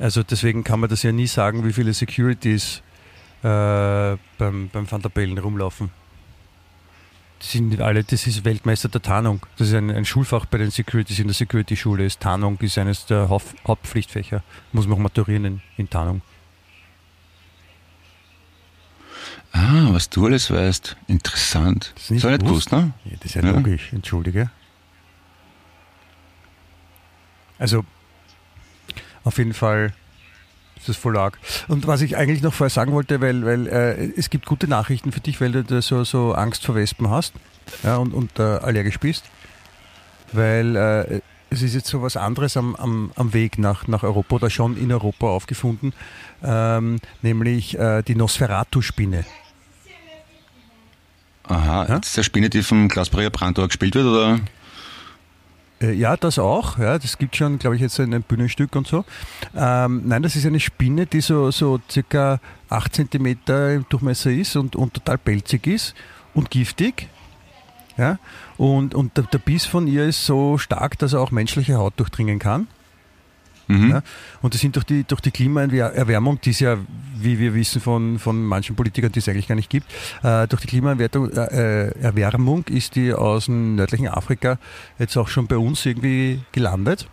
Also 0.00 0.22
deswegen 0.22 0.64
kann 0.64 0.80
man 0.80 0.88
das 0.88 1.02
ja 1.02 1.12
nie 1.12 1.26
sagen, 1.26 1.64
wie 1.64 1.72
viele 1.72 1.92
Securities 1.92 2.82
äh, 3.42 4.16
beim, 4.38 4.70
beim 4.72 4.90
Van 4.90 5.02
der 5.02 5.08
Bellen 5.08 5.38
rumlaufen. 5.38 5.90
Sind 7.40 7.80
alle, 7.80 8.02
das 8.02 8.26
ist 8.26 8.44
Weltmeister 8.44 8.88
der 8.88 9.00
Tarnung. 9.00 9.46
Das 9.58 9.68
ist 9.68 9.74
ein, 9.74 9.90
ein 9.90 10.04
Schulfach 10.04 10.44
bei 10.46 10.58
den 10.58 10.70
Securities 10.72 11.20
in 11.20 11.28
der 11.28 11.34
Security-Schule. 11.34 12.04
Ist 12.04 12.18
Tarnung 12.20 12.58
ist 12.60 12.76
eines 12.78 13.06
der 13.06 13.28
Haupt, 13.28 13.54
Hauptpflichtfächer. 13.66 14.42
Muss 14.72 14.86
man 14.88 14.98
auch 14.98 15.02
maturieren 15.02 15.44
in, 15.44 15.60
in 15.76 15.88
Tarnung. 15.88 16.20
Ah, 19.52 19.88
was 19.92 20.10
du 20.10 20.26
alles 20.26 20.50
weißt. 20.50 20.96
Interessant. 21.06 21.92
Das 21.94 21.94
Das 21.94 22.02
ist 22.04 22.10
nicht 22.10 22.24
ist 22.24 22.30
nicht 22.30 22.42
gewusst. 22.44 22.72
ne? 22.72 22.92
Ja, 23.04 23.12
das 23.16 23.24
ist 23.26 23.34
ja, 23.36 23.42
Ja. 23.44 23.50
logisch, 23.52 23.92
entschuldige. 23.92 24.50
Also, 27.58 27.84
auf 29.24 29.38
jeden 29.38 29.54
Fall 29.54 29.92
das 30.86 30.96
voll 30.96 31.16
arg. 31.16 31.38
Und 31.68 31.86
was 31.86 32.00
ich 32.00 32.16
eigentlich 32.16 32.42
noch 32.42 32.54
vorher 32.54 32.70
sagen 32.70 32.92
wollte, 32.92 33.20
weil, 33.20 33.44
weil 33.44 33.66
äh, 33.66 34.12
es 34.16 34.30
gibt 34.30 34.46
gute 34.46 34.68
Nachrichten 34.68 35.12
für 35.12 35.20
dich, 35.20 35.40
weil 35.40 35.52
du 35.52 35.64
da 35.64 35.82
so, 35.82 36.04
so 36.04 36.32
Angst 36.32 36.64
vor 36.64 36.74
Wespen 36.74 37.10
hast 37.10 37.34
ja, 37.82 37.96
und, 37.96 38.12
und 38.14 38.38
äh, 38.38 38.42
allergisch 38.42 38.98
bist. 38.98 39.24
Weil 40.32 40.76
äh, 40.76 41.20
es 41.50 41.62
ist 41.62 41.74
jetzt 41.74 41.88
so 41.88 42.02
was 42.02 42.16
anderes 42.16 42.56
am, 42.56 42.76
am, 42.76 43.10
am 43.16 43.32
Weg 43.32 43.58
nach, 43.58 43.86
nach 43.86 44.02
Europa 44.02 44.36
oder 44.36 44.50
schon 44.50 44.76
in 44.76 44.92
Europa 44.92 45.26
aufgefunden, 45.28 45.94
ähm, 46.42 46.98
nämlich 47.22 47.78
äh, 47.78 48.02
die 48.02 48.14
Nosferatu-Spinne. 48.14 49.24
Aha, 51.44 51.86
Ja? 51.88 51.98
das 51.98 52.08
ist 52.08 52.16
der 52.18 52.22
Spinne, 52.22 52.50
die 52.50 52.62
vom 52.62 52.88
Klaus-Maria 52.88 53.30
Brandauer 53.30 53.68
gespielt 53.68 53.94
wird, 53.94 54.04
oder? 54.06 54.38
Äh, 55.80 55.92
Ja, 55.92 56.16
das 56.16 56.38
auch. 56.38 56.78
Ja, 56.78 56.98
das 56.98 57.18
gibt 57.18 57.36
schon, 57.36 57.58
glaube 57.58 57.76
ich, 57.76 57.82
jetzt 57.82 57.98
ein, 58.00 58.12
ein 58.14 58.22
Bühnenstück 58.22 58.74
und 58.76 58.86
so. 58.86 59.04
Ähm, 59.54 60.02
nein, 60.06 60.22
das 60.22 60.36
ist 60.36 60.46
eine 60.46 60.60
Spinne, 60.60 61.06
die 61.06 61.20
so, 61.20 61.50
so 61.50 61.80
circa 61.90 62.40
8 62.68 62.94
cm 62.94 63.26
im 63.48 63.86
Durchmesser 63.88 64.30
ist 64.30 64.56
und, 64.56 64.76
und 64.76 64.94
total 64.94 65.18
pelzig 65.18 65.66
ist 65.66 65.94
und 66.34 66.50
giftig. 66.50 67.08
Ja, 67.96 68.18
und, 68.56 68.94
und 68.94 69.16
der 69.16 69.38
Biss 69.38 69.64
von 69.66 69.88
ihr 69.88 70.04
ist 70.04 70.24
so 70.24 70.56
stark, 70.56 70.98
dass 70.98 71.14
er 71.14 71.20
auch 71.20 71.32
menschliche 71.32 71.74
Haut 71.74 71.94
durchdringen 71.96 72.38
kann. 72.38 72.68
Mhm. 73.68 73.90
Ja, 73.90 74.02
und 74.42 74.54
das 74.54 74.60
sind 74.60 74.74
durch 74.76 74.84
die, 74.86 75.04
durch 75.04 75.20
die 75.20 75.30
Klimaerwärmung, 75.30 76.40
die 76.40 76.50
es 76.50 76.60
ja, 76.60 76.78
wie 77.16 77.38
wir 77.38 77.54
wissen 77.54 77.80
von, 77.80 78.18
von 78.18 78.42
manchen 78.42 78.74
Politikern, 78.76 79.12
die 79.12 79.18
es 79.18 79.28
eigentlich 79.28 79.46
gar 79.46 79.54
nicht 79.54 79.70
gibt, 79.70 79.86
äh, 80.22 80.48
durch 80.48 80.62
die 80.62 80.68
Klimaerwärmung 80.68 82.64
äh, 82.66 82.76
ist 82.76 82.96
die 82.96 83.12
aus 83.12 83.44
dem 83.44 83.76
nördlichen 83.76 84.08
Afrika 84.08 84.58
jetzt 84.98 85.16
auch 85.16 85.28
schon 85.28 85.46
bei 85.46 85.58
uns 85.58 85.84
irgendwie 85.84 86.40
gelandet. 86.52 87.08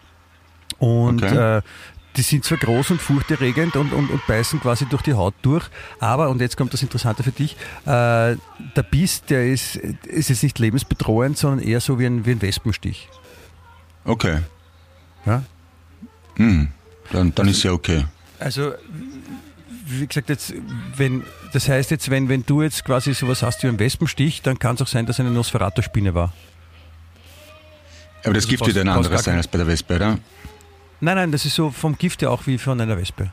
Und 0.80 1.24
Okay. 1.24 1.58
äh, 1.58 1.62
die 2.18 2.22
sind 2.22 2.46
zwar 2.46 2.58
groß 2.58 2.92
und 2.92 3.02
furchterregend 3.02 3.76
und, 3.76 3.92
und, 3.92 4.10
und 4.10 4.26
beißen 4.26 4.62
quasi 4.62 4.86
durch 4.86 5.02
die 5.02 5.14
Haut 5.14 5.34
durch, 5.42 5.66
aber, 6.00 6.30
und 6.30 6.40
jetzt 6.40 6.56
kommt 6.56 6.74
das 6.74 6.82
Interessante 6.82 7.24
für 7.24 7.32
dich, 7.32 7.58
äh, 7.86 8.38
der 8.76 8.84
Biss, 8.90 9.24
der 9.24 9.48
ist, 9.48 9.76
ist 9.76 10.30
jetzt 10.30 10.44
nicht 10.44 10.58
lebensbedrohend, 10.60 11.38
sondern 11.38 11.60
eher 11.60 11.82
so 11.82 12.00
wie 12.00 12.06
ein, 12.06 12.26
wie 12.26 12.32
ein 12.32 12.42
Wespenstich. 12.42 13.10
Okay. 14.06 14.40
Ja? 15.26 15.44
Hm. 16.36 16.70
Dann, 17.12 17.34
dann 17.36 17.48
ist 17.48 17.64
ja 17.64 17.72
okay. 17.72 18.06
Also, 18.40 18.74
wie 19.86 20.08
gesagt, 20.08 20.30
jetzt, 20.30 20.54
wenn, 20.98 21.24
das 21.54 21.70
heißt 21.70 21.92
jetzt, 21.92 22.10
wenn, 22.10 22.28
wenn 22.30 22.46
du 22.46 22.62
jetzt 22.62 22.84
quasi 22.84 23.14
sowas 23.14 23.44
hast 23.44 23.64
wie 23.64 23.68
einen 23.68 23.80
Wespenstich, 23.80 24.42
dann 24.42 24.60
kann 24.60 24.76
es 24.76 24.82
auch 24.82 24.88
sein, 24.88 25.06
dass 25.06 25.20
eine 25.20 25.32
Nosferatu-Spinne 25.32 26.14
war. 26.14 26.34
Aber 28.24 28.34
das 28.34 28.46
Also 28.46 28.50
Gift 28.50 28.66
wird 28.66 28.78
ein 28.78 28.90
anderes 28.90 29.24
sein 29.24 29.38
als 29.38 29.48
bei 29.48 29.60
der 29.60 29.68
Wespe, 29.68 29.96
oder? 29.96 30.18
Nein, 31.00 31.16
nein, 31.16 31.32
das 31.32 31.46
ist 31.46 31.56
so 31.56 31.70
vom 31.70 31.98
Gift 31.98 32.22
ja 32.24 32.30
auch 32.30 32.48
wie 32.48 32.58
von 32.58 32.82
einer 32.82 32.98
Wespe. 32.98 33.32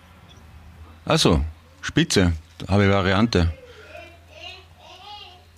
Achso, 1.04 1.44
Spitze. 1.80 2.32
Da 2.58 2.74
habe 2.74 2.84
ich 2.84 2.90
Variante. 2.90 3.52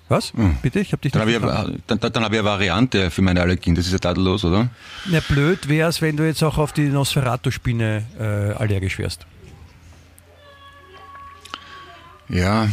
Was? 0.09 0.33
Bitte? 0.61 0.81
Ich 0.81 0.93
habe 0.93 1.01
dich 1.01 1.13
Dann 1.13 1.27
nicht 1.27 1.37
ich, 1.37 1.43
dann, 1.87 1.99
dann, 1.99 2.25
habe 2.25 2.35
ich 2.35 2.41
eine 2.41 2.49
Variante 2.49 3.11
für 3.11 3.23
meine 3.23 3.41
Allergien. 3.41 3.75
Das 3.75 3.87
ist 3.87 3.93
ja 3.93 3.99
tadellos, 3.99 4.45
oder? 4.45 4.69
Na, 5.07 5.21
blöd 5.21 5.67
wäre 5.69 5.89
es, 5.89 6.03
wenn 6.03 6.17
du 6.17 6.27
jetzt 6.27 6.43
auch 6.43 6.59
auf 6.59 6.73
die 6.73 6.89
Nosferatu-Spinne 6.89 8.05
äh, 8.19 8.23
allergisch 8.61 8.99
wärst. 8.99 9.27
Ja, 12.29 12.69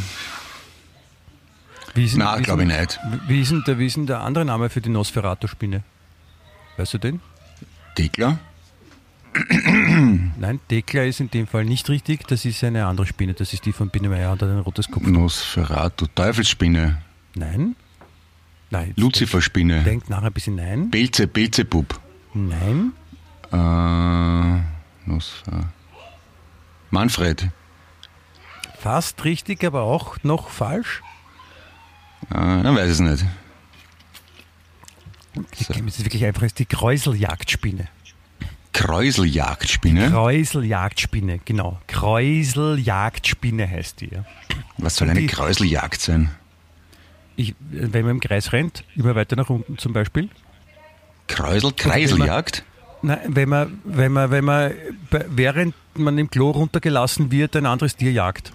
Wie 1.94 2.06
ist, 2.06 2.14
denn- 2.14 2.20
na, 2.20 2.40
glaube 2.40 2.64
ich 2.64 2.70
nicht. 2.70 3.00
Wie 3.28 3.42
ist, 3.42 3.52
denn 3.52 3.64
der, 3.66 3.78
wie 3.80 3.86
ist 3.86 3.98
denn 3.98 4.08
der 4.08 4.22
andere 4.22 4.46
Name 4.46 4.70
für 4.70 4.82
die 4.82 4.90
Nosferatu-Spinne? 4.90 5.84
Weißt 6.78 6.94
du 6.94 6.98
den? 6.98 7.20
Dekla? 7.98 8.40
Nein, 10.38 10.60
Dekla 10.70 11.04
ist 11.04 11.20
in 11.22 11.30
dem 11.32 11.48
Fall 11.48 11.64
nicht 11.66 11.90
richtig. 11.90 12.28
Das 12.28 12.44
ist 12.46 12.64
eine 12.64 12.86
andere 12.86 13.08
Spinne. 13.08 13.34
Das 13.34 13.54
ist 13.54 13.66
die 13.66 13.72
von 13.74 13.90
Biene 13.90 14.28
hat 14.28 14.44
ein 14.44 14.60
rotes 14.60 14.90
Kopf. 14.90 15.06
Nosferatu, 15.06 16.08
Teufelsspinne, 16.14 17.02
Nein? 17.36 17.76
Nein. 18.70 18.94
Luziferspinne, 18.96 19.84
Denkt 19.84 20.10
nachher 20.10 20.28
ein 20.28 20.34
bisschen 20.34 20.56
nein. 20.56 20.90
Belze, 20.92 21.28
Belzebub. 21.28 22.00
Nein. 22.34 22.94
Äh, 23.52 24.62
Nosfer. 25.10 25.72
Manfred. 26.90 27.50
Fast 28.80 29.24
richtig, 29.26 29.64
aber 29.64 29.82
auch 29.84 30.18
noch 30.24 30.50
falsch. 30.50 31.02
Äh, 32.30 32.34
dann 32.36 32.76
weiß 32.76 32.86
ich 32.86 32.92
es 32.94 33.00
nicht. 33.00 33.26
Die, 35.36 35.66
das 35.66 35.78
ist 35.98 36.04
wirklich 36.04 36.26
einfach 36.26 36.44
ist 36.44 36.60
die 36.60 36.66
Kräuseljagdspinne. 36.66 37.88
Kräuseljagdspinne. 38.74 40.10
Kräuseljagdspinne, 40.10 41.40
genau. 41.46 41.80
Kräuseljagdspinne 41.88 43.70
heißt 43.70 44.02
die. 44.02 44.10
Ja. 44.14 44.26
Was 44.78 44.96
soll 44.96 45.10
eine 45.10 45.20
Die- 45.20 45.28
Kräuseljagd 45.28 46.02
sein? 46.02 46.32
Ich, 47.36 47.56
wenn 47.70 48.04
man 48.04 48.12
im 48.12 48.20
Kreis 48.20 48.52
rennt, 48.52 48.84
immer 48.96 49.16
weiter 49.16 49.36
nach 49.36 49.50
unten 49.50 49.78
zum 49.78 49.94
Beispiel. 49.94 50.30
Kräusel, 51.28 51.72
Kreiseljagd? 51.72 52.64
Nein, 53.02 53.20
wenn 53.28 53.50
man, 53.50 53.82
wenn 53.84 54.12
man, 54.12 54.32
wenn 54.32 54.46
man, 54.46 54.72
während 55.30 55.74
man 55.96 56.18
im 56.18 56.30
Klo 56.30 56.52
runtergelassen 56.52 57.32
wird, 57.32 57.56
ein 57.56 57.66
anderes 57.66 57.96
Tier 57.96 58.12
jagt. 58.12 58.52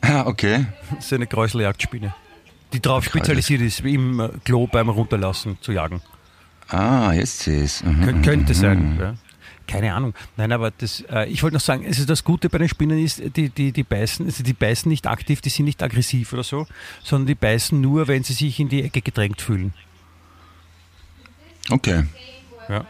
Ah, 0.00 0.26
okay. 0.26 0.66
Das 0.94 1.06
ist 1.06 1.12
eine 1.12 1.26
Kräuseljagdspinne. 1.26 2.14
Die 2.72 2.80
darauf 2.80 3.04
spezialisiert 3.04 3.60
ist, 3.62 3.80
im 3.80 4.30
Klo 4.44 4.66
beim 4.66 4.88
Runterlassen 4.88 5.58
zu 5.60 5.72
jagen. 5.72 6.00
Ah, 6.68 7.12
jetzt 7.12 7.40
sehe 7.40 7.58
ich 7.58 7.64
es. 7.64 7.84
Mhm, 7.84 8.04
Kön 8.04 8.18
mhm, 8.18 8.22
könnte 8.22 8.52
mhm. 8.52 8.56
sein. 8.56 8.98
Ja. 9.00 9.14
Keine 9.70 9.94
Ahnung. 9.94 10.14
Nein, 10.36 10.50
aber 10.50 10.72
das, 10.72 11.04
äh, 11.12 11.28
ich 11.28 11.44
wollte 11.44 11.54
noch 11.54 11.60
sagen, 11.60 11.86
also 11.86 12.04
das 12.04 12.24
Gute 12.24 12.48
bei 12.48 12.58
den 12.58 12.68
Spinnen 12.68 12.98
ist, 12.98 13.22
die, 13.36 13.50
die, 13.50 13.70
die 13.70 13.84
beißen, 13.84 14.26
also 14.26 14.42
die 14.42 14.52
beißen 14.52 14.90
nicht 14.90 15.06
aktiv, 15.06 15.40
die 15.40 15.48
sind 15.48 15.64
nicht 15.64 15.80
aggressiv 15.80 16.32
oder 16.32 16.42
so, 16.42 16.66
sondern 17.04 17.28
die 17.28 17.36
beißen 17.36 17.80
nur, 17.80 18.08
wenn 18.08 18.24
sie 18.24 18.32
sich 18.32 18.58
in 18.58 18.68
die 18.68 18.82
Ecke 18.82 19.00
gedrängt 19.00 19.40
fühlen. 19.40 19.72
Okay. 21.70 22.04
Ja. 22.68 22.84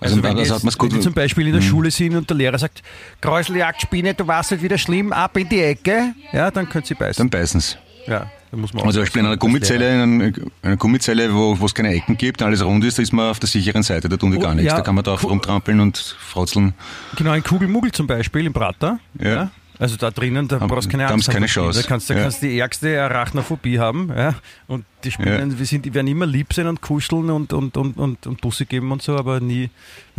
Also, 0.00 0.22
wenn, 0.22 0.36
das 0.36 0.48
jetzt, 0.48 0.64
hat 0.64 0.80
wenn 0.80 0.88
die 0.88 1.00
zum 1.00 1.12
Beispiel 1.12 1.46
in 1.46 1.52
der 1.52 1.60
Schule 1.60 1.90
sind 1.90 2.16
und 2.16 2.28
der 2.28 2.36
Lehrer 2.36 2.58
sagt, 2.58 2.82
Kräuseljagdspinne, 3.20 4.14
du 4.14 4.26
warst 4.26 4.52
halt 4.52 4.62
wieder 4.62 4.78
schlimm, 4.78 5.12
ab 5.12 5.36
in 5.36 5.48
die 5.48 5.60
Ecke, 5.60 6.14
ja, 6.32 6.50
dann 6.50 6.68
können 6.68 6.84
sie 6.84 6.94
beißen. 6.94 7.22
Dann 7.22 7.30
beißen 7.30 7.60
sie. 7.60 7.76
Ja, 8.06 8.30
dann 8.50 8.60
muss 8.60 8.72
man 8.74 8.84
Also 8.84 8.96
zum 8.98 9.02
Beispiel 9.02 9.20
in 9.20 9.26
einer 9.26 9.36
Gummizelle, 9.36 10.02
in 10.02 10.34
einer, 10.62 10.76
Gummizelle, 10.76 11.32
wo 11.34 11.58
wo 11.58 11.66
es 11.66 11.74
keine 11.74 11.90
Ecken 11.94 12.16
gibt, 12.18 12.42
alles 12.42 12.64
rund 12.64 12.84
ist, 12.84 12.98
da 12.98 13.02
ist 13.02 13.12
man 13.12 13.30
auf 13.30 13.38
der 13.38 13.48
sicheren 13.48 13.82
Seite, 13.82 14.08
da 14.08 14.16
tun 14.16 14.30
die 14.32 14.38
Oh, 14.38 14.40
gar 14.40 14.54
nichts. 14.54 14.70
ja, 14.70 14.76
da 14.76 14.82
kann 14.82 14.94
man 14.94 15.04
drauf 15.04 15.22
rumtrampeln 15.24 15.78
und 15.80 15.96
frotzeln. 16.18 16.74
Genau, 17.16 17.30
ein 17.30 17.42
Kugelmuggel 17.42 17.92
zum 17.92 18.06
Beispiel 18.06 18.46
im 18.46 18.52
Prater. 18.52 18.98
Ja. 19.20 19.50
Also 19.78 19.96
da 19.96 20.10
drinnen, 20.10 20.46
da 20.46 20.58
brauchst 20.58 20.86
du 20.86 20.90
keine 20.90 21.04
da 21.06 21.12
Angst 21.14 21.26
sie 21.26 21.32
keine. 21.32 21.46
Chance. 21.46 21.82
Da 21.82 21.88
kannst 21.88 22.08
du 22.08 22.14
Ja. 22.14 22.22
kannst 22.22 22.42
die 22.42 22.56
ärgste 22.58 23.02
Arachnophobie 23.02 23.78
haben. 23.80 24.10
Ja? 24.16 24.34
Und 24.68 24.84
die 25.02 25.10
Spinnen, 25.10 25.58
wir 25.58 25.66
sind, 25.66 25.84
die 25.84 25.94
werden 25.94 26.06
immer 26.06 26.26
lieb 26.26 26.52
sein 26.52 26.66
und 26.68 26.80
kuscheln 26.80 27.30
und, 27.30 27.52
und, 27.52 27.76
und, 27.76 27.96
und, 27.96 28.26
und 28.26 28.40
Busse 28.40 28.66
geben 28.66 28.92
und 28.92 29.02
so, 29.02 29.16
aber 29.16 29.40
nie, 29.40 29.70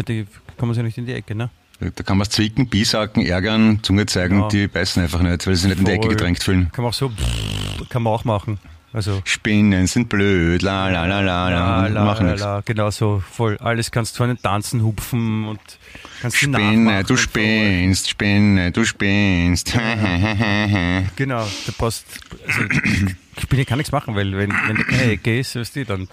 die 0.08 0.26
kommen 0.58 0.74
sie 0.74 0.84
nicht 0.84 0.98
in 0.98 1.06
die 1.06 1.14
Ecke. 1.14 1.36
Ne? 1.36 1.50
Da 1.96 2.04
kann 2.04 2.18
man 2.18 2.30
zwicken, 2.30 2.68
bisacken, 2.68 3.26
ärgern, 3.26 3.80
Zunge 3.84 4.06
zeigen, 4.06 4.40
Ja. 4.42 4.48
die 4.48 4.68
beißen 4.68 5.02
einfach 5.04 5.22
nicht, 5.22 5.46
weil 5.48 5.56
sie 5.56 5.62
sich 5.62 5.70
nicht 5.70 5.80
in 5.80 5.86
die 5.86 5.92
Ecke 5.92 6.08
gedrängt 6.10 6.42
fühlen. 6.44 6.70
Kann 6.72 6.84
man 6.84 6.90
auch 6.90 6.94
so, 6.96 7.12
kann 7.90 8.04
man 8.04 8.14
auch 8.14 8.24
machen. 8.26 8.60
Also, 8.96 9.22
Spinnen 9.26 9.88
sind 9.88 10.08
blöd, 10.08 10.62
la 10.62 10.88
la 10.90 11.08
la 11.08 11.20
la 11.22 11.50
la, 11.50 11.88
la, 11.88 12.06
machen 12.06 12.28
la, 12.28 12.34
la, 12.36 12.62
genau 12.64 12.92
so, 12.92 13.24
voll. 13.28 13.58
Alles 13.58 13.90
kannst 13.90 14.20
du 14.20 14.24
einen 14.24 14.40
Tanzen 14.40 14.84
hupfen 14.84 15.46
und 15.48 15.60
kannst 16.22 16.38
Spinne, 16.38 17.02
du 17.04 17.16
so. 17.16 17.18
spinnst, 17.24 18.08
Spinne, 18.10 18.72
du 18.72 18.86
spinnst. 18.86 19.74
Genau, 21.16 21.48
du 21.66 21.72
passt. 21.74 22.06
Also, 22.48 22.62
Spinne 23.42 23.66
kann 23.66 23.78
nichts 23.80 23.92
machen, 23.92 24.16
weil 24.16 24.32
wenn, 24.38 24.52
wenn 24.52 24.78
da 24.78 24.84
keine 24.84 25.12
Ecke 25.14 25.40
ist, 25.40 25.56
weißt 25.56 25.76
du, 25.78 25.86
dann 25.86 26.08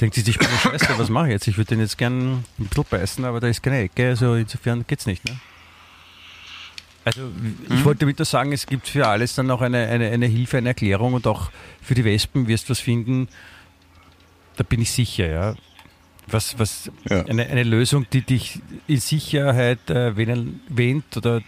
denkt 0.00 0.14
sich 0.14 0.24
die 0.24 0.32
Spinne, 0.32 0.50
scheiße, 0.62 0.98
was 0.98 1.08
mache 1.08 1.26
ich 1.26 1.32
jetzt? 1.32 1.48
Ich 1.48 1.56
würde 1.56 1.68
den 1.68 1.80
jetzt 1.80 1.96
gern 1.98 2.32
ein 2.32 2.44
bisschen 2.58 2.84
beißen, 2.88 3.24
aber 3.24 3.40
da 3.40 3.48
ist 3.48 3.62
keine 3.62 3.80
Ecke, 3.80 4.08
also 4.08 4.34
insofern 4.34 4.84
geht's 4.86 5.06
nicht. 5.06 5.24
Ne? 5.24 5.36
Also 7.04 7.30
ich 7.70 7.84
wollte 7.84 8.00
damit 8.00 8.18
nur 8.18 8.26
sagen, 8.26 8.52
es 8.52 8.66
gibt 8.66 8.88
für 8.88 9.06
alles 9.06 9.34
dann 9.36 9.46
noch 9.46 9.60
eine, 9.62 9.86
eine, 9.86 10.10
eine 10.10 10.26
Hilfe, 10.26 10.58
eine 10.58 10.70
Erklärung 10.70 11.14
und 11.14 11.26
auch 11.26 11.50
für 11.80 11.94
die 11.94 12.04
Wespen 12.04 12.48
wirst 12.48 12.66
du 12.68 12.70
was 12.70 12.80
finden, 12.80 13.28
da 14.56 14.64
bin 14.64 14.80
ich 14.80 14.90
sicher, 14.90 15.28
ja. 15.28 15.54
Was, 16.28 16.58
was 16.58 16.90
Ja. 17.08 17.24
eine, 17.26 17.46
eine 17.46 17.62
Lösung, 17.62 18.06
die 18.12 18.22
dich 18.22 18.60
in 18.88 18.98
Sicherheit 18.98 19.88
äh, 19.88 20.16
wähnt 20.16 21.16
oder 21.16 21.40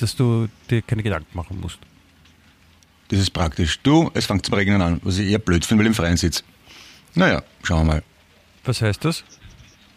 dass 0.00 0.16
du 0.16 0.48
dir 0.68 0.82
keine 0.82 1.04
Gedanken 1.04 1.36
machen 1.36 1.60
musst. 1.60 1.78
Das 3.08 3.20
ist 3.20 3.30
praktisch. 3.30 3.78
Du, 3.84 4.10
es 4.14 4.26
fängt 4.26 4.44
zum 4.44 4.54
Regnen 4.54 4.82
an, 4.82 5.00
was 5.04 5.18
ich 5.18 5.30
eher 5.30 5.38
blöd 5.38 5.64
finde, 5.64 5.82
weil 5.84 5.86
ich 5.86 5.96
im 5.96 6.02
Freien 6.02 6.16
sitze. 6.16 6.42
Naja, 7.14 7.42
schauen 7.62 7.86
wir 7.86 7.94
mal. 7.94 8.02
Was 8.64 8.80
heißt 8.82 9.04
das? 9.04 9.24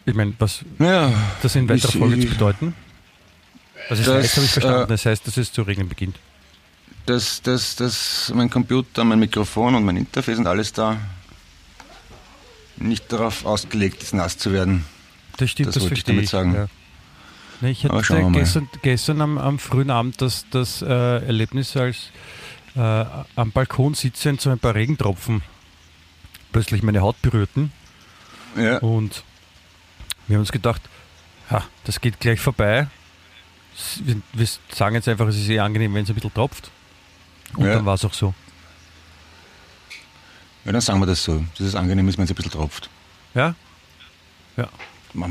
Ich 0.06 0.14
meine, 0.14 0.34
was 0.38 0.64
Naja, 0.78 1.12
das 1.42 1.54
in 1.56 1.68
weiterer 1.68 1.88
Ich- 1.90 1.98
Folge 1.98 2.20
zu 2.20 2.26
bedeuten? 2.28 2.74
Was 3.88 3.98
es 4.00 4.06
Das, 4.06 4.14
heißt, 4.24 4.36
habe 4.36 4.46
ich 4.46 4.52
verstanden. 4.52 4.82
äh, 4.84 4.86
Das 4.88 5.06
heißt, 5.06 5.26
dass 5.26 5.36
es 5.36 5.52
zu 5.52 5.62
regnen 5.62 5.88
beginnt. 5.88 6.16
dass, 7.06 7.40
dass, 7.40 7.76
dass 7.76 8.30
mein 8.34 8.50
Computer, 8.50 9.02
mein 9.04 9.18
Mikrofon 9.18 9.74
und 9.74 9.84
mein 9.84 9.96
Interface 9.96 10.38
und 10.38 10.46
alles 10.46 10.72
da 10.74 10.98
nicht 12.76 13.10
darauf 13.12 13.44
ausgelegt 13.46 14.02
ist, 14.02 14.12
nass 14.14 14.36
zu 14.36 14.52
werden. 14.52 14.84
Das 15.38 15.50
stimmt, 15.50 15.68
das 15.68 15.74
das, 15.74 15.82
wollte 15.84 15.94
ich 15.94 16.04
damit 16.04 16.28
sagen. 16.28 16.54
Ja. 16.54 16.66
Nee, 17.60 17.70
ich 17.70 17.84
hatte 17.84 18.30
gestern, 18.32 18.68
gestern 18.82 19.20
am, 19.20 19.38
am 19.38 19.58
frühen 19.58 19.90
Abend 19.90 20.20
das, 20.20 20.46
das 20.50 20.82
äh, 20.82 20.86
Erlebnis, 20.86 21.76
als 21.76 22.10
äh, 22.76 22.80
am 23.36 23.50
Balkon 23.52 23.94
sitzend 23.94 24.40
so 24.40 24.50
ein 24.50 24.58
paar 24.58 24.74
Regentropfen 24.74 25.42
plötzlich 26.52 26.82
meine 26.82 27.00
Haut 27.00 27.20
berührten. 27.22 27.72
Ja, 28.56 28.78
Und 28.78 29.22
wir 30.26 30.36
haben 30.36 30.40
uns 30.40 30.52
gedacht, 30.52 30.82
ha, 31.50 31.64
das 31.84 32.00
geht 32.00 32.18
gleich 32.20 32.40
vorbei. 32.40 32.88
Wir, 34.32 34.46
sagen 34.72 34.96
jetzt 34.96 35.06
einfach, 35.08 35.26
es 35.28 35.36
ist 35.36 35.48
eh 35.48 35.60
angenehm, 35.60 35.94
wenn 35.94 36.02
es 36.04 36.08
ein 36.10 36.14
bisschen 36.14 36.34
tropft. 36.34 36.70
Und 37.56 37.66
Ja. 37.66 37.74
dann 37.74 37.86
war 37.86 37.94
es 37.94 38.04
auch 38.04 38.12
so. 38.14 38.34
ja, 40.64 40.72
dann 40.72 40.80
sagen 40.80 41.00
wir 41.00 41.06
das 41.06 41.22
so. 41.22 41.44
Das 41.56 41.66
ist 41.66 41.74
angenehm, 41.74 42.08
ist, 42.08 42.18
wenn 42.18 42.24
es 42.24 42.30
ein 42.30 42.34
bisschen 42.34 42.52
tropft. 42.52 42.90
Ja? 43.34 43.54
Ja. 44.56 44.68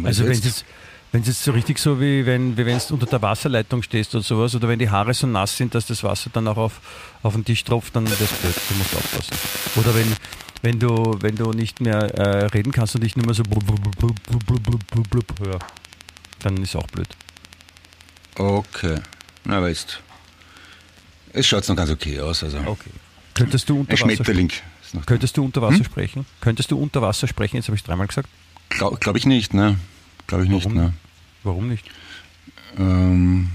Also 0.03 0.24
wenn 0.24 0.32
es 0.32 0.65
wenn 1.11 1.22
es 1.22 1.28
jetzt 1.28 1.43
so 1.43 1.51
richtig 1.51 1.78
so 1.80 1.99
wie 2.01 2.26
wenn 2.26 2.57
wie 2.57 2.65
wenn 2.65 2.78
du 2.80 2.93
unter 2.93 3.05
der 3.05 3.22
Wasserleitung 3.22 3.82
stehst 3.82 4.13
oder 4.15 4.24
sowas 4.24 4.53
oder 4.55 4.68
wenn 4.68 4.80
die 4.80 4.89
Haare 4.89 5.13
so 5.13 5.26
nass 5.28 5.55
sind, 5.55 5.74
dass 5.74 5.86
das 5.86 6.03
Wasser 6.03 6.30
dann 6.34 6.47
auch 6.47 6.57
auf, 6.57 6.82
auf 7.24 7.34
den 7.34 7.45
Tisch 7.45 7.63
tropft, 7.63 7.95
dann 7.95 8.05
ist 8.05 8.20
das 8.20 8.32
blöd. 8.34 8.53
Du 8.70 8.76
musst 8.76 8.95
aufpassen. 8.95 9.36
Oder 9.76 9.95
wenn 9.95 10.15
wenn 10.62 10.80
du, 10.80 11.18
wenn 11.22 11.36
du 11.36 11.51
nicht 11.51 11.82
mehr 11.82 12.03
äh, 12.16 12.45
reden 12.47 12.72
kannst 12.72 12.95
und 12.95 13.03
dich 13.03 13.16
nur 13.16 13.26
mehr 13.26 13.36
so 13.36 13.43
blub, 13.43 13.66
blub, 13.66 13.97
blub, 13.97 14.64
blub 14.66 14.88
blub 14.88 15.10
blub 15.10 15.26
hör, 15.39 15.60
dann 16.39 16.58
ist 16.58 16.76
auch 16.76 16.88
blöd. 16.88 17.08
Okay. 18.36 18.99
Na, 19.45 19.62
weißt. 19.62 19.89
jetzt. 19.89 20.01
Es 21.34 21.47
schaut 21.47 21.68
noch 21.70 21.76
ganz 21.76 21.89
okay 21.89 22.20
aus. 22.20 22.43
Also. 22.43 22.58
Okay. 22.60 22.89
Könntest 23.34 23.70
du 23.70 23.80
unter 23.80 23.91
Ein 23.91 23.97
Schmetterling. 23.97 24.51
Könntest 25.05 25.38
du 25.38 25.45
unter 25.45 25.62
Wasser 25.62 25.78
hm? 25.78 25.84
sprechen? 25.84 26.26
Könntest 26.41 26.72
du 26.72 26.78
unter 26.78 27.01
Wasser 27.01 27.28
sprechen? 27.28 27.58
Jetzt 27.58 27.68
habe 27.68 27.76
ich 27.76 27.82
es 27.82 27.86
dreimal 27.86 28.08
gesagt. 28.08 28.30
Glaube 28.70 28.97
glaub 28.97 29.16
ich 29.16 29.26
nicht, 29.26 29.53
ne? 29.53 29.78
Glaube 30.28 30.45
ich 30.45 30.49
Warum? 30.49 30.64
nicht, 30.64 30.76
ne? 30.76 30.93
Warum 31.43 31.68
nicht? 31.70 31.86
Ähm, 32.78 33.49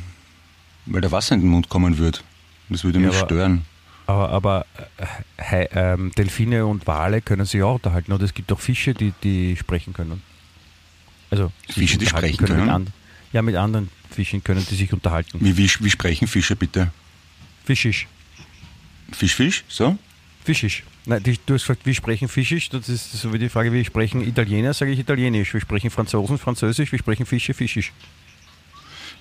weil 0.86 1.00
der 1.00 1.10
Wasser 1.10 1.34
in 1.34 1.40
den 1.40 1.50
Mund 1.50 1.68
kommen 1.68 1.98
wird. 1.98 2.22
Das 2.68 2.84
würde 2.84 3.00
ja, 3.00 3.08
mich 3.08 3.18
stören. 3.18 3.64
Aber, 4.12 4.28
aber 4.30 4.66
äh, 4.98 5.06
Hai- 5.42 5.68
ähm, 5.72 6.12
Delfine 6.16 6.66
und 6.66 6.86
Wale 6.86 7.22
können 7.22 7.46
sich 7.46 7.62
auch 7.62 7.76
unterhalten. 7.76 8.12
Oder 8.12 8.24
es 8.24 8.34
gibt 8.34 8.52
auch 8.52 8.60
Fische, 8.60 8.92
die, 8.94 9.12
die 9.22 9.56
sprechen 9.56 9.92
können. 9.94 10.22
Also 11.30 11.50
Fische, 11.68 11.98
die 11.98 12.06
sprechen 12.06 12.36
können? 12.46 12.66
Mit 12.66 12.74
and, 12.74 12.90
ja, 13.32 13.40
mit 13.40 13.56
anderen 13.56 13.88
Fischen 14.10 14.44
können 14.44 14.66
die 14.70 14.74
sich 14.74 14.92
unterhalten. 14.92 15.38
Wie, 15.40 15.56
wie, 15.56 15.70
wie 15.80 15.90
sprechen 15.90 16.28
Fische 16.28 16.56
bitte? 16.56 16.90
Fischisch. 17.64 18.06
Fisch, 19.12 19.34
Fisch? 19.34 19.64
So? 19.68 19.96
Fischisch. 20.44 20.82
Nein, 21.06 21.22
die, 21.22 21.38
du 21.46 21.54
hast 21.54 21.62
gesagt, 21.62 21.86
wie 21.86 21.94
sprechen 21.94 22.28
Fischisch? 22.28 22.68
Das 22.68 22.88
ist 22.88 23.12
so 23.12 23.32
wie 23.32 23.38
die 23.38 23.48
Frage, 23.48 23.72
wie 23.72 23.84
sprechen 23.84 24.26
Italiener, 24.26 24.74
sage 24.74 24.92
ich 24.92 24.98
Italienisch. 24.98 25.54
Wir 25.54 25.60
sprechen 25.60 25.90
Franzosen, 25.90 26.38
Französisch. 26.38 26.92
Wir 26.92 26.98
sprechen 26.98 27.24
Fische, 27.24 27.54
Fischisch. 27.54 27.92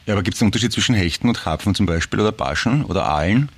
Ja, 0.05 0.13
aber 0.15 0.23
gibt 0.23 0.35
es 0.35 0.41
einen 0.41 0.47
Unterschied 0.49 0.73
zwischen 0.73 0.95
Hechten 0.95 1.29
und 1.29 1.37
Karpfen 1.39 1.75
zum 1.75 1.85
Beispiel 1.85 2.19
oder 2.19 2.31
Barschen 2.31 2.83
oder 2.85 3.05
Aalen? 3.05 3.49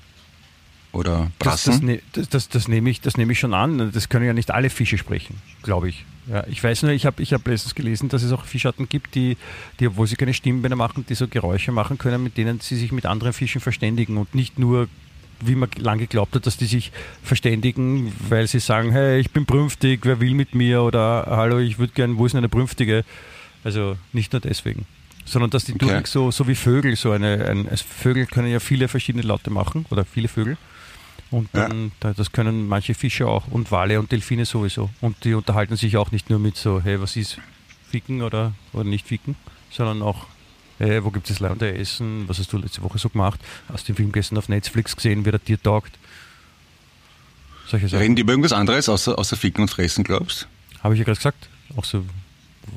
Oder 0.94 1.32
Das, 1.40 1.48
Brassen? 1.66 1.72
das, 1.72 1.82
ne- 1.82 2.02
das, 2.14 2.30
das, 2.30 2.50
das, 2.50 2.68
nehme 2.68 2.90
ich, 2.90 3.02
das 3.02 3.18
nehme 3.18 3.34
ich 3.34 3.40
schon 3.40 3.54
an. 3.54 3.92
Das 3.92 4.10
können 4.10 4.26
ja 4.26 4.34
nicht 4.34 4.52
alle 4.52 4.70
Fische 4.70 4.98
sprechen, 4.98 5.36
glaube 5.64 5.90
ich. 5.90 6.06
Ja, 6.28 6.46
ich 6.48 6.64
weiß 6.64 6.84
nur, 6.84 6.92
ich 6.94 7.06
habe 7.06 7.22
ich 7.22 7.34
hab 7.34 7.46
letztens 7.48 7.76
gelesen, 7.76 8.08
dass 8.10 8.24
es 8.24 8.32
auch 8.32 8.46
Fischarten 8.46 8.88
gibt, 8.88 9.16
die, 9.16 9.36
die, 9.80 9.88
obwohl 9.88 10.08
sie 10.08 10.16
keine 10.16 10.34
Stimmbänder 10.34 10.78
machen, 10.78 11.04
die 11.10 11.16
so 11.16 11.28
Geräusche 11.28 11.72
machen 11.74 11.98
können, 11.98 12.24
mit 12.24 12.38
denen 12.38 12.60
sie 12.62 12.78
sich 12.78 12.92
mit 12.94 13.06
anderen 13.06 13.34
Fischen 13.34 13.60
verständigen 13.60 14.16
und 14.18 14.34
nicht 14.34 14.58
nur, 14.58 14.88
wie 15.42 15.56
man 15.56 15.68
lange 15.78 16.04
geglaubt 16.04 16.34
hat, 16.36 16.46
dass 16.46 16.56
die 16.56 16.68
sich 16.68 16.92
verständigen, 17.24 18.14
weil 18.30 18.48
sie 18.48 18.60
sagen, 18.60 18.92
hey, 18.92 19.20
ich 19.20 19.32
bin 19.32 19.46
brünftig, 19.46 20.02
wer 20.04 20.20
will 20.22 20.34
mit 20.36 20.54
mir 20.56 20.84
oder 20.84 21.26
hallo, 21.28 21.58
ich 21.58 21.80
würde 21.80 21.92
gern, 21.94 22.18
wo 22.18 22.26
ist 22.26 22.34
denn 22.34 22.38
eine 22.40 22.50
Brünftige? 22.50 23.04
Also 23.64 23.98
nicht 24.14 24.32
nur 24.32 24.40
deswegen. 24.42 24.86
Sondern 25.26 25.50
dass 25.50 25.66
die 25.66 25.74
Okay. 25.74 26.02
so, 26.06 26.32
so 26.32 26.48
wie 26.48 26.56
Vögel, 26.56 26.96
so 26.96 27.12
eine, 27.12 27.46
ein, 27.48 27.68
Vögel 27.78 28.28
können 28.28 28.50
ja 28.50 28.60
viele 28.60 28.88
verschiedene 28.88 29.24
Laute 29.24 29.50
machen 29.50 29.86
oder 29.90 30.06
viele 30.06 30.28
Vögel. 30.28 30.58
Und 31.34 31.50
Ja. 31.56 31.68
dann, 31.68 31.92
da, 32.00 32.14
das 32.14 32.32
können 32.32 32.68
manche 32.68 32.94
Fische 32.94 33.28
auch 33.28 33.48
und 33.48 33.72
Wale 33.72 34.00
und 34.00 34.12
Delfine 34.12 34.46
sowieso. 34.46 34.92
Und 35.02 35.24
die 35.24 35.34
unterhalten 35.34 35.76
sich 35.76 35.98
auch 35.98 36.12
nicht 36.12 36.30
nur 36.30 36.38
mit 36.38 36.58
so, 36.58 36.80
hey, 36.80 37.02
was 37.02 37.16
ist 37.16 37.40
Ficken 37.90 38.22
oder, 38.22 38.54
oder 38.72 38.84
nicht 38.84 39.08
Ficken, 39.08 39.36
sondern 39.72 40.04
auch, 40.04 40.28
hey, 40.78 41.04
wo 41.04 41.10
gibt 41.10 41.28
es 41.32 41.40
Leute 41.40 41.74
essen, 41.76 42.26
was 42.28 42.38
hast 42.38 42.54
du 42.54 42.58
letzte 42.60 42.84
Woche 42.84 43.00
so 43.00 43.10
gemacht? 43.10 43.40
Hast 43.68 43.88
du 43.88 43.94
den 43.94 43.96
Film 43.98 44.12
gestern 44.12 44.38
auf 44.38 44.48
Netflix 44.48 44.96
gesehen, 44.96 45.26
wie 45.26 45.32
der 45.32 45.40
dir 45.40 45.60
taugt? 45.60 45.98
Solche 47.68 47.88
Sachen. 47.88 48.02
Reden 48.02 48.16
die 48.16 48.22
über 48.22 48.34
irgendwas 48.34 48.54
anderes 48.54 48.88
außer, 48.88 49.18
außer 49.18 49.36
Ficken 49.36 49.64
und 49.64 49.70
Fressen, 49.70 50.04
glaubst 50.04 50.48
Habe 50.84 50.94
ich 50.94 51.00
ja 51.00 51.06
gerade 51.06 51.18
gesagt. 51.18 51.50
Auch 51.76 51.86
so, 51.86 52.06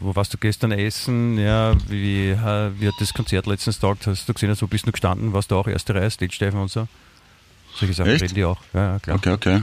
wo 0.00 0.16
warst 0.16 0.32
du 0.32 0.38
gestern 0.38 0.72
essen? 0.72 1.36
Ja, 1.38 1.76
wie, 1.88 2.30
äh, 2.30 2.70
wie 2.80 2.86
hat 2.88 2.94
das 3.00 3.12
Konzert 3.12 3.46
letztens 3.46 3.78
taugt? 3.80 4.07
Hast 4.07 4.26
du 4.26 4.32
gesehen, 4.32 4.54
so 4.54 4.66
bist 4.66 4.86
du 4.86 4.92
gestanden, 4.92 5.34
warst 5.34 5.50
du 5.50 5.57
auch 5.57 5.66
erste 5.66 5.94
Reihe, 5.94 6.11
Stage-Steifen 6.11 6.59
und 6.59 6.70
so? 6.70 6.88
Solche 7.79 7.95
Sachen 7.95 8.11
Echt? 8.12 8.22
reden 8.22 8.35
die 8.35 8.45
auch. 8.45 8.59
Ja, 8.72 8.93
ja, 8.93 8.99
klar. 8.99 9.16
Okay, 9.16 9.31
okay. 9.31 9.62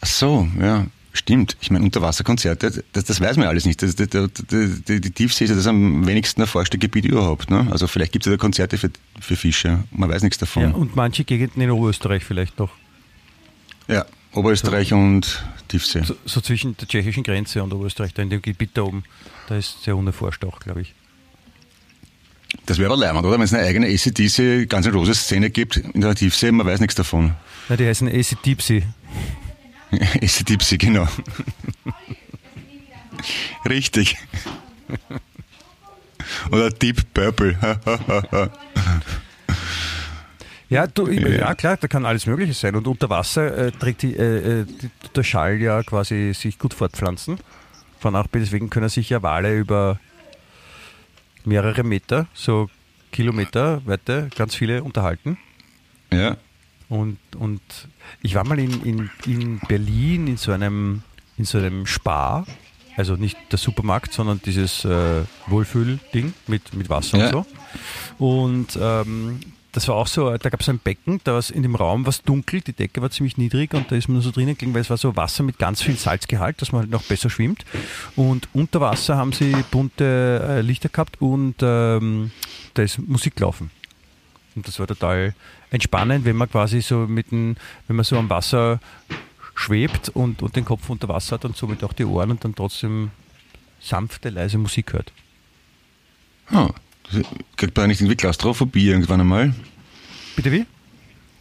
Ach 0.00 0.06
so, 0.06 0.48
ja, 0.60 0.86
stimmt. 1.12 1.56
Ich 1.60 1.70
meine, 1.70 1.84
Unterwasserkonzerte, 1.84 2.84
das, 2.92 3.04
das 3.04 3.20
weiß 3.20 3.36
man 3.36 3.46
alles 3.46 3.64
nicht. 3.64 3.82
Das, 3.82 3.96
das, 3.96 4.08
das, 4.08 4.30
die, 4.48 5.00
die 5.00 5.10
Tiefsee 5.10 5.44
ist 5.44 5.50
ja 5.50 5.56
das 5.56 5.66
am 5.66 6.06
wenigsten 6.06 6.40
erforschte 6.40 6.78
Gebiet 6.78 7.04
überhaupt. 7.04 7.50
Ne? 7.50 7.66
Also 7.70 7.86
vielleicht 7.86 8.12
gibt 8.12 8.26
es 8.26 8.30
ja 8.30 8.36
da 8.36 8.40
Konzerte 8.40 8.76
für, 8.76 8.90
für 9.20 9.36
Fische. 9.36 9.84
Man 9.90 10.10
weiß 10.10 10.22
nichts 10.22 10.38
davon. 10.38 10.62
Ja, 10.62 10.68
Ja, 10.70 10.74
und 10.74 10.96
manche 10.96 11.24
Gegenden 11.24 11.62
in 11.62 11.70
Oberösterreich 11.70 12.24
vielleicht 12.24 12.58
noch. 12.58 12.70
Oberösterreich 14.36 14.92
und 14.92 15.44
Tiefsee. 15.68 16.02
So, 16.02 16.14
so 16.24 16.40
zwischen 16.40 16.76
der 16.76 16.86
tschechischen 16.86 17.22
Grenze 17.22 17.62
und 17.62 17.72
Oberösterreich, 17.72 18.12
da 18.12 18.22
in 18.22 18.30
dem 18.30 18.42
Gebiet 18.42 18.70
da 18.74 18.82
oben, 18.82 19.04
da 19.48 19.56
ist 19.56 19.82
sehr 19.82 19.96
unerforscht 19.96 20.44
auch, 20.44 20.60
glaube 20.60 20.82
ich. 20.82 20.94
Das 22.66 22.78
wäre 22.78 22.92
aber 22.92 23.00
leimend, 23.00 23.24
oder? 23.24 23.38
Wenn 23.38 23.42
es 23.42 23.54
eine 23.54 23.66
eigene 23.66 23.86
ACDC, 23.88 24.68
ganz 24.68 24.86
rose 24.88 25.14
Szene 25.14 25.50
gibt 25.50 25.76
in 25.76 26.00
der 26.00 26.14
Tiefsee, 26.14 26.52
man 26.52 26.66
weiß 26.66 26.80
nichts 26.80 26.94
davon. 26.94 27.34
Ja, 27.68 27.76
die 27.76 27.86
heißen 27.86 28.08
AC 28.08 28.42
Deepsea. 28.44 28.82
ACDC, 29.92 30.78
genau. 30.78 31.06
Richtig. 33.68 34.16
Oder 36.50 36.70
Deep 36.70 37.12
Purple. 37.14 37.56
Ja, 40.68 40.86
du, 40.88 41.08
ja. 41.08 41.54
Klar, 41.54 41.76
da 41.76 41.86
kann 41.86 42.04
alles 42.04 42.26
Mögliche 42.26 42.52
sein. 42.52 42.74
Und 42.74 42.88
unter 42.88 43.08
Wasser 43.08 43.56
äh, 43.56 43.70
trägt 43.70 44.02
die, 44.02 44.14
äh, 44.14 44.64
die, 44.64 44.90
der 45.14 45.22
Schall 45.22 45.60
ja 45.60 45.82
quasi 45.84 46.32
sich 46.34 46.58
gut 46.58 46.74
fortpflanzen. 46.74 47.38
Von 48.00 48.16
A 48.16 48.18
nach 48.22 48.26
B, 48.26 48.40
deswegen 48.40 48.68
können 48.68 48.88
sich 48.88 49.08
ja 49.10 49.22
Wale 49.22 49.56
über 49.56 50.00
mehrere 51.46 51.82
Meter, 51.84 52.26
so 52.34 52.68
Kilometer 53.12 53.80
Weite, 53.86 54.28
ganz 54.36 54.54
viele 54.54 54.82
unterhalten. 54.82 55.38
ja. 56.12 56.36
Und, 56.88 57.18
und 57.36 57.60
ich 58.22 58.36
war 58.36 58.46
mal 58.46 58.60
in, 58.60 58.80
in, 58.84 59.10
in 59.26 59.58
Berlin 59.66 60.28
in 60.28 60.36
so 60.36 60.52
einem, 60.52 61.02
in 61.36 61.44
so 61.44 61.58
einem 61.58 61.84
Spar 61.86 62.46
Also 62.96 63.16
nicht 63.16 63.36
der 63.50 63.58
Supermarkt, 63.58 64.12
sondern 64.12 64.40
dieses 64.44 64.84
äh, 64.84 65.24
Wohlfühl-Ding 65.48 66.32
mit, 66.46 66.74
mit 66.74 66.88
Wasser 66.88 67.18
Ja. 67.18 67.24
und 67.26 67.32
so. 67.32 68.24
Und 68.24 68.78
ähm, 68.80 69.40
das 69.76 69.88
war 69.88 69.96
auch 69.96 70.06
so, 70.06 70.34
da 70.38 70.48
gab 70.48 70.60
es 70.62 70.68
ein 70.70 70.78
Becken, 70.78 71.20
da 71.24 71.34
war 71.34 71.44
in 71.52 71.62
dem 71.62 71.74
Raum 71.74 72.06
was 72.06 72.22
dunkel, 72.22 72.62
die 72.62 72.72
Decke 72.72 73.02
war 73.02 73.10
ziemlich 73.10 73.36
niedrig 73.36 73.74
und 73.74 73.92
da 73.92 73.96
ist 73.96 74.08
man 74.08 74.14
nur 74.14 74.22
so 74.22 74.30
drinnen 74.30 74.56
gelegen, 74.56 74.72
weil 74.72 74.80
es 74.80 74.88
war 74.88 74.96
so 74.96 75.14
Wasser 75.16 75.42
mit 75.42 75.58
ganz 75.58 75.82
viel 75.82 75.96
Salzgehalt, 75.98 76.62
dass 76.62 76.72
man 76.72 76.80
halt 76.80 76.90
noch 76.90 77.02
besser 77.02 77.28
schwimmt. 77.28 77.66
Und 78.16 78.48
unter 78.54 78.80
Wasser 78.80 79.18
haben 79.18 79.32
sie 79.34 79.54
bunte 79.70 80.42
äh, 80.48 80.60
Lichter 80.62 80.88
gehabt 80.88 81.20
und 81.20 81.56
ähm, 81.60 82.30
da 82.72 82.82
ist 82.84 82.98
Musik 83.06 83.36
gelaufen. 83.36 83.70
Und 84.54 84.66
das 84.66 84.78
war 84.78 84.86
total 84.86 85.34
entspannend, 85.70 86.24
wenn 86.24 86.36
man 86.36 86.50
quasi 86.50 86.80
so 86.80 87.00
mit 87.00 87.30
dem, 87.30 87.56
wenn 87.86 87.96
man 87.96 88.04
so 88.06 88.16
am 88.16 88.30
Wasser 88.30 88.80
schwebt 89.54 90.08
und, 90.08 90.40
und 90.42 90.56
den 90.56 90.64
Kopf 90.64 90.88
unter 90.88 91.08
Wasser 91.08 91.34
hat 91.34 91.44
und 91.44 91.54
somit 91.54 91.84
auch 91.84 91.92
die 91.92 92.06
Ohren 92.06 92.30
und 92.30 92.42
dann 92.44 92.54
trotzdem 92.54 93.10
sanfte, 93.78 94.30
leise 94.30 94.56
Musik 94.56 94.94
hört. 94.94 95.12
Das- 96.50 96.72
kriegt 97.56 97.76
man 97.76 97.88
nicht 97.88 98.00
irgendwie 98.00 98.16
Klaustrophobie 98.16 98.88
irgendwann 98.88 99.20
einmal? 99.20 99.54
Bitte 100.34 100.52
wie? 100.52 100.66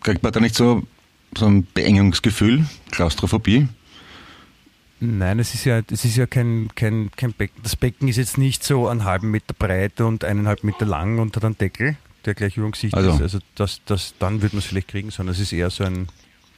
Kriegt 0.04 0.24
man 0.24 0.32
da 0.32 0.40
nicht 0.40 0.56
so, 0.56 0.84
so 1.38 1.46
ein 1.48 1.64
Beengungsgefühl? 1.64 2.66
Klaustrophobie? 2.92 3.68
Nein, 5.00 5.40
es 5.40 5.54
ist 5.54 5.66
ja, 5.66 5.82
es 5.92 6.06
ist 6.06 6.16
ja 6.16 6.26
kein, 6.26 6.70
kein, 6.76 7.12
kein 7.16 7.34
Becken. 7.34 7.62
Das 7.64 7.76
Becken 7.76 8.08
ist 8.08 8.16
jetzt 8.18 8.38
nicht 8.38 8.64
so 8.64 8.88
einen 8.88 9.04
halben 9.04 9.30
Meter 9.32 9.54
breit 9.58 10.00
und 10.02 10.24
eineinhalb 10.24 10.64
Meter 10.64 10.86
lang 10.86 11.20
und 11.20 11.36
hat 11.36 11.44
einen 11.44 11.58
Deckel, 11.58 11.98
der 12.24 12.34
gleich 12.34 12.56
über 12.58 12.68
dem 12.68 12.72
Gesicht 12.72 12.94
Also. 12.94 13.12
ist. 13.12 13.22
Also 13.22 13.40
das, 13.56 13.82
das, 13.86 14.14
dann 14.20 14.42
würde 14.42 14.56
man 14.56 14.60
es 14.60 14.66
vielleicht 14.66 14.88
kriegen, 14.88 15.12
sondern 15.12 15.36
es 15.36 15.42
ist 15.42 15.52
eher 15.52 15.70
so 15.70 15.84
ein, 15.84 16.08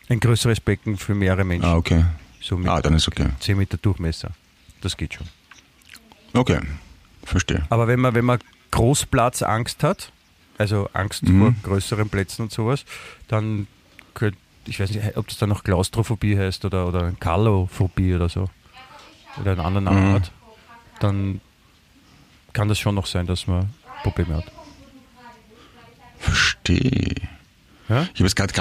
ein 0.09 0.19
größeres 0.19 0.59
Becken 0.59 0.97
für 0.97 1.15
mehrere 1.15 1.43
Menschen. 1.45 1.65
Ah, 1.67 1.75
okay. 1.75 2.05
So 2.39 2.57
mit 2.57 2.67
Ah, 2.67 2.81
dann 2.81 2.93
ist 2.93 3.07
okay. 3.07 3.29
10 3.39 3.57
Meter 3.57 3.77
Durchmesser. 3.77 4.31
Das 4.81 4.95
geht 4.95 5.15
schon. 5.15 5.27
Okay, 6.33 6.59
verstehe. 7.23 7.65
Aber 7.69 7.87
wenn 7.87 7.99
man, 7.99 8.13
wenn 8.13 8.25
man 8.25 8.39
Großplatzangst 8.77 9.83
hat, 9.83 10.11
also 10.57 10.89
Angst 10.93 11.23
Mhm. 11.23 11.39
vor 11.39 11.71
größeren 11.71 12.09
Plätzen 12.09 12.43
und 12.43 12.51
sowas, 12.51 12.85
dann 13.27 13.67
könnte, 14.13 14.37
ich 14.65 14.79
weiß 14.79 14.91
nicht, 14.91 15.17
ob 15.17 15.27
das 15.27 15.37
dann 15.37 15.49
noch 15.49 15.63
Klaustrophobie 15.63 16.37
heißt 16.37 16.63
oder, 16.65 16.87
oder 16.87 17.11
Kalophobie 17.19 18.13
oder 18.15 18.29
so, 18.29 18.49
oder 19.41 19.51
einen 19.51 19.61
anderen 19.61 19.83
Namen 19.85 20.09
Mhm. 20.09 20.13
hat, 20.13 20.31
dann 20.99 21.41
kann 22.53 22.67
das 22.67 22.79
schon 22.79 22.95
noch 22.95 23.05
sein, 23.07 23.25
dass 23.27 23.47
man 23.47 23.69
Probleme 24.03 24.35
hat. 24.37 24.45
Verstehe. 26.19 27.15
Ja? 27.89 28.03
Ich 28.13 28.19
habe 28.21 28.25
jetzt 28.25 28.35
gerade 28.35 28.53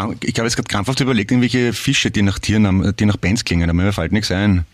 krampfhaft 0.69 1.01
überlegt, 1.01 1.31
irgendwelche 1.31 1.73
Fische, 1.73 2.11
die 2.11 2.23
nach 2.23 2.39
Tieren, 2.39 2.67
haben, 2.67 2.95
die 2.97 3.07
nach 3.07 3.17
Bands 3.17 3.45
klingen, 3.45 3.69
aber 3.69 3.83
mir 3.83 3.93
fällt 3.93 4.13
nichts 4.13 4.31
ein. 4.31 4.65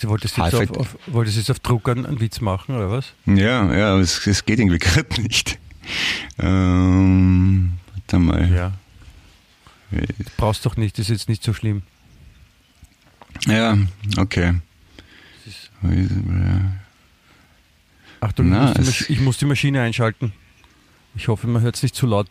Du 0.00 0.08
wolltest 0.08 0.36
jetzt, 0.36 0.54
auf, 0.54 0.70
auf, 0.76 0.96
wolltest 1.06 1.36
jetzt 1.36 1.50
auf 1.50 1.58
Druck 1.60 1.88
einen, 1.88 2.20
Witz 2.20 2.40
machen, 2.40 2.74
oder 2.76 2.90
was? 2.90 3.12
Ja, 3.26 3.72
ja, 3.76 3.96
es, 3.98 4.26
es 4.26 4.44
geht 4.44 4.58
irgendwie 4.58 4.78
gerade 4.80 5.20
nicht. 5.22 5.58
Ähm, 6.38 7.72
warte 7.94 8.18
mal. 8.18 8.52
Ja. 8.52 8.72
Brauchst 10.36 10.66
doch 10.66 10.76
nicht, 10.76 10.98
das 10.98 11.06
ist 11.06 11.20
jetzt 11.20 11.28
nicht 11.28 11.42
so 11.42 11.52
schlimm. 11.54 11.82
Ja, 13.46 13.76
okay. 14.18 14.54
Achtung, 18.20 18.46
ich, 18.46 18.52
Na, 18.52 18.64
muss 18.66 18.74
die, 18.74 18.80
es- 18.82 18.88
Masch- 18.88 19.10
ich 19.10 19.20
muss 19.20 19.38
die 19.38 19.44
Maschine 19.46 19.80
einschalten. 19.82 20.32
Ich 21.14 21.28
hoffe, 21.28 21.46
man 21.46 21.62
hört 21.62 21.76
es 21.76 21.82
nicht 21.82 21.94
zu 21.94 22.06
laut. 22.06 22.28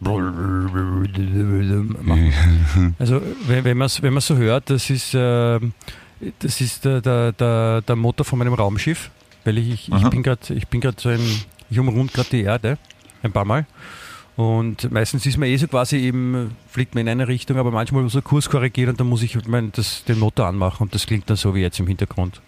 Also 2.99 3.21
wenn, 3.47 3.63
wenn 3.63 3.77
man 3.77 3.85
es 3.87 4.01
wenn 4.01 4.13
man's 4.13 4.27
so 4.27 4.35
hört, 4.37 4.69
das 4.69 4.89
ist, 4.89 5.11
ähm, 5.13 5.73
das 6.39 6.61
ist 6.61 6.85
der, 6.85 7.01
der, 7.01 7.31
der, 7.31 7.81
der 7.81 7.95
Motor 7.95 8.25
von 8.25 8.39
meinem 8.39 8.53
Raumschiff, 8.53 9.11
weil 9.43 9.57
ich, 9.57 9.89
ich, 9.89 9.93
ich 9.93 10.09
bin 10.09 10.23
gerade 10.23 10.53
ich 10.53 10.67
bin 10.67 10.81
gerade 10.81 10.99
so 10.99 11.09
ein, 11.09 11.19
ich 11.69 11.79
umrund 11.79 12.13
gerade 12.13 12.29
die 12.29 12.41
Erde 12.41 12.77
ein 13.23 13.31
paar 13.31 13.45
Mal. 13.45 13.65
Und 14.35 14.91
meistens 14.91 15.25
ist 15.25 15.37
man 15.37 15.49
eh 15.49 15.57
so 15.57 15.67
quasi 15.67 15.97
eben, 15.97 16.55
fliegt 16.69 16.93
man 16.93 17.01
in 17.01 17.09
eine 17.09 17.27
Richtung, 17.27 17.57
aber 17.57 17.71
manchmal 17.71 18.03
muss 18.03 18.13
man 18.13 18.23
Kurs 18.23 18.49
korrigieren 18.49 18.91
und 18.91 18.99
dann 18.99 19.07
muss 19.07 19.23
ich 19.23 19.47
mein, 19.47 19.71
das, 19.71 20.03
den 20.03 20.19
Motor 20.19 20.45
anmachen 20.45 20.83
und 20.83 20.93
das 20.93 21.07
klingt 21.07 21.27
dann 21.27 21.37
so 21.37 21.55
wie 21.55 21.61
jetzt 21.61 21.79
im 21.79 21.87
Hintergrund. 21.87 22.39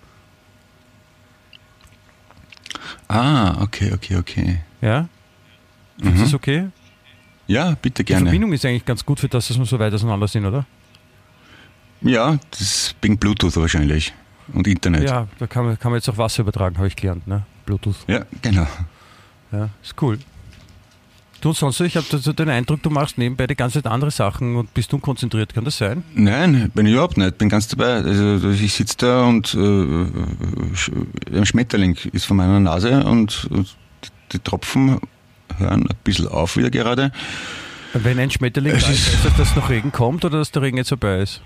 Ah, 3.08 3.60
okay, 3.64 3.92
okay, 3.92 4.18
okay. 4.18 4.60
Ja? 4.82 5.10
Ist 6.02 6.22
das 6.22 6.34
okay? 6.36 6.68
Ja, 7.48 7.76
bitte 7.82 8.04
Die 8.04 8.08
gerne. 8.14 8.26
Verbindung 8.26 8.54
ist 8.54 8.64
eigentlich 8.66 8.86
ganz 8.86 9.04
gut 9.04 9.20
für 9.20 9.28
das, 9.28 9.48
dass 9.48 9.58
wir 9.58 9.66
so 9.66 9.80
weit 9.80 9.92
auseinander 9.92 10.28
sind, 10.28 10.46
oder? 10.46 10.66
Ja, 12.02 12.38
das 12.52 12.62
ist 12.62 12.96
wegen 13.02 13.18
Bluetooth 13.18 13.56
wahrscheinlich. 13.58 14.14
Und 14.54 14.66
Internet. 14.68 15.04
Ja, 15.08 15.28
da 15.38 15.46
kann 15.48 15.66
man, 15.66 15.78
kann 15.78 15.92
man 15.92 16.00
jetzt 16.00 16.10
auch 16.10 16.18
Wasser 16.18 16.42
übertragen, 16.42 16.78
habe 16.78 16.88
ich 16.88 16.96
gelernt, 16.96 17.28
ne? 17.28 17.44
Bluetooth. 17.66 17.98
Ja, 18.08 18.26
genau. 18.42 18.66
Ja, 19.52 19.70
ist 19.84 19.94
cool. 20.02 20.18
Du 21.42 21.50
und 21.50 21.56
sonst, 21.58 21.78
so, 21.78 21.84
ich 21.86 21.96
habe 21.96 22.06
so 22.06 22.34
den 22.34 22.50
Eindruck, 22.50 22.82
du 22.84 22.90
machst 22.90 23.18
nebenbei 23.18 23.48
die 23.48 23.56
ganze 23.56 23.82
Zeit 23.82 23.90
andere 23.92 24.12
Sachen 24.12 24.56
und 24.58 24.74
bist 24.74 24.94
unkonzentriert. 24.94 25.54
Kann 25.54 25.64
das 25.64 25.78
sein? 25.78 26.04
Nein, 26.14 26.70
bin 26.74 26.86
ich 26.86 26.94
überhaupt 26.94 27.18
nicht. 27.18 27.38
Bin 27.38 27.48
ganz 27.48 27.68
dabei. 27.68 27.94
Also 28.04 28.50
ich 28.50 28.74
sitze 28.74 28.98
da 28.98 29.24
und 29.26 29.54
äh, 29.54 29.58
ein 31.38 31.46
Schmetterling 31.46 31.96
ist 32.12 32.26
vor 32.26 32.36
meiner 32.36 32.60
Nase 32.60 33.04
und, 33.06 33.46
und 33.52 33.74
die 34.34 34.40
Tropfen 34.40 35.00
hören 35.58 35.88
ein 35.90 35.96
bisschen 36.04 36.28
auf 36.28 36.58
wieder 36.58 36.70
gerade. 36.72 37.12
Wenn 37.94 38.20
ein 38.20 38.32
Schmetterling 38.32 38.74
da 38.74 38.78
ist- 38.80 38.88
heißt 38.88 39.26
das, 39.26 39.38
dass 39.38 39.56
noch 39.56 39.70
Regen 39.70 39.92
kommt 39.92 40.26
oder 40.26 40.40
dass 40.40 40.52
der 40.52 40.62
Regen 40.64 40.78
jetzt 40.78 40.90
vorbei 40.90 41.20
ist? 41.20 41.42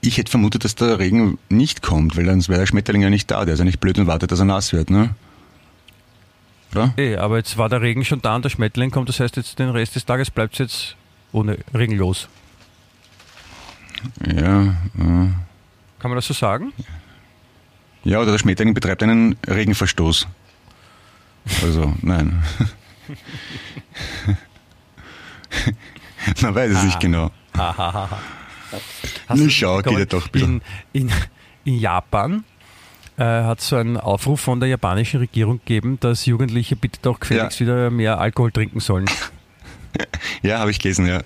Ich 0.00 0.16
hätte 0.16 0.30
vermutet, 0.30 0.64
dass 0.64 0.74
der 0.74 0.98
Regen 0.98 1.38
nicht 1.48 1.82
kommt, 1.82 2.16
weil 2.16 2.24
dann 2.24 2.46
wäre 2.46 2.60
der 2.60 2.66
Schmetterling 2.66 3.02
ja 3.02 3.10
nicht 3.10 3.30
da. 3.30 3.44
Der 3.44 3.54
ist 3.54 3.58
ja 3.58 3.64
nicht 3.64 3.80
blöd 3.80 3.98
und 3.98 4.06
wartet, 4.06 4.30
dass 4.30 4.38
er 4.38 4.44
nass 4.44 4.72
wird, 4.72 4.90
ne? 4.90 5.14
Oder? 6.72 6.92
Eh, 6.96 7.16
aber 7.16 7.38
jetzt 7.38 7.56
war 7.56 7.68
der 7.68 7.80
Regen 7.80 8.04
schon 8.04 8.20
da 8.22 8.36
und 8.36 8.44
der 8.44 8.50
Schmetterling 8.50 8.90
kommt, 8.90 9.08
das 9.08 9.18
heißt 9.20 9.36
jetzt 9.36 9.58
den 9.58 9.70
Rest 9.70 9.96
des 9.96 10.04
Tages 10.04 10.30
bleibt 10.30 10.52
es 10.54 10.58
jetzt 10.58 10.96
ohne 11.32 11.58
Regen 11.74 11.96
los. 11.96 12.28
Ja, 14.24 14.62
äh, 14.62 14.74
Kann 14.96 15.34
man 16.02 16.14
das 16.14 16.26
so 16.26 16.34
sagen? 16.34 16.72
ja, 18.04 18.20
oder 18.20 18.32
der 18.32 18.38
Schmetterling 18.38 18.74
betreibt 18.74 19.02
einen 19.02 19.36
Regenverstoß. 19.46 20.28
Also, 21.62 21.94
nein. 22.02 22.42
Man 26.42 26.54
weiß 26.54 26.70
es 26.72 26.84
nicht 26.84 27.00
genau. 27.00 27.30
Hast 29.26 29.40
du 29.42 29.50
schau, 29.50 29.82
geht 29.82 29.98
ja 29.98 30.04
doch 30.04 30.26
ein 30.26 30.32
bisschen. 30.32 30.62
in, 30.92 31.08
in, 31.08 31.14
in 31.64 31.78
Japan 31.78 32.44
äh, 33.18 33.24
hat 33.24 33.60
es 33.60 33.68
so 33.68 33.76
einen 33.76 33.96
Aufruf 33.96 34.40
von 34.40 34.60
der 34.60 34.68
japanischen 34.68 35.20
Regierung 35.20 35.58
gegeben, 35.58 35.98
dass 36.00 36.26
Jugendliche 36.26 36.76
bitte 36.76 37.00
doch 37.02 37.20
gefälligst 37.20 37.60
wieder 37.60 37.90
mehr 37.90 38.18
Alkohol 38.18 38.52
trinken 38.52 38.80
sollen. 38.80 39.06
Ja, 40.42 40.60
habe 40.60 40.70
ich 40.70 40.78
gelesen, 40.78 41.06
ja. 41.06 41.22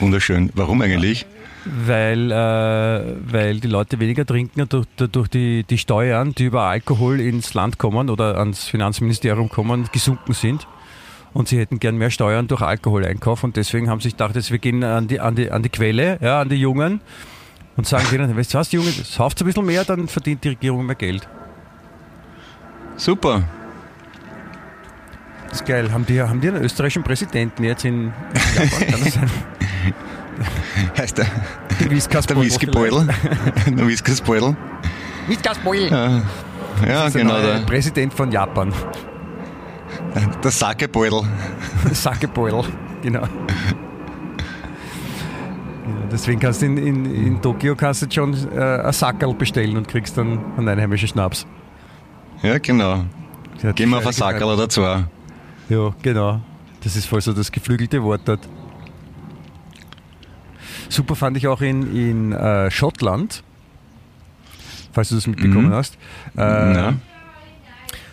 Wunderschön. 0.00 0.50
Warum 0.54 0.80
eigentlich? 0.82 1.26
Weil, 1.64 2.32
äh, 2.32 3.32
weil 3.32 3.60
die 3.60 3.68
Leute 3.68 4.00
weniger 4.00 4.26
trinken 4.26 4.62
und 4.62 4.72
durch, 4.72 4.86
durch 4.96 5.28
die, 5.28 5.62
die 5.62 5.78
Steuern, 5.78 6.34
die 6.34 6.46
über 6.46 6.62
Alkohol 6.62 7.20
ins 7.20 7.54
Land 7.54 7.78
kommen 7.78 8.10
oder 8.10 8.38
ans 8.38 8.66
Finanzministerium 8.66 9.48
kommen, 9.50 9.88
gesunken 9.92 10.32
sind. 10.32 10.66
Und 11.32 11.48
sie 11.48 11.58
hätten 11.58 11.78
gern 11.78 11.96
mehr 11.96 12.10
Steuern 12.10 12.48
durch 12.48 12.62
Alkoholeinkauf 12.62 13.44
und 13.44 13.56
deswegen 13.56 13.90
haben 13.90 14.00
sie 14.00 14.04
sich 14.04 14.14
gedacht, 14.14 14.34
jetzt 14.34 14.50
wir 14.50 14.58
gehen 14.58 14.82
an 14.82 15.08
die, 15.08 15.20
an 15.20 15.34
die, 15.34 15.50
an 15.50 15.62
die 15.62 15.68
Quelle, 15.68 16.18
ja, 16.20 16.40
an 16.40 16.48
die 16.48 16.56
Jungen 16.56 17.00
und 17.76 17.86
sagen 17.86 18.06
denen, 18.10 18.36
weißt 18.36 18.54
du 18.54 18.58
was, 18.58 18.68
die 18.70 18.76
Jungen, 18.76 18.92
sauft 18.92 19.40
ein 19.40 19.46
bisschen 19.46 19.66
mehr, 19.66 19.84
dann 19.84 20.08
verdient 20.08 20.42
die 20.44 20.50
Regierung 20.50 20.86
mehr 20.86 20.96
Geld. 20.96 21.28
Super. 22.96 23.44
Das 25.48 25.60
ist 25.60 25.66
geil. 25.66 25.90
Haben 25.92 26.04
die, 26.04 26.20
haben 26.20 26.40
die 26.40 26.48
einen 26.48 26.62
österreichischen 26.62 27.02
Präsidenten 27.02 27.64
jetzt 27.64 27.84
in, 27.84 28.12
Japan? 28.54 28.90
Kann 28.90 29.00
das 29.04 29.14
sein? 29.14 29.30
Heißt 30.98 31.18
der, 31.18 31.26
Der 31.80 31.88
der 31.88 32.40
Whiskybeutel? 32.40 33.08
der 33.66 33.86
Whiskybeutel? 33.86 34.56
Whiskasbeutel. 35.26 35.90
Ja, 35.90 36.22
ja 36.86 37.08
genau. 37.08 37.40
der 37.40 37.60
Der, 37.60 37.66
Präsident 37.66 38.14
von 38.14 38.30
Japan. 38.30 38.72
Der 40.42 40.50
Sakebeutel. 40.50 41.22
Sakebeutel, 41.92 42.64
genau. 43.02 43.22
Ja, 43.22 43.28
deswegen 46.10 46.40
kannst 46.40 46.62
du 46.62 46.66
in, 46.66 46.76
in, 46.76 47.04
in 47.26 47.42
Tokio 47.42 47.74
kannst 47.76 48.02
du 48.02 48.06
schon 48.10 48.34
äh, 48.52 48.60
ein 48.60 48.92
Sackerl 48.92 49.34
bestellen 49.34 49.76
und 49.76 49.88
kriegst 49.88 50.16
dann 50.18 50.38
einen 50.56 50.68
einheimischen 50.68 51.08
Schnaps. 51.08 51.46
Ja, 52.42 52.58
genau. 52.58 53.04
Gehen 53.74 53.90
wir 53.90 53.98
auf 53.98 54.06
ein. 54.06 54.12
Sackerl 54.12 54.54
oder 54.54 54.68
zwei. 54.68 55.04
Ja, 55.68 55.92
genau. 56.02 56.40
Das 56.82 56.94
ist 56.96 57.06
voll 57.06 57.20
so 57.20 57.32
das 57.32 57.50
geflügelte 57.50 58.02
Wort 58.02 58.22
dort. 58.26 58.48
Super 60.88 61.16
fand 61.16 61.36
ich 61.36 61.46
auch 61.48 61.60
in, 61.60 61.94
in 61.94 62.32
äh, 62.32 62.70
Schottland, 62.70 63.42
falls 64.92 65.10
du 65.10 65.16
das 65.16 65.26
mitbekommen 65.26 65.68
Mhm. 65.68 65.72
hast. 65.74 65.98
Äh, 66.36 66.74
Ja. 66.74 66.92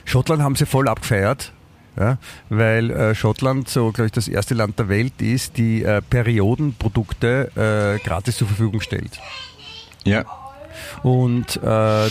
Schottland 0.03 0.41
haben 0.43 0.55
sie 0.55 0.65
voll 0.65 0.87
abgefeiert, 0.87 1.51
ja, 1.97 2.17
weil 2.49 2.91
äh, 2.91 3.15
Schottland 3.15 3.69
so, 3.69 3.91
glaube 3.91 4.07
ich, 4.07 4.11
das 4.11 4.27
erste 4.27 4.53
Land 4.53 4.79
der 4.79 4.89
Welt 4.89 5.21
ist, 5.21 5.57
die 5.57 5.83
äh, 5.83 6.01
Periodenprodukte 6.01 7.97
äh, 8.01 8.05
gratis 8.05 8.37
zur 8.37 8.47
Verfügung 8.47 8.81
stellt. 8.81 9.19
Ja. 10.03 10.25
Und 11.03 11.57
äh, 11.63 12.09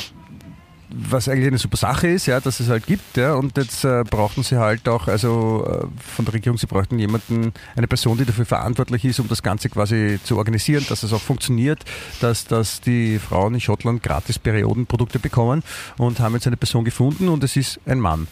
was 0.97 1.29
eigentlich 1.29 1.49
eine 1.49 1.59
super 1.59 1.77
Sache 1.77 2.09
ist, 2.09 2.27
ja, 2.27 2.41
dass 2.41 2.61
es 2.61 2.69
halt 2.69 2.87
gibt, 2.87 3.17
ja, 3.17 3.35
und 3.35 3.57
jetzt 3.57 3.85
äh, 3.85 4.05
brauchten 4.09 4.43
sie 4.43 4.59
halt 4.59 4.89
auch, 4.89 5.09
also 5.09 5.67
äh, 5.67 5.87
von 5.99 6.25
der 6.25 6.35
Regierung, 6.35 6.57
sie 6.57 6.67
brauchten 6.67 6.99
jemanden, 6.99 7.53
eine 7.75 7.89
Person, 7.89 8.17
die 8.17 8.25
dafür 8.25 8.47
verantwortlich 8.47 9.05
ist, 9.05 9.19
um 9.19 9.29
das 9.29 9.43
Ganze 9.43 9.69
quasi 9.69 10.21
zu 10.23 10.37
organisieren, 10.39 10.85
dass 10.89 11.03
es 11.03 11.13
auch 11.13 11.21
funktioniert, 11.21 11.85
dass, 12.21 12.45
dass 12.45 12.81
die 12.81 13.19
Frauen 13.19 13.55
in 13.55 13.61
Schottland 13.61 14.03
gratis 14.03 14.39
Periodenprodukte 14.39 15.19
bekommen 15.19 15.63
und 15.99 16.21
haben 16.21 16.35
jetzt 16.35 16.47
eine 16.47 16.57
Person 16.57 16.85
gefunden 16.85 17.29
und 17.29 17.43
es 17.43 17.57
ist 17.57 17.81
ein 17.87 17.99
Mann. 17.99 18.29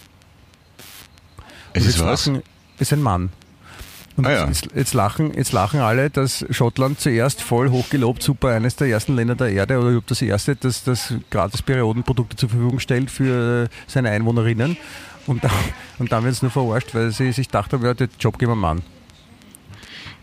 Es 1.74 1.86
ist 1.86 2.00
was? 2.04 2.26
Lachen, 2.26 2.42
ist 2.78 2.92
ein 2.92 3.02
Mann. 3.02 3.30
Und 4.16 4.26
Ah, 4.26 4.30
ja. 4.32 4.46
jetzt, 4.46 4.68
jetzt, 4.74 4.92
lachen, 4.92 5.32
jetzt 5.34 5.52
lachen 5.52 5.80
alle, 5.80 6.10
dass 6.10 6.44
Schottland 6.50 7.00
zuerst 7.00 7.40
voll 7.40 7.70
hochgelobt, 7.70 8.22
super, 8.22 8.48
eines 8.50 8.76
der 8.76 8.88
ersten 8.88 9.16
Länder 9.16 9.34
der 9.36 9.48
Erde 9.50 9.78
oder 9.78 9.88
überhaupt 9.88 10.10
das 10.10 10.20
erste, 10.20 10.54
das, 10.54 10.84
das 10.84 11.14
gratis 11.30 11.62
Periodenprodukte 11.62 12.36
zur 12.36 12.50
Verfügung 12.50 12.78
stellt 12.78 13.10
für 13.10 13.70
seine 13.86 14.10
Einwohnerinnen. 14.10 14.76
Und, 15.26 15.42
dann- 15.44 15.50
und 15.98 16.12
dann 16.12 16.24
wird 16.24 16.34
es 16.34 16.42
nur 16.42 16.50
verarscht, 16.50 16.94
weil 16.94 17.10
sie 17.10 17.32
sich 17.32 17.48
dachten, 17.48 17.82
ja, 17.82 17.94
den 17.94 18.10
Job 18.20 18.38
geben 18.38 18.52
wir 18.52 18.56
Mann. 18.56 18.82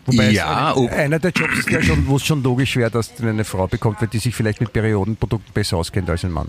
Wobei 0.06 0.28
es 0.28 0.34
Ja, 0.34 0.74
eine, 0.74 0.90
einer 0.92 1.18
der 1.18 1.32
Jobs 1.32 1.58
ist 1.58 1.70
ja 1.70 1.82
schon, 1.82 2.06
wo 2.06 2.16
es 2.16 2.24
schon 2.24 2.42
logisch 2.44 2.76
wäre, 2.76 2.90
dass 2.90 3.10
eine 3.20 3.44
Frau 3.44 3.66
bekommt, 3.66 4.00
weil 4.00 4.08
die 4.08 4.18
sich 4.18 4.34
vielleicht 4.34 4.60
mit 4.60 4.72
Periodenprodukten 4.72 5.52
besser 5.52 5.76
auskennt 5.78 6.08
als 6.08 6.24
ein 6.24 6.30
Mann. 6.30 6.48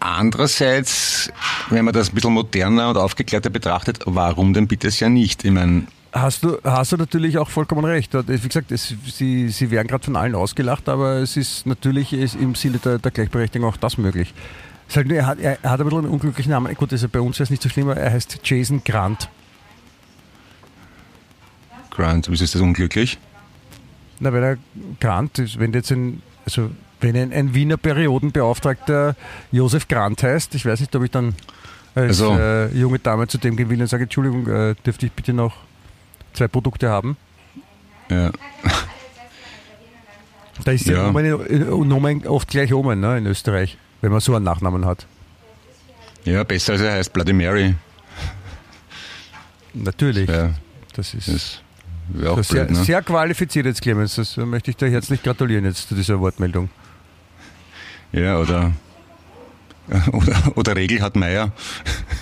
Andererseits, 0.00 1.30
wenn 1.70 1.84
man 1.84 1.94
das 1.94 2.10
ein 2.10 2.14
bisschen 2.14 2.32
moderner 2.32 2.90
und 2.90 2.96
aufgeklärter 2.96 3.50
betrachtet, 3.50 4.00
warum 4.06 4.52
denn 4.52 4.68
bitte 4.68 4.88
es 4.88 5.00
ja 5.00 5.08
nicht? 5.08 5.44
Ich 5.44 5.50
meine, 5.50 5.86
Hast 6.12 6.44
du, 6.44 6.56
hast 6.64 6.92
du 6.92 6.96
natürlich 6.96 7.36
auch 7.36 7.50
vollkommen 7.50 7.84
recht. 7.84 8.14
Wie 8.14 8.48
gesagt, 8.48 8.72
es, 8.72 8.94
sie, 9.04 9.50
sie 9.50 9.70
werden 9.70 9.86
gerade 9.86 10.02
von 10.02 10.16
allen 10.16 10.34
ausgelacht, 10.34 10.88
aber 10.88 11.16
es 11.16 11.36
ist 11.36 11.66
natürlich 11.66 12.14
ist 12.14 12.36
im 12.36 12.54
Sinne 12.54 12.78
der, 12.78 12.98
der 12.98 13.10
Gleichberechtigung 13.10 13.68
auch 13.68 13.76
das 13.76 13.98
möglich. 13.98 14.32
Es 14.88 14.92
ist 14.92 14.96
halt 14.96 15.12
er, 15.12 15.26
hat, 15.26 15.38
er 15.40 15.58
hat 15.62 15.78
ein 15.78 15.84
bisschen 15.84 16.04
einen 16.04 16.08
unglücklichen 16.08 16.52
Namen. 16.52 16.74
Gut, 16.74 16.90
also 16.90 17.06
bei 17.10 17.20
uns 17.20 17.38
es 17.38 17.50
nicht 17.50 17.62
so 17.62 17.68
schlimm, 17.68 17.90
aber 17.90 18.00
er 18.00 18.12
heißt 18.12 18.40
Jason 18.44 18.82
Grant. 18.82 19.28
Grant, 21.90 22.30
wieso 22.30 22.44
ist 22.44 22.54
das 22.54 22.62
unglücklich? 22.62 23.18
Na, 24.18 24.32
weil 24.32 24.42
er 24.42 24.58
Grant 25.00 25.38
ist, 25.38 25.58
wenn 25.58 25.74
jetzt 25.74 25.90
ein, 25.92 26.22
also 26.46 26.70
wenn 27.00 27.16
ein, 27.16 27.32
ein 27.32 27.54
Wiener 27.54 27.76
Periodenbeauftragter 27.76 29.16
Josef 29.52 29.86
Grant 29.88 30.22
heißt, 30.22 30.54
ich 30.54 30.64
weiß 30.66 30.80
nicht, 30.80 30.94
ob 30.96 31.02
ich 31.04 31.10
dann 31.10 31.34
als 31.94 32.20
Also- 32.20 32.38
äh, 32.38 32.68
junge 32.76 32.98
Dame 32.98 33.26
zu 33.28 33.38
dem 33.38 33.56
gehen 33.56 33.68
will 33.70 33.80
und 33.80 33.86
sage, 33.88 34.04
Entschuldigung, 34.04 34.46
äh, 34.48 34.74
dürfte 34.84 35.06
ich 35.06 35.12
bitte 35.12 35.32
noch 35.32 35.54
zwei 36.32 36.48
Produkte 36.48 36.88
haben? 36.88 37.16
Ja. 38.10 38.30
Da 40.64 40.72
ist 40.72 40.86
ja, 40.86 40.94
Ja. 40.94 41.12
Nomen, 41.12 41.88
Nomen 41.88 42.26
oft 42.26 42.48
gleich 42.48 42.72
oben 42.72 42.98
ne, 43.00 43.18
in 43.18 43.26
Österreich, 43.26 43.76
wenn 44.00 44.10
man 44.10 44.20
so 44.20 44.34
einen 44.34 44.44
Nachnamen 44.46 44.86
hat. 44.86 45.06
ja, 46.24 46.42
besser 46.44 46.72
als 46.72 46.82
er 46.82 46.92
heißt 46.94 47.12
Bloody 47.12 47.34
Mary. 47.34 47.74
Natürlich. 49.74 50.28
Ja, 50.30 50.50
Das 50.94 51.12
ist 51.12 51.28
das 51.28 52.26
auch 52.26 52.38
ist 52.38 52.48
sehr, 52.50 52.64
blöd, 52.64 52.78
ne? 52.78 52.84
sehr 52.84 53.02
qualifiziert 53.02 53.66
jetzt, 53.66 53.82
Clemens. 53.82 54.14
Das 54.14 54.36
möchte 54.38 54.70
ich 54.70 54.76
dir 54.78 54.88
herzlich 54.88 55.22
gratulieren 55.22 55.64
jetzt 55.66 55.88
zu 55.88 55.94
dieser 55.94 56.18
Wortmeldung. 56.20 56.70
Ja, 58.12 58.38
oder, 58.38 58.72
oder, 60.12 60.36
oder 60.56 60.76
Regel 60.76 61.00
hat 61.02 61.16
Meier. 61.16 61.52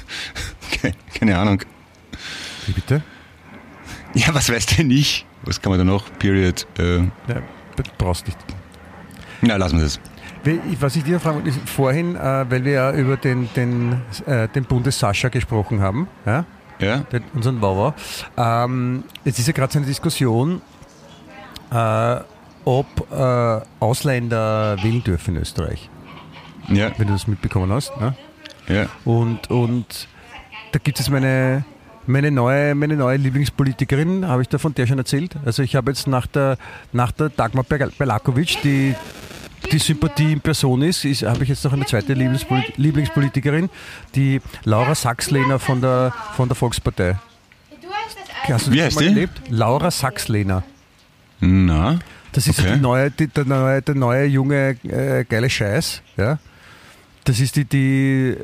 Ke- 0.71 0.93
Keine 1.19 1.39
Ahnung. 1.39 1.61
Wie 2.67 2.73
bitte? 2.73 3.03
Ja, 4.15 4.35
was 4.35 4.51
weiß 4.51 4.67
denn 4.67 4.91
ich? 4.91 5.27
Was 5.43 5.61
kann 5.61 5.71
man 5.71 5.79
da 5.79 5.85
noch? 5.85 6.05
Period. 6.19 6.67
Äh, 6.79 6.99
Ja, 6.99 7.43
brauchst 7.99 8.27
nicht. 8.27 8.39
na, 9.43 9.57
lassen 9.57 9.77
wir 9.79 9.85
das. 9.85 10.01
Was 10.81 10.95
ich 10.97 11.05
dir 11.05 11.19
fragen 11.21 11.37
wollte, 11.43 11.53
vorhin, 11.67 12.17
äh, 12.17 12.45
weil 12.51 12.65
wir 12.65 12.73
ja 12.73 12.93
über 12.93 13.17
den, 13.17 13.49
den, 13.55 14.03
äh, 14.27 14.47
den 14.49 14.65
Bundes-Sascha 14.65 15.29
gesprochen 15.31 15.81
haben, 15.81 16.07
ja? 16.27 16.45
Ja? 16.79 16.99
den, 16.99 17.25
unseren 17.33 17.61
Wauwau. 17.63 17.95
Ähm, 18.37 19.05
jetzt 19.25 19.39
ist 19.39 19.47
ja 19.47 19.53
gerade 19.55 19.73
so 19.73 19.79
eine 19.79 19.87
Diskussion, 19.87 20.61
äh, 21.73 22.17
ob 22.65 22.87
äh, 23.13 23.61
Ausländer 23.81 24.77
wählen 24.83 25.03
dürfen 25.05 25.37
in 25.37 25.43
Österreich, 25.43 25.89
Ja, 26.69 26.91
wenn 26.99 27.07
du 27.09 27.13
das 27.13 27.27
mitbekommen 27.27 27.73
hast. 27.73 27.93
Ne? 28.01 28.15
ja. 28.69 28.87
Und, 29.05 29.51
und 29.51 30.09
da 30.73 30.79
gibt 30.83 30.99
es 31.01 31.09
meine, 31.11 31.65
meine, 32.07 32.31
neue, 32.31 32.75
meine 32.75 32.97
neue 32.97 33.17
Lieblingspolitikerin, 33.19 34.27
habe 34.27 34.43
ich 34.43 34.49
da 34.49 34.59
von 34.59 34.75
der 34.75 34.87
schon 34.87 34.99
erzählt. 34.99 35.37
Also 35.45 35.63
ich 35.63 35.77
habe 35.77 35.91
jetzt 35.91 36.07
nach 36.07 36.27
der, 36.27 36.57
nach 36.93 37.13
der 37.13 37.29
Dagmar 37.29 37.65
Bel- 37.65 37.93
Belakovic, 37.99 38.59
die 38.63 38.95
die 39.73 39.79
Sympathie 39.79 40.33
in 40.33 40.41
Person 40.41 40.83
ist, 40.83 41.07
ist 41.07 41.23
habe 41.23 41.43
ich 41.43 41.49
jetzt 41.49 41.65
noch 41.65 41.73
eine 41.73 41.87
zweite 41.87 42.13
Lieblingspolit 42.13 42.77
Lieblingspolitikerin, 42.77 43.71
die 44.15 44.43
Laura 44.65 44.95
Sachslehner 44.95 45.59
von 45.59 45.81
der, 45.81 46.13
von 46.37 46.49
der 46.49 46.55
Volkspartei. 46.55 47.17
Hast 48.47 48.67
du 48.67 48.73
Wie 48.73 48.77
das 48.77 48.87
heißt 48.89 48.97
mal 48.97 49.01
die? 49.03 49.09
erlebt? 49.09 49.41
Laura 49.49 49.91
Sachslehner. 49.91 50.65
Na, 51.41 51.99
Das 52.35 52.47
ist 52.47 52.59
Okay. 52.59 52.75
die 52.75 52.81
neue, 52.81 53.11
die, 53.11 53.29
der, 53.29 53.45
neue, 53.45 53.81
der 53.81 53.95
neue 53.95 54.27
junge 54.27 54.77
äh, 54.85 55.25
geile 55.25 55.49
Scheiß. 55.49 56.03
Ja? 56.17 56.39
Das 57.25 57.41
ist 57.41 57.57
die, 57.57 57.65
die 57.65 58.37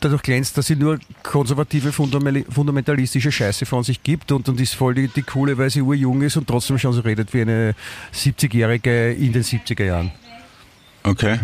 dadurch 0.00 0.22
glänzt, 0.22 0.58
dass 0.58 0.66
sie 0.66 0.74
nur 0.76 0.98
konservative, 1.22 1.92
fundamentalistische 1.92 3.30
Scheiße 3.30 3.64
von 3.64 3.84
sich 3.84 4.02
gibt 4.02 4.32
und, 4.32 4.48
und 4.48 4.60
ist 4.60 4.74
voll 4.74 4.94
die, 4.94 5.06
die 5.08 5.22
coole, 5.22 5.56
weil 5.56 5.70
sie 5.70 5.80
urjung 5.82 6.20
ist 6.22 6.36
und 6.36 6.48
trotzdem 6.48 6.78
schon 6.78 6.92
so 6.94 7.00
redet 7.02 7.32
wie 7.32 7.42
eine 7.42 7.74
70-Jährige 8.12 9.12
in 9.12 9.32
den 9.32 9.44
70er 9.44 9.84
Jahren. 9.84 10.10
okay. 11.04 11.38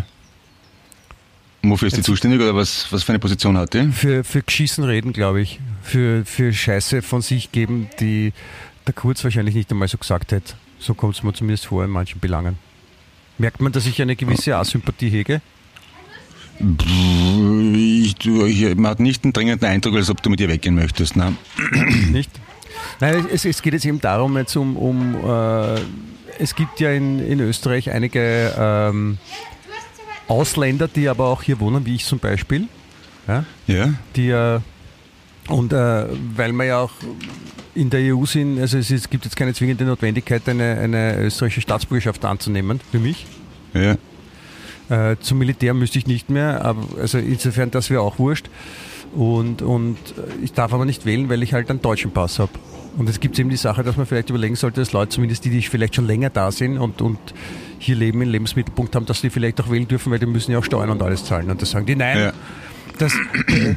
Und 1.63 1.71
wofür 1.71 1.89
ist 1.89 1.97
die 1.97 2.03
zuständig 2.03 2.41
oder 2.41 2.55
was, 2.55 2.87
was 2.93 3.03
für 3.03 3.11
eine 3.13 3.19
Position 3.19 3.57
hat 3.59 3.75
die? 3.75 3.91
Für, 3.93 4.23
für 4.23 4.41
Geschissen 4.43 4.85
reden, 4.85 5.13
glaube 5.13 5.41
ich. 5.41 5.59
Für, 5.83 6.25
für 6.25 6.53
Scheiße 6.53 7.03
von 7.03 7.23
sich 7.23 7.51
geben, 7.51 7.89
die 7.99 8.33
der 8.87 8.95
Kurz 8.95 9.25
wahrscheinlich 9.25 9.55
nicht 9.57 9.71
einmal 9.73 9.89
so 9.89 9.99
gesagt 9.99 10.31
hätte. 10.33 10.55
So 10.79 10.95
kommt 10.95 11.15
es 11.17 11.23
mir 11.23 11.33
zumindest 11.33 11.67
vor 11.67 11.85
in 11.85 11.91
manchen 11.91 12.21
Belangen. 12.21 12.59
Merkt 13.39 13.61
man, 13.61 13.73
dass 13.73 13.87
ich 13.87 14.01
eine 14.01 14.17
gewisse 14.17 14.57
Asympathie 14.57 15.11
hege? 15.11 15.41
Ich, 16.59 18.27
ich, 18.27 18.77
man 18.77 18.87
hat 18.91 19.01
nicht 19.01 19.25
den 19.25 19.33
dringenden 19.33 19.69
Eindruck, 19.69 19.95
als 19.97 20.09
ob 20.09 20.23
du 20.23 20.31
mit 20.31 20.41
ihr 20.41 20.49
weggehen 20.49 20.75
möchtest. 20.75 21.17
Ne? 21.17 21.37
Nicht? 22.13 22.31
Nein, 23.01 23.27
es, 23.31 23.45
es 23.45 23.61
geht 23.61 23.75
jetzt 23.75 23.85
eben 23.85 24.01
darum, 24.01 24.37
jetzt 24.39 24.57
um, 24.57 24.77
um 24.77 25.15
äh, 25.23 25.81
es 26.39 26.55
gibt 26.55 26.81
ja 26.81 26.93
in, 26.93 27.19
in 27.19 27.41
Österreich 27.41 27.91
einige 27.91 28.55
ähm, 28.59 29.19
Ausländer, 30.29 30.89
die 30.89 31.09
aber 31.09 31.27
auch 31.27 31.43
hier 31.43 31.61
wohnen, 31.61 31.85
wie 31.85 31.95
ich 31.95 32.05
zum 32.05 32.19
Beispiel, 32.19 32.69
ja, 33.27 33.45
Ja? 33.67 33.95
die 34.15 34.31
äh, 34.31 34.61
und 35.49 35.73
äh, 35.73 36.07
weil 36.37 36.53
wir 36.53 36.65
ja 36.65 36.79
auch 36.81 36.93
in 37.77 37.91
der 37.91 38.15
EU 38.15 38.25
sind, 38.25 38.59
also 38.59 38.79
es, 38.79 38.91
ist, 38.91 39.11
gibt 39.11 39.25
jetzt 39.25 39.37
keine 39.37 39.53
zwingende 39.55 39.85
Notwendigkeit, 39.85 40.49
eine, 40.49 40.79
eine 40.79 41.19
österreichische 41.19 41.61
Staatsbürgerschaft 41.61 42.25
anzunehmen, 42.25 42.81
für 42.91 42.99
mich. 42.99 43.27
Ja. 43.75 43.97
Äh, 44.89 45.17
zum 45.21 45.39
Militär 45.39 45.75
müsste 45.75 45.99
ich 45.99 46.07
nicht 46.07 46.31
mehr, 46.31 46.65
aber 46.65 46.83
also 47.01 47.19
insofern, 47.19 47.71
das 47.71 47.91
wäre 47.91 48.01
auch 48.01 48.19
wurscht. 48.19 48.47
Und, 49.15 49.63
und 49.63 49.97
ich 50.43 50.53
darf 50.53 50.73
aber 50.73 50.85
nicht 50.85 51.07
wählen, 51.07 51.29
weil 51.29 51.43
ich 51.43 51.53
halt 51.55 51.71
einen 51.71 51.81
deutschen 51.83 52.11
Pass 52.11 52.39
habe. 52.39 52.51
Und 52.99 53.09
es 53.09 53.21
gibt 53.21 53.39
eben 53.39 53.51
die 53.51 53.57
Sache, 53.57 53.83
dass 53.83 53.97
man 53.97 54.07
vielleicht 54.07 54.31
überlegen 54.31 54.57
sollte, 54.57 54.81
dass 54.81 54.93
Leute, 54.93 55.11
zumindest 55.11 55.45
die, 55.45 55.51
die 55.51 55.63
vielleicht 55.63 55.95
schon 55.95 56.07
länger 56.07 56.31
da 56.31 56.51
sind 56.51 56.79
und, 56.79 57.03
und 57.03 57.19
hier 57.79 57.95
leben, 57.95 58.23
einen 58.23 58.31
Lebensmittelpunkt 58.31 58.95
haben, 58.97 59.07
dass 59.07 59.21
die 59.21 59.31
vielleicht 59.31 59.61
auch 59.61 59.71
wählen 59.71 59.87
dürfen, 59.87 60.11
weil 60.11 60.19
die 60.19 60.27
müssen 60.27 60.53
ja 60.53 60.59
auch 60.59 60.65
Steuern 60.65 60.91
und 60.91 61.03
alles 61.03 61.25
zahlen. 61.25 61.51
Und 61.51 61.61
da 61.61 61.67
sagen 61.67 61.85
die, 61.87 61.95
nein, 61.95 62.19
Ja. 62.19 62.33
das, 62.99 63.13
äh, 63.49 63.75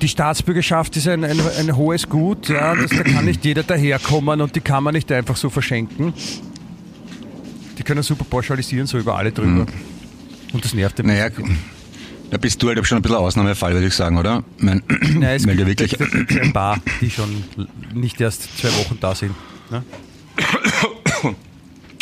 die 0.00 0.08
Staatsbürgerschaft 0.08 0.96
ist 0.96 1.08
ein, 1.08 1.24
ein, 1.24 1.40
ein 1.58 1.76
hohes 1.76 2.08
Gut, 2.08 2.48
ja, 2.48 2.74
das, 2.74 2.90
da 2.90 3.02
kann 3.02 3.24
nicht 3.24 3.44
jeder 3.44 3.62
daherkommen 3.62 4.40
und 4.40 4.54
die 4.54 4.60
kann 4.60 4.82
man 4.84 4.94
nicht 4.94 5.10
einfach 5.12 5.36
so 5.36 5.50
verschenken. 5.50 6.12
Die 7.78 7.82
können 7.82 8.02
super 8.02 8.24
pauschalisieren, 8.24 8.86
so 8.86 8.98
über 8.98 9.16
alle 9.16 9.32
drüber. 9.32 9.66
Und 10.52 10.64
das 10.64 10.72
nervt 10.72 10.98
dem. 10.98 11.06
Naja, 11.06 11.28
da 12.30 12.38
bist 12.38 12.62
du 12.62 12.68
halt 12.68 12.84
schon 12.86 12.98
ein 12.98 13.02
bisschen 13.02 13.16
Ausnahmefall, 13.18 13.72
würde 13.74 13.86
ich 13.86 13.94
sagen, 13.94 14.18
oder? 14.18 14.42
Ich 14.56 14.62
mein, 14.62 14.82
Nein, 14.88 15.36
es 15.36 15.46
gibt 15.46 15.66
wirklich, 15.66 16.40
ein 16.40 16.52
paar, 16.52 16.80
die 17.00 17.10
schon 17.10 17.44
nicht 17.94 18.20
erst 18.20 18.58
zwei 18.58 18.68
Wochen 18.68 18.98
da 19.00 19.14
sind. 19.14 19.34
Ne? 19.70 19.82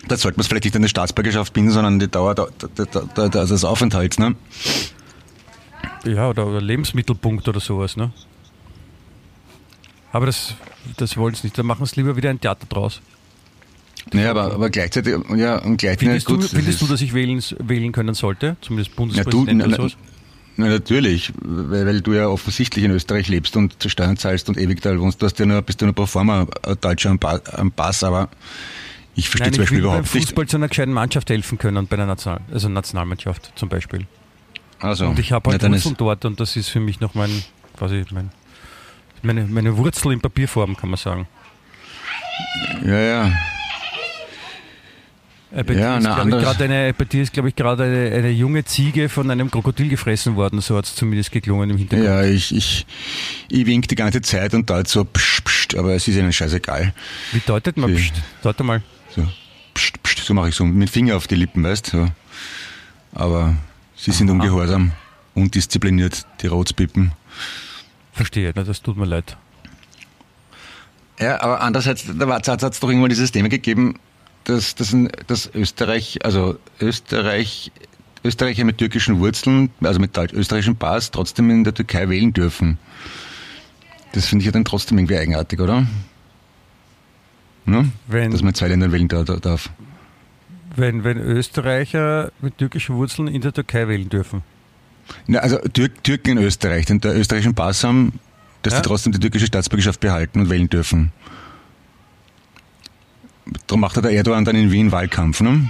da 0.08 0.16
sollte 0.16 0.36
man 0.36 0.42
es 0.42 0.46
vielleicht 0.46 0.64
nicht 0.64 0.76
eine 0.76 0.88
Staatsbürgerschaft 0.88 1.52
binden, 1.52 1.72
sondern 1.72 1.98
die 1.98 2.08
Dauer 2.08 2.34
da, 2.34 2.46
da, 2.58 2.84
da, 2.84 3.02
da, 3.14 3.28
da, 3.28 3.44
des 3.44 3.64
Aufenthalts. 3.64 4.18
Ne? 4.18 4.34
Ja, 6.06 6.28
oder, 6.28 6.46
oder 6.46 6.60
Lebensmittelpunkt 6.60 7.48
oder 7.48 7.60
sowas. 7.60 7.96
Ne? 7.96 8.10
Aber 10.12 10.26
das, 10.26 10.54
das 10.96 11.16
wollen 11.16 11.34
sie 11.34 11.46
nicht. 11.46 11.58
Da 11.58 11.62
machen 11.62 11.86
sie 11.86 11.96
lieber 11.96 12.16
wieder 12.16 12.30
ein 12.30 12.40
Theater 12.40 12.66
draus. 12.68 13.00
Naja, 14.12 14.30
aber, 14.30 14.52
aber 14.52 14.70
gleichzeitig, 14.70 15.14
ja, 15.36 15.58
und 15.62 15.78
gleichzeitig, 15.78 15.98
Findest, 15.98 16.26
gut, 16.26 16.36
du, 16.36 16.42
das 16.42 16.50
findest 16.50 16.68
ist- 16.70 16.82
du, 16.82 16.92
dass 16.92 17.00
ich 17.00 17.14
wählen, 17.14 17.42
wählen 17.58 17.90
können 17.92 18.14
sollte? 18.14 18.56
Zumindest 18.60 18.90
Ja, 18.90 18.94
du, 18.94 18.96
Bundespräsident 18.98 19.58
na, 19.58 19.64
oder 19.64 19.70
na, 19.70 19.76
sowas? 19.76 19.96
na, 20.56 20.68
natürlich, 20.68 21.32
weil, 21.40 21.86
weil 21.86 22.00
du 22.02 22.12
ja 22.12 22.28
offensichtlich 22.28 22.84
in 22.84 22.90
Österreich 22.90 23.28
lebst 23.28 23.56
und 23.56 23.74
Steuern 23.86 24.18
zahlst 24.18 24.48
und 24.50 24.58
ewig 24.58 24.82
da 24.82 24.96
wohnst. 25.00 25.22
Du 25.22 25.26
hast 25.26 25.38
ja 25.38 25.46
nur, 25.46 25.62
bist 25.62 25.80
ja 25.80 25.86
nur 25.86 25.94
ein 26.28 26.46
Deutscher 26.82 27.10
am, 27.10 27.18
Pa- 27.18 27.40
am 27.52 27.72
Pass, 27.72 28.04
aber 28.04 28.28
Ich 29.14 29.30
verstehe 29.30 29.46
Nein, 29.46 29.54
zum 29.54 29.62
ich 29.62 29.68
Beispiel 29.70 29.76
will 29.78 29.82
beim 29.84 29.90
überhaupt 30.00 30.14
nicht. 30.14 30.26
Fußball 30.26 30.46
zu 30.48 30.56
einer 30.58 30.68
gescheiten 30.68 30.92
Mannschaft 30.92 31.30
helfen 31.30 31.56
können, 31.56 31.86
bei 31.86 31.96
einer 31.96 32.06
National 32.06 32.40
also 32.52 32.68
Nationalmannschaft 32.68 33.52
zum 33.56 33.70
Beispiel. 33.70 34.06
Also, 34.80 35.06
Und 35.06 35.18
ich 35.18 35.32
habe 35.32 35.50
halt 35.50 35.62
Wurzeln 35.62 35.96
dort 35.96 36.24
und 36.24 36.40
das 36.40 36.56
ist 36.56 36.68
für 36.68 36.80
mich 36.80 37.00
noch 37.00 37.14
mein, 37.14 37.42
quasi 37.76 38.04
mein, 38.10 38.30
meine, 39.22 39.44
meine 39.46 39.76
Wurzel 39.76 40.12
in 40.12 40.20
Papierform, 40.20 40.76
kann 40.76 40.90
man 40.90 40.98
sagen. 40.98 41.26
ja, 42.84 43.00
ja. 43.00 43.32
Bei 45.50 45.72
Ja, 45.74 46.00
dir 46.00 46.08
ist, 46.08 46.14
glaube 46.16 46.30
ich, 46.30 46.38
gerade 46.44 46.64
eine, 46.64 46.94
bei 46.94 47.04
dir 47.04 47.22
ist, 47.22 47.32
glaube 47.32 47.48
ich, 47.48 47.54
gerade 47.54 47.84
eine, 47.84 48.10
eine 48.12 48.30
junge 48.30 48.64
Ziege 48.64 49.08
von 49.08 49.30
einem 49.30 49.52
Krokodil 49.52 49.88
gefressen 49.88 50.34
worden, 50.34 50.60
so 50.60 50.76
hat 50.76 50.84
es 50.86 50.96
zumindest 50.96 51.30
geklungen 51.30 51.70
im 51.70 51.76
Hintergrund. 51.78 52.08
Ja, 52.08 52.24
ich, 52.24 52.52
ich, 52.52 52.84
ich 53.48 53.64
wink 53.66 53.86
die 53.86 53.94
ganze 53.94 54.20
Zeit 54.20 54.52
und 54.54 54.68
da 54.68 54.84
so 54.84 55.04
pst, 55.04 55.44
pst, 55.44 55.76
aber 55.76 55.94
es 55.94 56.08
ist 56.08 56.16
ihnen 56.16 56.32
scheißegal. 56.32 56.92
Wie 57.30 57.38
deutet 57.46 57.76
man? 57.76 57.94
Psst, 57.94 58.14
deute 58.42 58.64
mal. 58.64 58.82
So, 59.14 59.22
pst, 59.74 60.02
pst, 60.02 60.18
so 60.24 60.34
mache 60.34 60.48
ich 60.48 60.56
so 60.56 60.64
mit 60.64 60.88
dem 60.88 60.92
Finger 60.92 61.16
auf 61.16 61.28
die 61.28 61.36
Lippen, 61.36 61.62
weißt 61.62 61.86
so. 61.86 62.08
Aber 63.12 63.54
sie 64.04 64.12
sind 64.12 64.30
ungehorsam, 64.30 64.92
undiszipliniert, 65.34 66.26
die 66.42 66.46
Rotspippen. 66.46 67.12
Verstehe, 68.12 68.52
na, 68.54 68.62
das 68.64 68.82
tut 68.82 68.96
mir 68.96 69.06
leid. 69.06 69.36
Ja, 71.18 71.40
aber 71.40 71.60
andererseits, 71.60 72.04
da 72.06 72.28
hat 72.28 72.48
es 72.48 72.80
doch 72.80 72.88
irgendwann 72.88 73.08
dieses 73.10 73.32
Thema 73.32 73.48
gegeben, 73.48 73.98
dass, 74.44 74.74
dass, 74.74 74.94
dass 75.26 75.50
Österreich, 75.54 76.24
also 76.24 76.58
Österreich, 76.80 77.72
Österreicher 78.24 78.64
mit 78.64 78.78
türkischen 78.78 79.18
Wurzeln, 79.20 79.70
also 79.82 80.00
mit 80.00 80.16
deutsch, 80.16 80.32
österreichischen 80.32 80.76
Pass, 80.76 81.10
trotzdem 81.10 81.50
in 81.50 81.64
der 81.64 81.74
Türkei 81.74 82.08
wählen 82.08 82.32
dürfen. 82.32 82.78
Das 84.12 84.26
finde 84.26 84.42
ich 84.42 84.46
ja 84.46 84.52
dann 84.52 84.64
trotzdem 84.64 84.98
irgendwie 84.98 85.16
eigenartig, 85.18 85.60
oder? 85.60 85.86
Ne? 87.64 87.90
Wenn- 88.06 88.30
Dass 88.30 88.42
man 88.42 88.50
in 88.50 88.54
zwei 88.54 88.68
Ländern 88.68 88.92
wählen 88.92 89.08
da- 89.08 89.24
da- 89.24 89.36
darf. 89.36 89.70
Wenn, 90.76 91.04
wenn 91.04 91.18
Österreicher 91.18 92.32
mit 92.40 92.58
türkischen 92.58 92.96
Wurzeln 92.96 93.28
in 93.28 93.40
der 93.40 93.52
Türkei 93.52 93.86
wählen 93.88 94.08
dürfen. 94.08 94.42
Na, 95.26 95.38
also 95.40 95.58
Türk, 95.72 96.02
Türken 96.02 96.30
in 96.30 96.38
Österreich, 96.38 96.86
die 96.86 96.98
den 96.98 97.12
österreichischen 97.16 97.54
Pass 97.54 97.84
haben, 97.84 98.18
dass 98.62 98.72
Ja. 98.74 98.80
die 98.80 98.88
trotzdem 98.88 99.12
die 99.12 99.20
türkische 99.20 99.46
Staatsbürgerschaft 99.46 100.00
behalten 100.00 100.40
und 100.40 100.50
wählen 100.50 100.68
dürfen. 100.68 101.12
Darum 103.66 103.80
macht 103.80 103.96
er 103.96 104.02
der 104.02 104.12
Erdogan 104.12 104.44
dann 104.44 104.56
in 104.56 104.70
Wien 104.72 104.90
Wahlkampf, 104.90 105.40
ne? 105.42 105.68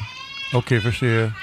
Okay, 0.53 0.81
verstehe. 0.81 1.35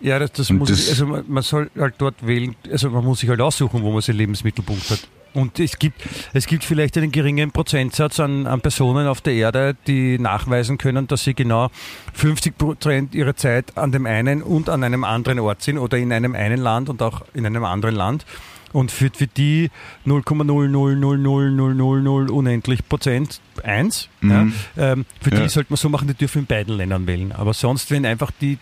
Ja, 0.00 0.18
das, 0.18 0.32
das 0.32 0.50
Und 0.50 0.58
muss 0.58 0.68
das- 0.70 0.88
also 0.90 1.06
man, 1.06 1.24
man 1.28 1.42
soll 1.42 1.70
halt 1.78 1.94
dort 1.98 2.24
wählen, 2.26 2.54
also 2.70 2.90
man 2.90 3.04
muss 3.04 3.20
sich 3.20 3.28
halt 3.28 3.40
aussuchen, 3.40 3.82
wo 3.82 3.92
man 3.92 4.00
seinen 4.02 4.16
Lebensmittelpunkt 4.16 4.90
hat. 4.90 5.06
Und 5.34 5.60
es 5.60 5.78
gibt, 5.78 6.00
es 6.32 6.46
gibt 6.46 6.64
vielleicht 6.64 6.96
einen 6.96 7.12
geringen 7.12 7.52
Prozentsatz 7.52 8.18
an, 8.18 8.46
an 8.46 8.60
Personen 8.60 9.06
auf 9.06 9.20
der 9.20 9.34
Erde, 9.34 9.76
die 9.86 10.18
nachweisen 10.18 10.78
können, 10.78 11.06
dass 11.06 11.24
sie 11.24 11.34
genau 11.34 11.70
50 12.14 12.56
Prozent 12.58 13.14
ihrer 13.14 13.36
Zeit 13.36 13.76
an 13.76 13.92
dem 13.92 14.06
einen 14.06 14.42
und 14.42 14.68
an 14.68 14.82
einem 14.82 15.04
anderen 15.04 15.38
Ort 15.40 15.62
sind 15.62 15.78
oder 15.78 15.98
in 15.98 16.12
einem 16.12 16.34
einen 16.34 16.58
Land 16.60 16.88
und 16.88 17.02
auch 17.02 17.22
in 17.34 17.46
einem 17.46 17.64
anderen 17.64 17.94
Land. 17.94 18.24
Und 18.72 18.90
für, 18.90 19.10
für 19.14 19.26
die 19.26 19.70
0,0000000 20.06 22.30
unendlich 22.30 22.86
Prozent 22.88 23.40
eins, 23.62 24.08
Mhm. 24.20 24.52
ja, 24.76 24.92
ähm, 24.92 25.04
für 25.20 25.30
die 25.30 25.36
Ja. 25.38 25.48
sollte 25.48 25.72
man 25.72 25.76
so 25.78 25.88
machen, 25.88 26.06
die 26.08 26.14
dürfen 26.14 26.40
in 26.40 26.46
beiden 26.46 26.76
Ländern 26.76 27.06
wählen. 27.06 27.32
Aber 27.32 27.54
sonst, 27.54 27.90
wenn 27.90 28.04
einfach 28.04 28.30
die 28.40 28.58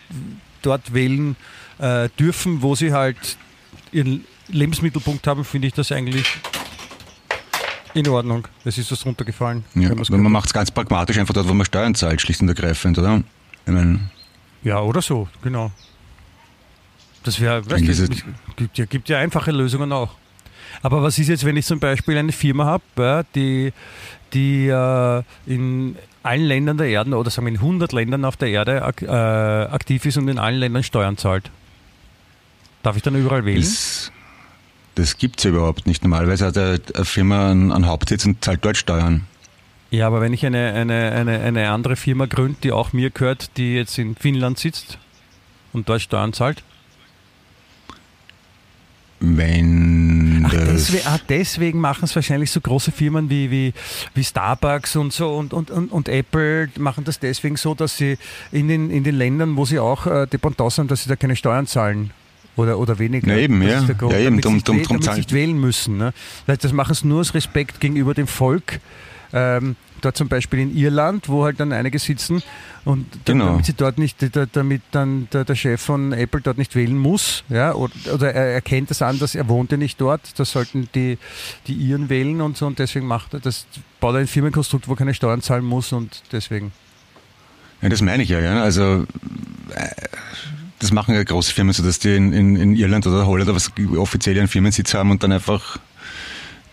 dort 0.61 0.93
wählen 0.93 1.35
äh, 1.79 2.09
dürfen, 2.19 2.61
wo 2.61 2.75
sie 2.75 2.93
halt 2.93 3.37
ihren 3.91 4.23
Lebensmittelpunkt 4.49 5.27
haben, 5.27 5.43
finde 5.43 5.67
ich 5.67 5.73
das 5.73 5.91
eigentlich 5.91 6.25
in 7.97 8.07
Ordnung. 8.07 8.47
Es 8.63 8.77
ist 8.77 8.91
das 8.91 9.05
runtergefallen. 9.05 9.63
Ja, 9.75 9.89
wenn 9.89 10.21
man 10.21 10.31
macht 10.31 10.47
es 10.47 10.53
ganz 10.53 10.71
pragmatisch, 10.71 11.17
einfach 11.17 11.33
dort, 11.33 11.47
wo 11.47 11.53
man 11.53 11.65
Steuern 11.65 11.95
zahlt, 11.95 12.21
schlicht 12.21 12.41
und 12.41 12.49
ergreifend, 12.49 12.97
oder? 12.97 13.23
Ich 13.65 13.73
meine, 13.73 13.93
hat. 13.95 13.99
ja, 14.63 14.79
oder 14.79 15.01
so, 15.01 15.27
genau. 15.41 15.71
Das 17.23 17.39
wäre, 17.41 17.59
ist 17.59 18.23
gibt 18.55 18.77
ja, 18.77 18.85
gibt 18.85 19.09
ja 19.09 19.17
einfache 19.17 19.51
Lösungen 19.51 19.91
auch. 19.91 20.15
Aber 20.81 21.01
was 21.03 21.17
ist 21.19 21.27
jetzt, 21.27 21.43
wenn 21.43 21.57
ich 21.57 21.65
zum 21.65 21.79
Beispiel 21.79 22.17
eine 22.17 22.31
Firma 22.31 22.65
habe, 22.65 23.25
die, 23.35 23.73
die 24.33 24.67
äh, 24.67 25.23
in 25.45 25.95
allen 26.23 26.43
Ländern 26.43 26.77
der 26.77 26.87
Erde 26.87 27.15
oder 27.15 27.29
sagen 27.29 27.47
wir 27.47 27.53
in 27.53 27.59
100 27.59 27.91
Ländern 27.93 28.25
auf 28.25 28.37
der 28.37 28.49
Erde 28.49 28.83
ak 28.83 29.01
äh, 29.01 29.07
aktiv 29.07 30.05
ist 30.05 30.17
und 30.17 30.27
in 30.27 30.39
allen 30.39 30.59
Ländern 30.59 30.83
Steuern 30.83 31.17
zahlt? 31.17 31.51
Darf 32.83 32.95
ich 32.95 33.01
dann 33.01 33.15
überall 33.15 33.45
wählen? 33.45 33.61
das, 33.61 34.11
das 34.97 35.17
gibt 35.17 35.39
es 35.39 35.43
ja 35.43 35.51
überhaupt 35.51 35.85
nicht. 35.85 36.03
Normalerweise 36.03 36.47
hat 36.47 36.57
eine, 36.57 36.79
eine 36.93 37.05
Firma 37.05 37.51
einen, 37.51 37.71
einen 37.71 37.85
Hauptsitz 37.85 38.25
und 38.25 38.43
zahlt 38.43 38.65
dort 38.65 38.77
Steuern. 38.77 39.25
Ja, 39.91 40.07
aber 40.07 40.21
wenn 40.21 40.33
ich 40.33 40.45
eine, 40.45 40.73
eine, 40.73 41.11
eine, 41.11 41.39
eine 41.39 41.69
andere 41.69 41.95
Firma 41.95 42.25
gründe, 42.25 42.57
die 42.63 42.71
auch 42.71 42.93
mir 42.93 43.09
gehört, 43.09 43.55
die 43.57 43.75
jetzt 43.75 43.97
in 43.99 44.15
Finnland 44.15 44.57
sitzt 44.57 44.97
und 45.71 45.87
dort 45.87 46.01
Steuern 46.01 46.33
zahlt? 46.33 46.63
Wenn 49.19 50.43
Ach, 50.45 50.51
das. 50.51 50.67
deswegen, 50.67 51.07
ah, 51.07 51.19
deswegen 51.29 51.79
machen 51.79 52.05
es 52.05 52.15
wahrscheinlich 52.15 52.51
so 52.51 52.61
große 52.61 52.91
Firmen 52.91 53.29
wie, 53.29 53.49
wie, 53.49 53.73
wie 54.13 54.23
Starbucks 54.23 54.95
und 54.95 55.13
so 55.13 55.35
und, 55.35 55.53
und, 55.53 55.71
und, 55.71 55.91
und 55.91 56.09
Apple 56.09 56.69
machen 56.77 57.03
das 57.03 57.19
deswegen 57.19 57.55
so, 57.55 57.73
dass 57.73 57.97
sie 57.97 58.17
in 58.51 58.67
den, 58.67 58.91
in 58.91 59.03
den 59.03 59.15
Ländern, 59.15 59.57
wo 59.57 59.65
sie 59.65 59.79
auch 59.79 60.05
äh, 60.05 60.27
Dependance 60.27 60.79
haben, 60.79 60.87
dass 60.87 61.03
sie 61.03 61.09
da 61.09 61.15
keine 61.15 61.35
Steuern 61.35 61.65
zahlen. 61.65 62.11
Oder, 62.57 62.77
oder 62.79 62.99
weniger. 62.99 63.31
Ja, 63.31 63.37
eben, 63.37 63.61
das 63.61 63.69
ja. 63.71 63.79
Ist 63.79 63.87
der 63.87 63.95
Grund, 63.95 64.11
Ja, 64.13 64.19
eben, 64.19 64.25
damit, 64.41 64.45
drum- 64.45 64.57
sie, 64.57 64.63
drum- 64.63 64.75
nicht, 64.77 64.89
drum 64.89 64.99
damit 64.99 65.29
sie 65.29 65.35
wählen 65.35 65.57
müssen. 65.57 65.97
Ne? 65.97 66.13
Das, 66.47 66.57
das 66.57 66.73
machen 66.73 66.93
sie 66.95 67.07
nur 67.07 67.21
aus 67.21 67.33
Respekt 67.33 67.79
gegenüber 67.79 68.13
dem 68.13 68.27
Volk. 68.27 68.79
Ähm, 69.33 69.75
dort 70.01 70.15
zum 70.15 70.27
Beispiel 70.29 70.59
in 70.59 70.75
Irland, 70.77 71.27
wo 71.27 71.43
halt 71.43 71.59
dann 71.59 71.71
einige 71.73 71.99
sitzen 71.99 72.41
und 72.85 73.05
da- 73.25 73.33
Genau. 73.33 73.45
damit 73.47 73.65
sie 73.65 73.73
dort 73.73 73.97
nicht, 73.97 74.35
da- 74.35 74.45
damit 74.45 74.81
dann 74.91 75.27
der, 75.33 75.43
der 75.43 75.55
Chef 75.55 75.81
von 75.81 76.13
Apple 76.13 76.39
dort 76.41 76.57
nicht 76.57 76.75
wählen 76.75 76.97
muss, 76.97 77.43
ja, 77.49 77.73
oder, 77.73 77.93
oder 78.13 78.33
er 78.33 78.53
erkennt 78.53 78.89
es 78.91 79.01
an, 79.01 79.19
dass 79.19 79.35
er 79.35 79.49
wohnt 79.49 79.71
ja 79.71 79.77
nicht 79.77 79.99
dort, 79.99 80.39
das 80.39 80.51
sollten 80.51 80.87
die, 80.95 81.17
die 81.67 81.73
Iren 81.73 82.09
wählen 82.09 82.39
und 82.41 82.55
so 82.57 82.67
und 82.67 82.79
deswegen 82.79 83.05
macht 83.05 83.33
er 83.33 83.39
das, 83.41 83.65
baut 83.99 84.13
er 84.15 84.21
ein 84.21 84.27
Firmenkonstrukt, 84.27 84.87
wo 84.87 84.93
er 84.93 84.97
keine 84.97 85.13
Steuern 85.13 85.41
zahlen 85.41 85.65
muss 85.65 85.91
und 85.91 86.23
deswegen. 86.31 86.71
Ja, 87.81 87.89
das 87.89 88.01
meine 88.01 88.23
ich 88.23 88.29
ja, 88.29 88.39
ja. 88.39 88.63
Also 88.63 89.05
äh, 89.75 89.89
das 90.79 90.91
machen 90.91 91.15
ja 91.15 91.23
große 91.23 91.53
Firmen 91.53 91.73
so, 91.73 91.83
dass 91.83 91.99
die 91.99 92.15
in, 92.15 92.33
in, 92.33 92.55
in 92.55 92.75
Irland 92.75 93.07
oder 93.07 93.25
Holland 93.25 93.53
was 93.53 93.71
offiziell 93.97 94.37
einen 94.37 94.47
Firmensitz 94.47 94.93
haben 94.93 95.11
und 95.11 95.23
dann 95.23 95.31
einfach 95.31 95.77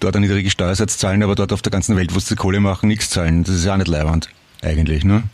dort 0.01 0.17
einen 0.17 0.27
niedrigen 0.27 0.51
Steuersatz 0.51 0.99
zahlen, 0.99 1.23
aber 1.23 1.35
dort 1.35 1.53
auf 1.53 1.63
der 1.63 1.73
ganzen 1.73 1.97
Welt, 1.97 2.15
wo 2.15 2.19
sie 2.19 2.35
Kohle 2.35 2.61
machen, 2.61 2.89
nichts 2.89 3.11
zahlen. 3.11 3.45
Das 3.45 3.55
ist 3.55 3.65
ja 3.65 3.73
auch 3.73 3.79
nicht 3.79 3.89
leiwand, 3.89 4.29
eigentlich, 4.63 5.05
ne? 5.05 5.25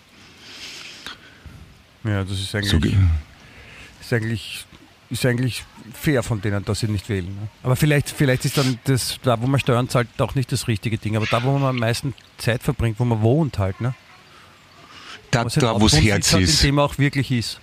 Ja, 2.04 2.24
das 2.24 2.40
ist 2.40 2.54
eigentlich, 2.54 2.70
So, 2.70 2.78
ist 4.00 4.12
eigentlich, 4.12 4.64
ist 5.10 5.26
eigentlich 5.26 5.64
fair 5.92 6.22
von 6.22 6.40
denen, 6.40 6.64
dass 6.64 6.80
sie 6.80 6.88
nicht 6.88 7.08
wählen. 7.08 7.26
Ne? 7.26 7.48
Aber 7.62 7.76
vielleicht, 7.76 8.08
vielleicht 8.08 8.44
ist 8.44 8.56
dann 8.56 8.78
das, 8.84 9.18
da 9.22 9.40
wo 9.40 9.46
man 9.46 9.60
Steuern 9.60 9.88
zahlt, 9.88 10.08
auch 10.18 10.34
nicht 10.34 10.50
das 10.52 10.68
richtige 10.68 10.96
Ding. 10.96 11.16
Aber 11.16 11.26
da, 11.26 11.42
wo 11.42 11.52
man 11.58 11.70
am 11.70 11.76
meisten 11.76 12.14
Zeit 12.38 12.62
verbringt, 12.62 12.98
wo 13.00 13.04
man 13.04 13.20
wohnt 13.20 13.58
halt, 13.58 13.80
ne? 13.80 13.94
da, 15.30 15.44
Was 15.44 15.56
halt 15.56 15.64
da 15.64 15.74
wo 15.74 15.88
das 15.88 16.00
Herz 16.00 16.32
hat, 16.32 16.40
ist, 16.40 16.62
In 16.62 16.68
dem 16.68 16.78
auch 16.78 16.98
wirklich 16.98 17.30
ist. 17.30 17.60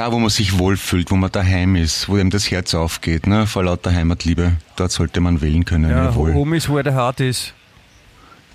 Da 0.00 0.10
wo 0.12 0.18
man 0.18 0.30
sich 0.30 0.58
wohlfühlt, 0.58 1.10
wo 1.10 1.16
man 1.16 1.30
daheim 1.30 1.76
ist, 1.76 2.08
wo 2.08 2.16
einem 2.16 2.30
das 2.30 2.50
Herz 2.50 2.72
aufgeht, 2.74 3.26
ne? 3.26 3.46
vor 3.46 3.64
lauter 3.64 3.92
Heimatliebe, 3.92 4.56
dort 4.76 4.90
sollte 4.92 5.20
man 5.20 5.42
wählen 5.42 5.66
können, 5.66 5.90
Ja, 5.90 6.04
jawohl. 6.06 6.32
home 6.32 6.56
is 6.56 6.70
where 6.70 6.82
the 6.82 6.96
heart 6.96 7.20
is. 7.20 7.52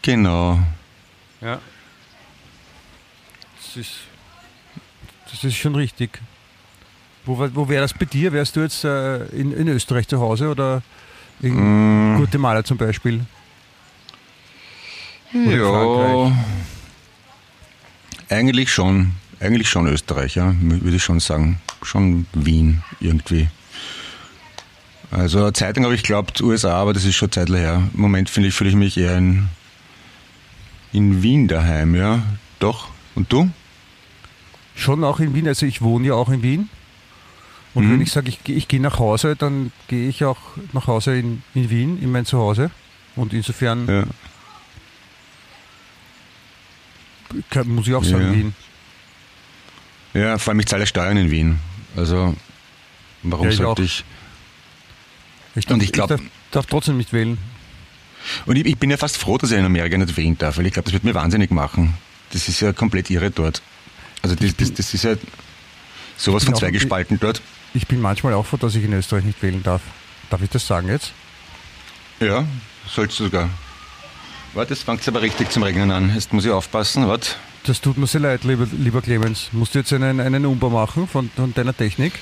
Genau. 0.01 0.57
Ja. 1.41 1.59
Das 3.57 3.77
ist, 3.77 3.91
das 5.31 5.43
ist 5.43 5.55
schon 5.55 5.75
richtig. 5.75 6.19
Wo, 7.25 7.37
wo 7.53 7.69
wäre 7.69 7.81
das 7.83 7.93
bei 7.93 8.05
dir? 8.05 8.33
Wärst 8.33 8.55
du 8.55 8.61
jetzt 8.61 8.83
äh, 8.83 9.25
in, 9.27 9.51
in 9.51 9.67
Österreich 9.67 10.07
zu 10.07 10.19
Hause 10.19 10.49
oder 10.49 10.81
in 11.41 11.53
Mm, 12.13 12.17
Guatemala 12.17 12.63
zum 12.63 12.77
Beispiel? 12.77 13.23
Oder 15.31 15.55
ja, 15.57 15.69
Frankreich? 15.69 16.33
eigentlich 18.29 18.71
schon. 18.73 19.11
Eigentlich 19.39 19.69
schon 19.69 19.87
Österreich, 19.87 20.35
ja, 20.35 20.53
würde 20.59 20.95
ich 20.95 21.03
schon 21.03 21.19
sagen. 21.19 21.59
Schon 21.83 22.25
Wien 22.33 22.81
irgendwie. 22.99 23.47
Also 25.11 25.39
eine 25.43 25.53
Zeit 25.53 25.75
lang 25.75 25.85
habe 25.85 25.95
ich 25.95 26.01
geglaubt 26.03 26.41
USA, 26.41 26.73
aber 26.75 26.93
das 26.93 27.03
ist 27.05 27.15
schon 27.15 27.31
Zeit 27.31 27.49
her. 27.49 27.83
Im 27.93 28.01
Moment 28.01 28.29
finde 28.29 28.49
ich, 28.49 28.55
fühle 28.55 28.69
ich 28.69 28.75
mich 28.75 28.97
eher 28.97 29.17
in, 29.17 29.47
in 30.93 31.21
Wien 31.21 31.47
daheim, 31.47 31.95
ja. 31.95 32.23
Doch. 32.59 32.87
Und 33.13 33.31
du? 33.31 33.49
Schon 34.75 35.03
auch 35.03 35.19
in 35.19 35.33
Wien. 35.35 35.47
Also 35.47 35.65
ich 35.65 35.81
wohne 35.81 36.07
ja 36.07 36.13
auch 36.15 36.29
in 36.29 36.41
Wien. 36.41 36.69
Und 37.73 37.87
Mhm. 37.87 37.91
wenn 37.93 38.01
ich 38.01 38.11
sage, 38.11 38.29
ich, 38.29 38.39
ich 38.47 38.67
gehe 38.67 38.79
nach 38.81 38.99
Hause, 38.99 39.35
dann 39.35 39.71
gehe 39.87 40.07
ich 40.09 40.23
auch 40.23 40.37
nach 40.73 40.87
Hause 40.87 41.17
in, 41.17 41.43
in 41.53 41.69
Wien, 41.69 42.01
in 42.01 42.11
mein 42.11 42.25
Zuhause. 42.25 42.71
Und 43.15 43.33
insofern 43.33 43.87
Ja. 47.53 47.63
muss 47.65 47.87
ich 47.87 47.93
auch 47.93 48.03
sagen, 48.03 48.23
Ja. 48.27 48.33
Wien. 48.33 48.55
Ja, 50.15 50.37
vor 50.39 50.51
allem 50.51 50.59
ich 50.61 50.65
zahle 50.67 50.87
Steuern 50.87 51.17
in 51.17 51.29
Wien. 51.29 51.59
Also 51.95 52.35
warum 53.23 53.45
Ja, 53.45 53.51
ich 53.51 53.57
sollte 53.57 53.81
auch. 53.81 53.85
ich? 53.85 54.03
Ich 55.55 55.69
Und 55.69 55.83
ich 55.83 55.91
glaub- 55.91 56.09
darf, 56.09 56.21
darf 56.51 56.65
trotzdem 56.65 56.97
nicht 56.97 57.13
wählen. 57.13 57.37
Und 58.45 58.55
ich, 58.55 58.65
ich 58.65 58.77
bin 58.77 58.89
ja 58.89 58.97
fast 58.97 59.17
froh, 59.17 59.37
dass 59.37 59.51
ich 59.51 59.57
in 59.59 59.65
Amerika 59.65 59.97
nicht 59.97 60.17
wählen 60.17 60.37
darf, 60.37 60.57
weil 60.57 60.65
ich 60.65 60.73
glaube, 60.73 60.85
das 60.85 60.93
wird 60.93 61.03
mir 61.03 61.13
wahnsinnig 61.13 61.51
machen. 61.51 61.93
das 62.31 62.47
ist 62.49 62.59
ja 62.59 62.73
komplett 62.73 63.09
irre 63.09 63.29
dort. 63.29 63.61
Also 64.21 64.35
das, 64.35 64.55
das, 64.57 64.73
das 64.73 64.93
ist 64.93 65.03
ja 65.03 65.15
sowas 66.17 66.43
von 66.43 66.55
zweigespalten 66.55 67.19
dort. 67.19 67.41
Ich 67.73 67.87
bin 67.87 68.01
manchmal 68.01 68.33
auch 68.33 68.45
froh, 68.45 68.57
dass 68.57 68.73
ich 68.75 68.83
in 68.83 68.93
Österreich 68.93 69.23
nicht 69.25 69.41
wählen 69.43 69.61
darf. 69.61 69.81
Darf 70.29 70.41
ich 70.41 70.49
das 70.49 70.65
sagen 70.65 70.87
jetzt? 70.87 71.11
Ja, 72.19 72.45
sollst 72.87 73.19
du 73.19 73.25
sogar. 73.25 73.49
Warte, 74.53 74.73
jetzt 74.73 74.83
fängt 74.83 75.01
es 75.01 75.07
aber 75.07 75.21
richtig 75.21 75.51
zum 75.51 75.63
Regnen 75.63 75.91
an. 75.91 76.13
Jetzt 76.15 76.31
muss 76.33 76.45
ich 76.45 76.51
aufpassen. 76.51 77.07
Warte. 77.07 77.31
Das 77.65 77.81
tut 77.81 77.97
mir 77.97 78.05
sehr 78.07 78.21
leid, 78.21 78.43
lieber, 78.43 78.67
lieber 78.79 79.01
Clemens. 79.01 79.49
Musst 79.51 79.73
du 79.73 79.79
jetzt 79.79 79.91
einen, 79.91 80.19
einen 80.19 80.45
Umbau 80.45 80.69
machen 80.69 81.07
von, 81.07 81.31
von 81.35 81.53
deiner 81.53 81.75
Technik? 81.75 82.13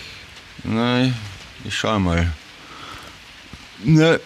Nein, 0.63 1.13
ich 1.65 1.75
schau 1.75 1.99
mal. 1.99 2.31
Na, 3.83 4.17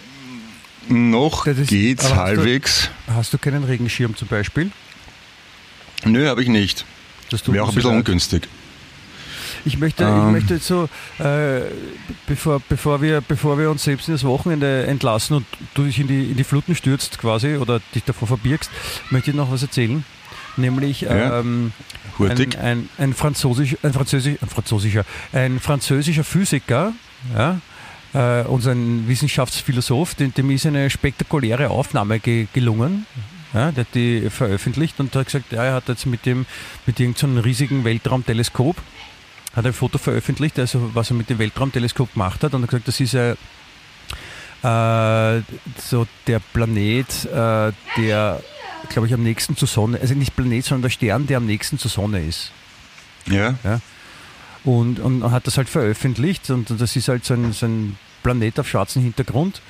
noch 0.90 1.48
ist- 1.48 1.70
geht's 1.70 2.06
aber 2.06 2.16
hast 2.16 2.20
du- 2.20 2.26
halbwegs. 2.38 2.90
Hast 3.08 3.34
du 3.34 3.38
keinen 3.40 3.64
Regenschirm 3.64 4.16
zum 4.16 4.28
Beispiel? 4.28 4.72
Nö, 6.06 6.28
habe 6.28 6.44
ich 6.44 6.50
nicht. 6.50 6.86
Das 7.32 7.42
tut 7.42 7.56
Wäre 7.56 7.64
auch 7.66 7.70
ein 7.70 7.76
bisschen 7.76 7.90
leid. 7.92 8.00
ungünstig. 8.00 8.48
Ich 9.66 9.80
möchte, 9.80 10.04
Ähm. 10.04 10.28
ich 10.28 10.32
möchte 10.34 10.54
jetzt 10.54 10.68
so, 10.68 10.88
äh, 11.18 11.62
bevor, 12.28 12.62
bevor, 12.70 13.02
wir, 13.02 13.22
bevor 13.22 13.58
wir 13.58 13.72
uns 13.72 13.84
selbst 13.84 14.08
in 14.08 14.14
das 14.14 14.24
Wochenende 14.24 14.86
entlassen 14.86 15.38
und 15.38 15.46
du 15.74 15.84
dich 15.84 16.00
in 16.00 16.08
die, 16.08 16.26
in 16.32 16.38
die 16.38 16.44
Fluten 16.44 16.76
stürzt 16.76 17.18
quasi 17.18 17.56
oder 17.58 17.82
dich 17.96 18.04
davor 18.04 18.28
verbirgst, 18.28 18.70
möchte 19.10 19.32
ich 19.32 19.36
noch 19.36 19.52
was 19.52 19.64
erzählen. 19.64 20.06
Nämlich 20.58 21.02
Ja. 21.02 21.40
ähm, 21.40 21.72
ein, 22.20 22.56
ein, 22.60 22.90
ein, 22.98 23.14
Französisch, 23.14 23.78
ein, 23.84 23.94
Französisch, 23.94 24.38
ein 24.42 24.50
französischer, 24.50 25.06
ein 25.34 25.60
französischer 25.60 26.24
Physiker, 26.24 26.94
ja, 27.36 27.62
äh, 28.14 28.44
und 28.44 28.66
ein 28.66 29.08
Wissenschaftsphilosoph, 29.08 30.16
dem, 30.16 30.34
dem 30.34 30.50
ist 30.52 30.66
eine 30.66 30.90
spektakuläre 30.90 31.70
Aufnahme 31.70 32.20
ge 32.20 32.48
gelungen. 32.54 33.06
Ja, 33.54 33.72
der 33.72 33.86
hat 33.86 33.96
die 33.96 34.30
veröffentlicht 34.30 35.00
und 35.00 35.16
hat 35.16 35.26
gesagt, 35.26 35.52
ja, 35.52 35.64
er 35.64 35.74
hat 35.76 35.88
jetzt 35.88 36.06
mit 36.06 36.26
dem 36.26 36.46
mit 36.86 37.00
irgendeinem 37.00 37.38
riesigen 37.38 37.86
Weltraumteleskop 37.86 38.76
hat 39.56 39.66
ein 39.66 39.74
Foto 39.74 39.98
veröffentlicht, 39.98 40.60
also 40.60 40.92
was 40.94 41.10
er 41.10 41.16
mit 41.16 41.30
dem 41.30 41.40
Weltraumteleskop 41.40 42.14
gemacht 42.14 42.44
hat 42.44 42.54
und 42.54 42.62
hat 42.62 42.70
gesagt, 42.70 42.88
das 42.88 43.00
ist 43.00 43.16
äh, 43.16 43.36
so 45.78 46.08
der 46.28 46.40
Planet, 46.54 47.26
äh, 47.26 47.72
der, 47.98 48.42
glaube 48.90 49.08
ich, 49.08 49.14
am 49.14 49.24
nächsten 49.24 49.56
zur 49.56 49.68
Sonne, 49.68 50.00
also 50.00 50.14
nicht 50.14 50.36
Planet, 50.36 50.66
sondern 50.66 50.84
der 50.84 50.90
Stern, 50.90 51.28
der 51.28 51.38
am 51.38 51.46
nächsten 51.46 51.78
zur 51.78 51.92
Sonne 51.92 52.24
ist. 52.24 52.52
Ja. 53.28 53.56
Und, 54.64 55.00
und 55.00 55.32
hat 55.32 55.48
das 55.48 55.58
halt 55.58 55.70
veröffentlicht 55.70 56.50
und 56.50 56.70
das 56.70 56.96
ist 56.96 57.08
halt 57.08 57.26
so 57.26 57.34
ein, 57.34 57.54
so 57.54 57.66
ein 57.66 57.98
Planet 58.24 58.60
auf 58.60 58.68
schwarzem 58.68 59.04
Hintergrund. 59.04 59.62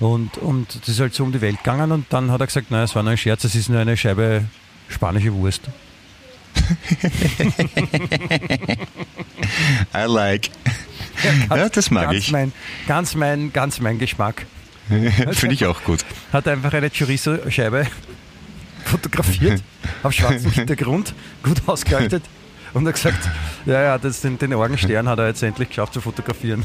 Und, 0.00 0.36
und 0.38 0.80
das 0.80 0.88
ist 0.88 1.00
halt 1.00 1.14
so 1.14 1.24
um 1.24 1.32
die 1.32 1.40
Welt 1.40 1.58
gegangen 1.58 1.92
und 1.92 2.06
dann 2.10 2.30
hat 2.30 2.40
er 2.40 2.46
gesagt, 2.46 2.70
nein, 2.70 2.82
es 2.82 2.94
war 2.94 3.02
nur 3.02 3.12
ein 3.12 3.18
Scherz, 3.18 3.44
es 3.44 3.54
ist 3.54 3.68
nur 3.68 3.80
eine 3.80 3.96
Scheibe 3.96 4.44
spanische 4.88 5.32
Wurst. 5.32 5.62
I 9.94 10.06
like. 10.06 10.50
Ja, 11.48 11.68
das 11.68 11.90
mag 11.90 12.04
ganz 12.04 12.18
ich. 12.18 12.30
Mein, 12.32 12.52
ganz, 12.86 13.14
mein, 13.14 13.52
ganz 13.52 13.80
mein 13.80 13.98
Geschmack. 13.98 14.46
Finde 14.88 15.54
ich 15.54 15.66
auch 15.66 15.82
gut. 15.84 16.04
Hat 16.32 16.48
einfach 16.48 16.72
eine 16.72 16.90
Chorizo-Scheibe 16.90 17.86
fotografiert 18.84 19.62
auf 20.02 20.12
schwarzem 20.12 20.50
Hintergrund, 20.50 21.14
gut 21.42 21.62
ausgehalten 21.66 22.22
und 22.74 22.86
hat 22.86 22.94
gesagt, 22.94 23.28
ja, 23.66 23.82
ja, 23.82 23.98
das, 23.98 24.20
den, 24.20 24.38
den 24.38 24.54
Orgenstern 24.54 25.08
hat 25.08 25.18
er 25.18 25.28
jetzt 25.28 25.42
endlich 25.42 25.68
geschafft 25.68 25.94
zu 25.94 26.00
fotografieren. 26.00 26.64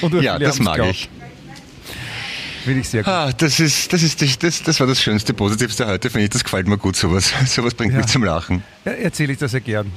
und 0.00 0.22
Ja, 0.22 0.38
das 0.38 0.58
mag 0.58 0.78
ich. 0.86 1.08
Finde 2.64 2.80
ich 2.80 2.88
sehr 2.88 3.02
gut. 3.02 3.12
Ah, 3.12 3.30
das 3.30 3.60
ist, 3.60 3.92
das 3.92 4.02
ist, 4.02 4.22
das, 4.22 4.38
das, 4.38 4.62
das 4.62 4.80
war 4.80 4.86
das 4.86 5.02
Schönste, 5.02 5.34
Positivste 5.34 5.86
heute, 5.86 6.08
finde 6.08 6.24
ich. 6.24 6.30
Das 6.30 6.42
gefällt 6.42 6.66
mir 6.66 6.78
gut, 6.78 6.96
sowas. 6.96 7.30
Sowas 7.46 7.74
bringt 7.74 7.92
Ja. 7.92 7.98
mich 7.98 8.06
zum 8.06 8.24
Lachen. 8.24 8.62
Ja, 8.86 8.92
erzähle 8.92 9.34
ich 9.34 9.38
das 9.38 9.50
sehr 9.50 9.60
gern. 9.60 9.92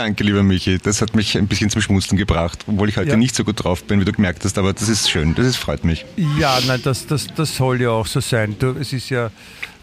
Danke, 0.00 0.24
lieber 0.24 0.42
Michi. 0.42 0.78
Das 0.78 1.02
hat 1.02 1.14
mich 1.14 1.36
ein 1.36 1.46
bisschen 1.46 1.68
zum 1.68 1.82
Schmunzeln 1.82 2.16
gebracht, 2.16 2.64
obwohl 2.66 2.88
ich 2.88 2.96
heute 2.96 3.10
Ja. 3.10 3.16
nicht 3.16 3.34
so 3.36 3.44
gut 3.44 3.62
drauf 3.62 3.84
bin, 3.84 4.00
wie 4.00 4.06
du 4.06 4.12
gemerkt 4.12 4.42
hast, 4.46 4.56
aber 4.56 4.72
das 4.72 4.88
ist 4.88 5.10
schön. 5.10 5.34
Das 5.34 5.44
ist, 5.44 5.56
freut 5.56 5.84
mich. 5.84 6.06
Ja, 6.38 6.58
nein, 6.66 6.80
das, 6.82 7.06
das, 7.06 7.26
das 7.36 7.54
soll 7.54 7.82
ja 7.82 7.90
auch 7.90 8.06
so 8.06 8.20
sein. 8.20 8.56
Du, 8.58 8.68
es 8.80 8.94
ist 8.94 9.10
ja, 9.10 9.30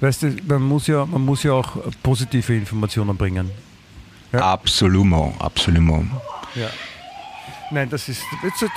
weißt 0.02 0.24
du, 0.24 0.36
man 0.48 0.64
muss 0.64 0.88
ja, 0.88 1.06
man 1.06 1.22
muss 1.24 1.44
ja 1.44 1.52
auch 1.52 1.78
positive 2.02 2.52
Informationen 2.56 3.16
bringen. 3.16 3.52
Ja. 4.34 4.40
Absolument, 4.54 5.40
absolument. 5.40 6.10
Ja. 6.56 6.70
Nein, 7.70 7.90
das 7.90 8.08
ist, 8.08 8.24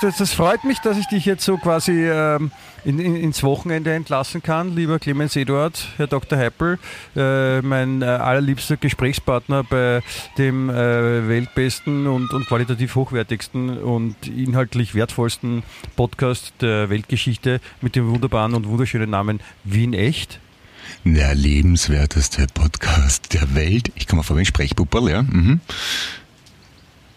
das, 0.01 0.17
das, 0.17 0.33
freut 0.33 0.65
mich, 0.65 0.79
dass 0.79 0.97
ich 0.97 1.07
dich 1.07 1.25
jetzt 1.25 1.45
so 1.45 1.57
quasi 1.57 2.09
ähm, 2.09 2.51
in, 2.83 2.99
in, 2.99 3.15
ins 3.15 3.41
Wochenende 3.41 3.93
entlassen 3.93 4.43
kann, 4.43 4.75
lieber 4.75 4.99
Clemens 4.99 5.35
Eduard, 5.37 5.87
Herr 5.95 6.07
Dr. 6.07 6.37
Heipel, 6.37 6.77
äh, 7.15 7.61
mein 7.61 8.01
äh, 8.01 8.05
allerliebster 8.05 8.75
Gesprächspartner 8.75 9.63
bei 9.63 10.01
dem 10.37 10.69
äh, 10.69 11.27
weltbesten 11.27 12.05
und, 12.05 12.33
und 12.33 12.47
qualitativ 12.47 12.95
hochwertigsten 12.95 13.77
und 13.77 14.15
inhaltlich 14.27 14.93
wertvollsten 14.93 15.63
Podcast 15.95 16.53
der 16.59 16.89
Weltgeschichte 16.89 17.61
mit 17.81 17.95
dem 17.95 18.09
wunderbaren 18.09 18.53
und 18.55 18.67
wunderschönen 18.67 19.09
Namen 19.09 19.39
Wien 19.63 19.93
Echt. 19.93 20.39
Der 21.05 21.33
lebenswerteste 21.33 22.47
Podcast 22.53 23.33
der 23.33 23.55
Welt. 23.55 23.91
Ich 23.95 24.07
komme 24.07 24.23
vor 24.23 24.37
wie 24.37 24.41
ein 24.41 25.07
ja. 25.07 25.23
Mhm. 25.23 25.61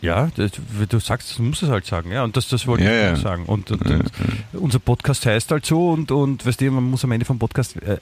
Ja, 0.04 0.28
das, 0.36 0.52
du 0.88 0.98
sagst, 1.00 1.38
du 1.38 1.42
musst 1.42 1.62
es 1.62 1.68
halt 1.70 1.86
sagen, 1.86 2.12
ja. 2.12 2.22
Und 2.24 2.36
das, 2.36 2.48
das 2.48 2.66
wollte 2.66 2.84
Ja, 2.84 2.90
ich 2.90 3.02
ja. 3.04 3.12
auch 3.14 3.16
sagen. 3.16 3.44
Und, 3.46 3.70
und, 3.70 3.82
und 3.86 4.10
unser 4.52 4.78
Podcast 4.78 5.24
heißt 5.26 5.50
halt 5.50 5.64
so 5.66 5.90
und, 5.90 6.10
und 6.10 6.44
weißt 6.46 6.60
du, 6.60 6.70
man 6.70 6.84
muss 6.84 7.04
am 7.04 7.12
Ende 7.12 7.24
vom 7.24 7.38
Podcast 7.38 7.76
äh, 7.82 7.98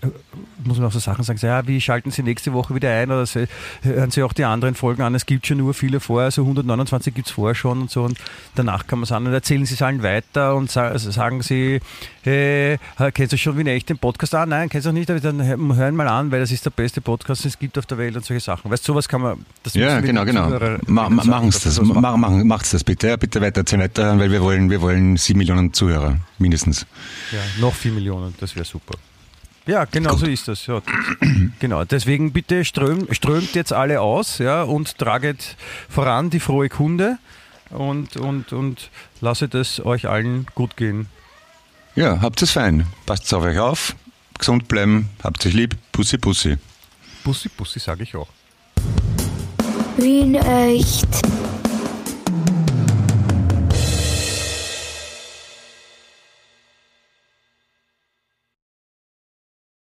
muss 0.64 0.78
man 0.78 0.86
auch 0.88 0.92
so 0.92 0.98
Sachen 0.98 1.24
sagen, 1.24 1.38
so, 1.38 1.46
ja, 1.46 1.66
wie 1.66 1.80
schalten 1.80 2.11
Sie 2.11 2.22
nächste 2.22 2.53
Woche 2.53 2.74
wieder 2.74 2.90
ein 2.90 3.11
oder 3.11 3.26
so, 3.26 3.44
hören 3.82 4.11
Sie 4.11 4.22
auch 4.22 4.32
die 4.32 4.44
anderen 4.44 4.74
Folgen 4.74 5.03
an. 5.03 5.14
Es 5.14 5.26
gibt 5.26 5.46
schon 5.46 5.59
nur 5.59 5.74
viele 5.74 6.00
vorher, 6.00 6.26
also 6.26 6.42
129 6.42 7.14
gibt 7.14 7.28
es 7.28 7.32
vorher 7.32 7.55
schon 7.55 7.82
und 7.82 7.90
so 7.90 8.03
und 8.05 8.18
danach 8.55 8.86
kann 8.86 8.98
man 8.98 9.05
es 9.05 9.12
an 9.12 9.26
und 9.26 9.32
erzählen 9.32 9.64
Sie 9.64 9.74
es 9.74 9.82
allen 9.82 10.03
weiter 10.03 10.55
und 10.57 10.70
sa 10.70 10.88
also 10.88 11.11
sagen 11.11 11.42
Sie, 11.42 11.80
hey, 12.22 12.78
kennst 13.14 13.32
du 13.32 13.38
schon 13.38 13.57
wie 13.59 13.68
echt 13.68 13.88
den 13.88 13.98
Podcast? 13.98 14.34
Ah, 14.34 14.46
nein, 14.46 14.68
kennst 14.68 14.86
du 14.86 14.90
noch 14.90 14.98
nicht, 14.98 15.11
aber 15.11 15.20
dann 15.20 15.44
hör- 15.44 15.76
hören 15.76 15.94
mal 15.96 16.09
an, 16.09 16.30
weil 16.30 16.40
das 16.40 16.50
ist 16.53 16.64
der 16.64 16.70
beste 16.70 17.00
Podcast, 17.00 17.44
den 17.44 17.48
es 17.48 17.59
gibt 17.59 17.78
auf 17.78 17.86
der 17.86 17.98
Welt 17.98 18.14
und 18.16 18.24
solche 18.24 18.40
Sachen. 18.44 18.70
Weißt 18.70 18.86
du, 18.86 18.92
sowas 18.92 19.09
kann 19.09 19.20
man, 19.22 19.44
das 19.62 19.74
Ja, 19.74 20.00
genau, 20.00 20.24
genau. 20.24 20.46
Zuhörern 20.48 20.80
Ma, 20.86 21.09
machen 21.09 21.50
Sie 21.50 21.61
das. 21.64 21.78
Wir 21.95 22.01
sowas 22.01 22.18
Ma, 22.18 22.28
machen, 22.28 22.47
macht's 22.47 22.70
das 22.70 22.84
bitte. 22.84 23.09
Ja, 23.09 23.16
bitte 23.16 23.40
weiter, 23.40 23.61
erzählen 23.61 23.82
weiter, 23.82 24.18
weil 24.18 24.30
wir 24.30 24.43
wollen, 24.43 24.70
wir 24.70 24.80
wollen 24.80 25.16
sieben 25.16 25.38
Millionen 25.38 25.72
Zuhörer, 25.72 26.18
mindestens. 26.38 26.86
Ja, 27.30 27.38
noch 27.61 27.74
4 27.74 27.93
Millionen, 27.93 28.34
das 28.38 28.55
wäre 28.55 28.64
super. 28.64 28.95
Ja, 29.66 29.84
genau 29.84 30.11
Gut. 30.11 30.20
so 30.20 30.26
ist 30.26 30.49
das. 30.49 30.66
Ja. 30.66 30.82
genau, 31.61 31.84
deswegen 31.84 32.32
bitte 32.32 32.64
ström, 32.64 33.07
strömt 33.12 33.55
jetzt 33.55 33.72
alle 33.72 34.01
aus 34.01 34.38
ja, 34.38 34.62
und 34.62 34.99
traget 34.99 35.57
voran 35.88 36.30
die 36.30 36.40
frohe 36.40 36.68
Kunde 36.68 37.18
und, 37.70 38.16
und, 38.16 38.53
und 38.53 38.90
lasset 39.20 39.55
es 39.55 39.84
euch 39.84 40.09
allen 40.09 40.47
gut 40.55 40.76
gehen. 40.76 41.07
Ja, 41.95 42.20
habt 42.20 42.43
es 42.43 42.51
fein. 42.51 42.86
Passt 43.07 43.32
auf 43.34 43.45
euch 43.45 43.59
auf. 43.59 43.95
Gesund 44.38 44.66
bleiben. 44.66 45.11
Habt 45.22 45.45
euch 45.47 45.53
lieb. 45.53 45.76
Pussy, 45.93 46.18
Pussy. 46.18 46.57
Bussi, 47.22 47.49
Bussi, 47.49 47.78
sage 47.78 48.03
ich 48.03 48.16
auch. 48.16 48.28
Wien 49.97 50.34
echt. 50.34 51.07